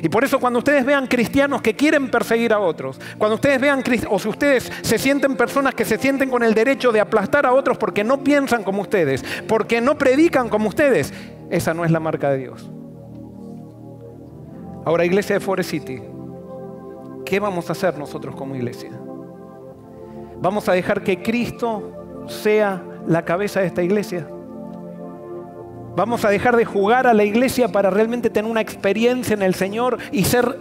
Y 0.02 0.10
por 0.10 0.24
eso 0.24 0.40
cuando 0.40 0.60
ustedes 0.60 0.86
vean 0.86 1.08
cristianos 1.08 1.62
que 1.62 1.76
quieren 1.76 2.10
perseguir 2.10 2.54
a 2.54 2.60
otros, 2.60 3.00
cuando 3.18 3.36
ustedes 3.36 3.60
vean, 3.60 3.84
o 4.10 4.20
si 4.20 4.28
ustedes 4.28 4.72
se 4.82 4.98
sienten 4.98 5.36
personas 5.36 5.74
que 5.74 5.86
se 5.86 5.98
sienten 5.98 6.30
con 6.30 6.44
el 6.44 6.54
derecho 6.54 6.92
de 6.92 7.00
aplastar 7.00 7.46
a 7.46 7.54
otros 7.54 7.78
porque 7.78 8.04
no 8.04 8.24
piensan 8.24 8.64
como 8.64 8.82
ustedes, 8.82 9.24
porque 9.48 9.82
no 9.82 9.98
predican 9.98 10.50
como 10.50 10.70
ustedes, 10.70 11.14
esa 11.50 11.74
no 11.74 11.86
es 11.86 11.92
la 11.92 12.00
marca 12.00 12.30
de 12.32 12.38
Dios. 12.40 12.70
Ahora, 14.86 15.06
iglesia 15.06 15.36
de 15.36 15.40
Forest 15.40 15.72
City, 15.72 16.02
¿qué 17.26 17.40
vamos 17.40 17.70
a 17.70 17.72
hacer 17.72 17.98
nosotros 17.98 18.36
como 18.36 18.56
iglesia? 18.56 18.92
¿Vamos 20.40 20.70
a 20.70 20.74
dejar 20.74 21.04
que 21.04 21.24
Cristo 21.24 22.26
sea 22.28 22.84
la 23.08 23.26
cabeza 23.26 23.62
de 23.62 23.68
esta 23.68 23.82
iglesia? 23.82 24.28
Vamos 25.96 26.26
a 26.26 26.30
dejar 26.30 26.58
de 26.58 26.66
jugar 26.66 27.08
a 27.08 27.14
la 27.14 27.24
iglesia 27.24 27.70
para 27.70 27.90
realmente 27.90 28.30
tener 28.30 28.50
una 28.50 28.62
experiencia 28.62 29.34
en 29.34 29.42
el 29.42 29.56
Señor 29.56 29.98
y 30.12 30.26
ser 30.26 30.60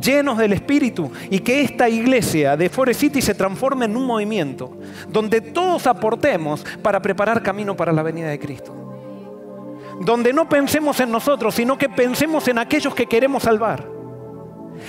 llenos 0.00 0.36
del 0.36 0.52
Espíritu 0.52 1.10
y 1.30 1.38
que 1.38 1.62
esta 1.62 1.88
iglesia 1.88 2.56
de 2.56 2.68
Forest 2.68 3.00
City 3.00 3.22
se 3.22 3.34
transforme 3.34 3.84
en 3.84 3.96
un 3.96 4.04
movimiento 4.04 4.76
donde 5.08 5.40
todos 5.40 5.86
aportemos 5.86 6.64
para 6.82 7.00
preparar 7.00 7.42
camino 7.42 7.76
para 7.76 7.92
la 7.92 8.02
venida 8.02 8.28
de 8.28 8.38
Cristo. 8.38 8.74
Donde 10.00 10.32
no 10.32 10.48
pensemos 10.48 10.98
en 10.98 11.12
nosotros, 11.12 11.54
sino 11.54 11.78
que 11.78 11.88
pensemos 11.88 12.48
en 12.48 12.58
aquellos 12.58 12.94
que 12.94 13.06
queremos 13.06 13.44
salvar. 13.44 13.93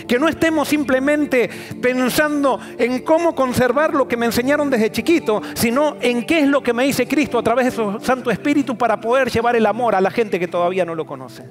Que 0.07 0.19
no 0.19 0.27
estemos 0.27 0.67
simplemente 0.67 1.49
pensando 1.81 2.59
en 2.77 2.99
cómo 3.03 3.35
conservar 3.35 3.93
lo 3.93 4.07
que 4.07 4.17
me 4.17 4.25
enseñaron 4.25 4.69
desde 4.69 4.91
chiquito, 4.91 5.41
sino 5.53 5.97
en 6.01 6.25
qué 6.25 6.41
es 6.41 6.47
lo 6.47 6.61
que 6.61 6.73
me 6.73 6.85
dice 6.85 7.07
Cristo 7.07 7.39
a 7.39 7.43
través 7.43 7.65
de 7.65 7.71
su 7.71 7.99
Santo 8.01 8.31
Espíritu 8.31 8.77
para 8.77 8.99
poder 8.99 9.29
llevar 9.29 9.55
el 9.55 9.65
amor 9.65 9.95
a 9.95 10.01
la 10.01 10.11
gente 10.11 10.39
que 10.39 10.47
todavía 10.47 10.85
no 10.85 10.95
lo 10.95 11.05
conoce. 11.05 11.43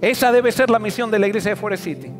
Esa 0.00 0.32
debe 0.32 0.50
ser 0.52 0.70
la 0.70 0.78
misión 0.78 1.10
de 1.10 1.18
la 1.18 1.26
iglesia 1.26 1.50
de 1.50 1.56
Forest 1.56 1.84
City. 1.84 2.10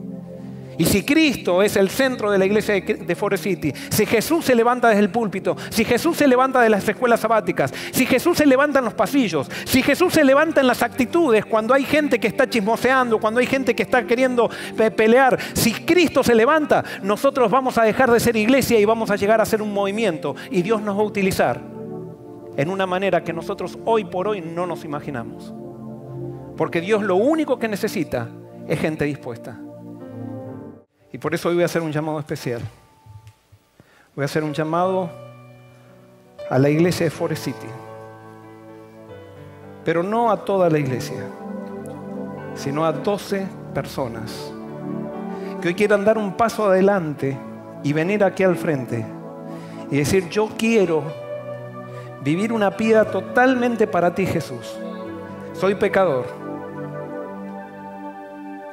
Y 0.81 0.87
si 0.87 1.03
Cristo 1.03 1.63
es 1.63 1.77
el 1.77 1.91
centro 1.91 2.31
de 2.31 2.39
la 2.39 2.47
iglesia 2.47 2.81
de 2.81 3.15
Forest 3.15 3.45
City, 3.45 3.71
si 3.91 4.07
Jesús 4.07 4.47
se 4.47 4.55
levanta 4.55 4.89
desde 4.89 5.03
el 5.03 5.11
púlpito, 5.11 5.55
si 5.69 5.85
Jesús 5.85 6.17
se 6.17 6.27
levanta 6.27 6.63
de 6.63 6.71
las 6.71 6.89
escuelas 6.89 7.21
sabáticas, 7.21 7.71
si 7.91 8.07
Jesús 8.07 8.39
se 8.39 8.47
levanta 8.47 8.79
en 8.79 8.87
los 8.87 8.95
pasillos, 8.95 9.51
si 9.67 9.83
Jesús 9.83 10.15
se 10.15 10.25
levanta 10.25 10.63
en 10.63 10.67
las 10.67 10.83
actitudes, 10.83 11.45
cuando 11.45 11.75
hay 11.75 11.85
gente 11.85 12.19
que 12.19 12.29
está 12.29 12.49
chismoseando, 12.49 13.21
cuando 13.21 13.41
hay 13.41 13.47
gente 13.47 13.75
que 13.75 13.83
está 13.83 14.07
queriendo 14.07 14.49
pelear, 14.97 15.39
si 15.53 15.75
Cristo 15.75 16.25
se 16.25 16.35
levanta, 16.35 16.83
nosotros 17.03 17.51
vamos 17.51 17.77
a 17.77 17.83
dejar 17.83 18.11
de 18.11 18.19
ser 18.19 18.37
iglesia 18.37 18.81
y 18.81 18.87
vamos 18.87 19.11
a 19.11 19.17
llegar 19.17 19.43
a 19.43 19.45
ser 19.45 19.61
un 19.61 19.75
movimiento. 19.75 20.35
Y 20.51 20.63
Dios 20.63 20.81
nos 20.81 20.97
va 20.97 21.03
a 21.03 21.05
utilizar 21.05 21.61
en 22.57 22.71
una 22.71 22.87
manera 22.87 23.23
que 23.23 23.35
nosotros 23.35 23.79
hoy 23.85 24.05
por 24.05 24.29
hoy 24.29 24.41
no 24.41 24.67
nos 24.67 24.87
imaginamos. 24.87 25.53
Porque 26.57 26.81
Dios 26.81 27.03
lo 27.03 27.17
único 27.17 27.59
que 27.59 27.69
necesita 27.69 28.31
es 28.67 28.81
gente 28.81 29.05
dispuesta. 29.05 29.61
Y 31.13 31.19
por 31.19 31.35
eso 31.35 31.49
hoy 31.49 31.55
voy 31.55 31.63
a 31.63 31.67
hacer 31.67 31.83
un 31.83 31.93
llamado 31.93 32.19
especial. 32.19 32.61
Voy 34.15 34.23
a 34.23 34.27
hacer 34.27 34.45
un 34.45 34.53
llamado 34.53 35.11
a 36.49 36.59
la 36.59 36.69
iglesia 36.69 37.05
de 37.05 37.11
Forest 37.11 37.45
City. 37.45 37.67
Pero 39.85 40.03
no 40.03 40.31
a 40.31 40.45
toda 40.45 40.69
la 40.69 40.79
iglesia, 40.79 41.25
sino 42.55 42.85
a 42.85 42.93
12 42.93 43.47
personas 43.73 44.53
que 45.61 45.69
hoy 45.69 45.75
quieran 45.75 46.05
dar 46.05 46.19
un 46.19 46.35
paso 46.37 46.67
adelante 46.67 47.37
y 47.83 47.93
venir 47.93 48.25
aquí 48.25 48.43
al 48.43 48.57
frente 48.57 49.05
y 49.91 49.97
decir, 49.97 50.29
yo 50.29 50.49
quiero 50.57 51.03
vivir 52.23 52.53
una 52.53 52.71
vida 52.71 53.05
totalmente 53.05 53.87
para 53.87 54.15
ti, 54.15 54.27
Jesús. 54.27 54.79
Soy 55.53 55.75
pecador. 55.75 56.27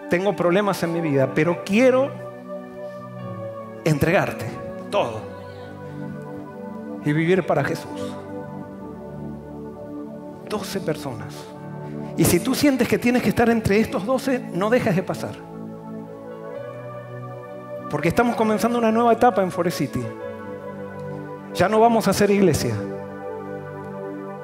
Tengo 0.10 0.36
problemas 0.36 0.82
en 0.84 0.94
mi 0.94 1.02
vida, 1.02 1.32
pero 1.34 1.64
quiero 1.66 2.27
entregarte 3.88 4.46
todo 4.90 5.22
y 7.06 7.14
vivir 7.14 7.46
para 7.46 7.64
Jesús. 7.64 8.14
12 10.50 10.82
personas. 10.82 11.34
Y 12.18 12.26
si 12.26 12.40
tú 12.40 12.56
sientes 12.56 12.88
que 12.88 12.98
tienes 12.98 13.22
que 13.22 13.30
estar 13.30 13.50
entre 13.50 13.80
estos 13.80 14.06
12, 14.06 14.50
no 14.54 14.70
dejes 14.70 14.96
de 14.96 15.04
pasar. 15.04 15.36
Porque 17.90 18.10
estamos 18.10 18.36
comenzando 18.36 18.78
una 18.78 18.92
nueva 18.92 19.14
etapa 19.14 19.42
en 19.42 19.52
Forest 19.52 19.78
City. 19.78 20.02
Ya 21.54 21.70
no 21.70 21.80
vamos 21.80 22.08
a 22.08 22.12
hacer 22.12 22.30
iglesia. 22.32 22.76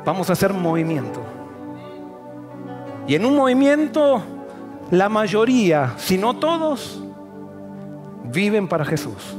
Vamos 0.05 0.29
a 0.29 0.33
hacer 0.33 0.53
movimiento. 0.53 1.21
Y 3.07 3.15
en 3.15 3.25
un 3.25 3.35
movimiento, 3.35 4.21
la 4.91 5.09
mayoría, 5.09 5.93
si 5.97 6.17
no 6.17 6.35
todos, 6.37 7.02
viven 8.33 8.67
para 8.67 8.83
Jesús, 8.83 9.35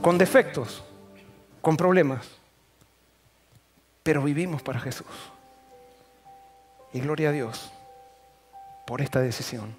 con 0.00 0.18
defectos, 0.18 0.82
con 1.60 1.76
problemas, 1.76 2.26
pero 4.02 4.22
vivimos 4.22 4.62
para 4.62 4.80
Jesús. 4.80 5.06
Y 6.92 7.00
gloria 7.00 7.28
a 7.28 7.32
Dios 7.32 7.72
por 8.86 9.00
esta 9.00 9.20
decisión. 9.20 9.76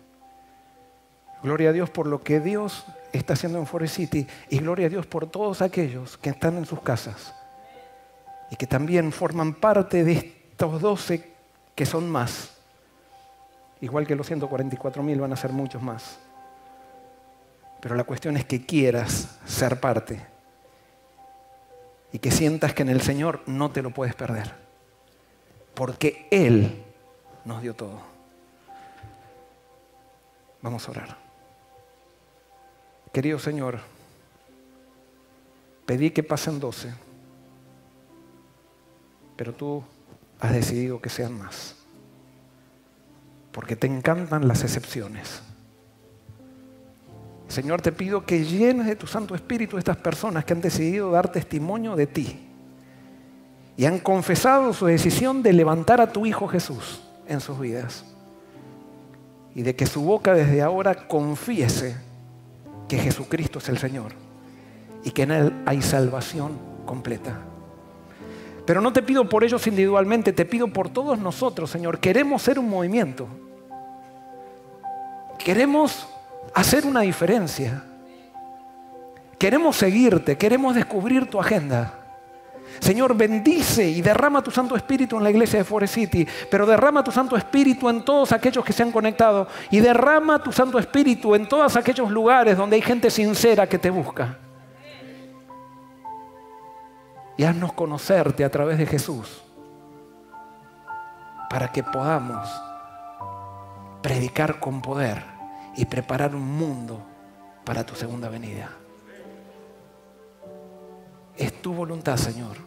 Gloria 1.42 1.70
a 1.70 1.74
Dios 1.74 1.90
por 1.90 2.08
lo 2.08 2.24
que 2.24 2.40
Dios 2.40 2.86
está 3.12 3.34
haciendo 3.34 3.60
en 3.60 3.68
Forest 3.68 3.96
City 3.96 4.28
y 4.50 4.60
gloria 4.60 4.88
a 4.88 4.90
Dios 4.90 5.06
por 5.06 5.28
todos 5.28 5.62
aquellos 5.62 6.18
que 6.18 6.30
están 6.30 6.58
en 6.58 6.66
sus 6.66 6.82
casas 6.82 7.36
y 8.50 8.56
que 8.56 8.66
también 8.66 9.12
forman 9.12 9.54
parte 9.54 10.04
de 10.06 10.14
estos 10.14 10.80
12 10.82 11.34
que 11.76 11.86
son 11.86 12.10
más. 12.10 12.52
Igual 13.82 14.08
que 14.08 14.16
los 14.16 14.28
144 14.28 15.04
mil 15.04 15.20
van 15.20 15.34
a 15.34 15.36
ser 15.36 15.52
muchos 15.52 15.82
más. 15.82 16.18
Pero 17.84 17.96
la 17.96 18.06
cuestión 18.06 18.38
es 18.38 18.46
que 18.46 18.66
quieras 18.66 19.38
ser 19.46 19.82
parte 19.82 20.26
y 22.14 22.20
que 22.20 22.32
sientas 22.32 22.74
que 22.74 22.84
en 22.84 22.88
el 22.88 23.02
Señor 23.02 23.42
no 23.46 23.72
te 23.72 23.82
lo 23.82 23.90
puedes 23.90 24.16
perder. 24.16 24.54
Porque 25.74 26.30
Él 26.32 26.82
nos 27.44 27.62
dio 27.62 27.76
todo. 27.76 28.00
Vamos 30.62 30.88
a 30.88 30.92
orar. 30.92 31.18
Querido 33.12 33.38
Señor, 33.38 33.82
pedí 35.86 36.12
que 36.12 36.24
pasen 36.24 36.62
doce, 36.62 36.94
pero 39.36 39.52
tú 39.52 39.84
has 40.40 40.54
decidido 40.54 41.02
que 41.02 41.10
sean 41.10 41.38
más. 41.38 41.76
Porque 43.52 43.76
te 43.76 43.88
encantan 43.88 44.48
las 44.48 44.64
excepciones. 44.64 45.44
Señor, 47.48 47.82
te 47.82 47.92
pido 47.92 48.26
que 48.26 48.44
llenes 48.44 48.88
de 48.88 48.96
tu 48.96 49.06
Santo 49.06 49.36
Espíritu 49.36 49.78
estas 49.78 49.98
personas 49.98 50.46
que 50.46 50.54
han 50.54 50.62
decidido 50.62 51.12
dar 51.12 51.32
testimonio 51.32 51.96
de 51.96 52.08
ti 52.08 52.40
y 53.76 53.86
han 53.86 54.00
confesado 54.00 54.74
su 54.74 54.86
decisión 54.86 55.44
de 55.44 55.54
levantar 55.54 56.02
a 56.02 56.12
tu 56.12 56.26
Hijo 56.26 56.48
Jesús 56.48 57.02
en 57.28 57.42
sus 57.42 57.60
vidas 57.60 58.06
y 59.56 59.62
de 59.62 59.76
que 59.76 59.86
su 59.86 60.02
boca 60.02 60.34
desde 60.34 60.62
ahora 60.62 61.08
confiese 61.08 61.96
que 62.88 62.98
Jesucristo 62.98 63.60
es 63.60 63.70
el 63.70 63.78
Señor 63.78 64.14
y 65.04 65.12
que 65.12 65.24
en 65.24 65.32
Él 65.32 65.54
hay 65.66 65.82
salvación 65.82 66.58
completa. 66.86 67.40
Pero 68.66 68.82
no 68.82 68.94
te 68.94 69.04
pido 69.04 69.28
por 69.28 69.44
ellos 69.44 69.68
individualmente, 69.68 70.32
te 70.32 70.46
pido 70.46 70.68
por 70.68 70.90
todos 70.90 71.20
nosotros, 71.20 71.70
Señor. 71.70 72.00
Queremos 72.00 72.42
ser 72.42 72.60
un 72.60 72.70
movimiento. 72.70 73.28
Queremos 75.38 76.08
hacer 76.54 76.86
una 76.86 77.02
diferencia. 77.02 77.84
Queremos 79.38 79.76
seguirte, 79.76 80.38
queremos 80.38 80.76
descubrir 80.76 81.30
tu 81.30 81.40
agenda. 81.40 82.00
Señor, 82.80 83.16
bendice 83.16 83.88
y 83.88 84.02
derrama 84.02 84.42
tu 84.42 84.52
Santo 84.52 84.76
Espíritu 84.76 85.18
en 85.18 85.24
la 85.24 85.30
iglesia 85.30 85.60
de 85.60 85.66
Forest 85.66 85.94
City, 85.94 86.28
pero 86.50 86.66
derrama 86.66 87.04
tu 87.04 87.12
Santo 87.12 87.36
Espíritu 87.36 87.90
en 87.90 88.04
todos 88.04 88.32
aquellos 88.32 88.64
que 88.64 88.74
se 88.74 88.84
han 88.84 88.92
conectado 88.92 89.48
y 89.70 89.80
derrama 89.80 90.42
tu 90.42 90.52
Santo 90.52 90.80
Espíritu 90.80 91.36
en 91.36 91.48
todos 91.48 91.76
aquellos 91.76 92.10
lugares 92.10 92.58
donde 92.58 92.76
hay 92.76 92.82
gente 92.82 93.10
sincera 93.10 93.68
que 93.68 93.78
te 93.78 93.90
busca. 93.90 94.38
Y 97.38 97.44
haznos 97.44 97.74
conocerte 97.74 98.44
a 98.44 98.50
través 98.50 98.78
de 98.78 98.86
Jesús 98.86 99.44
para 101.50 101.72
que 101.72 101.84
podamos 101.84 102.48
predicar 104.02 104.60
con 104.60 104.82
poder 104.82 105.33
y 105.76 105.86
preparar 105.86 106.36
un 106.36 106.46
mundo 106.46 107.04
para 107.64 107.86
tu 107.86 107.96
segunda 107.96 108.30
venida. 108.30 108.70
Es 111.38 111.62
tu 111.62 111.74
voluntad, 111.74 112.18
Señor. 112.18 112.58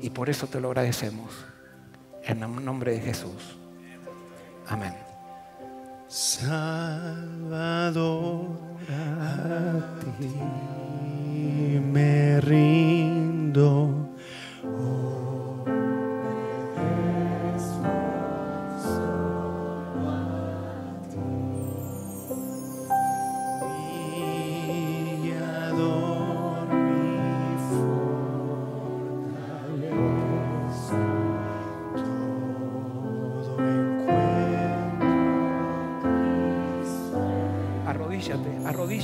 Y 0.00 0.10
por 0.10 0.28
eso 0.28 0.46
te 0.46 0.60
lo 0.60 0.68
agradecemos. 0.68 1.46
En 2.22 2.42
el 2.42 2.64
nombre 2.64 2.92
de 2.92 3.00
Jesús. 3.00 3.58
Amén. 4.68 4.94
A 7.68 7.92
ti 10.18 11.80
me. 11.80 12.95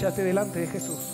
Arrodíllate 0.03 0.25
delante 0.25 0.59
de 0.59 0.67
Jesús. 0.67 1.12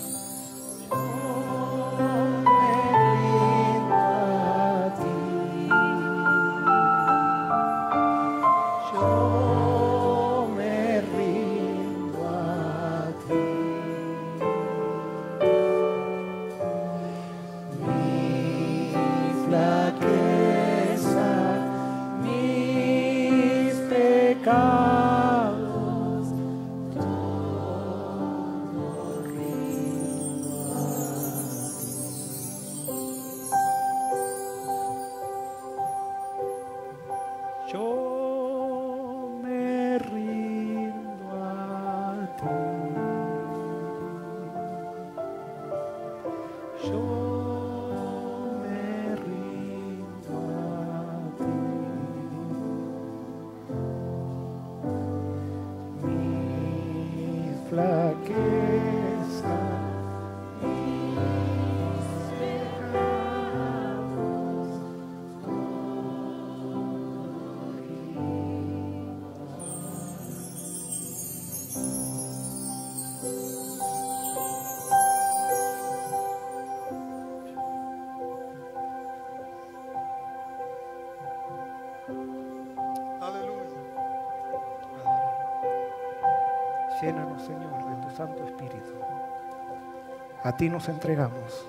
A 90.49 90.57
ti 90.57 90.67
nos 90.67 90.89
entregamos. 90.89 91.63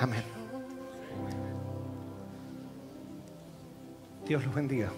Amén. 0.00 0.24
Dios 4.26 4.44
los 4.44 4.52
bendiga. 4.52 4.90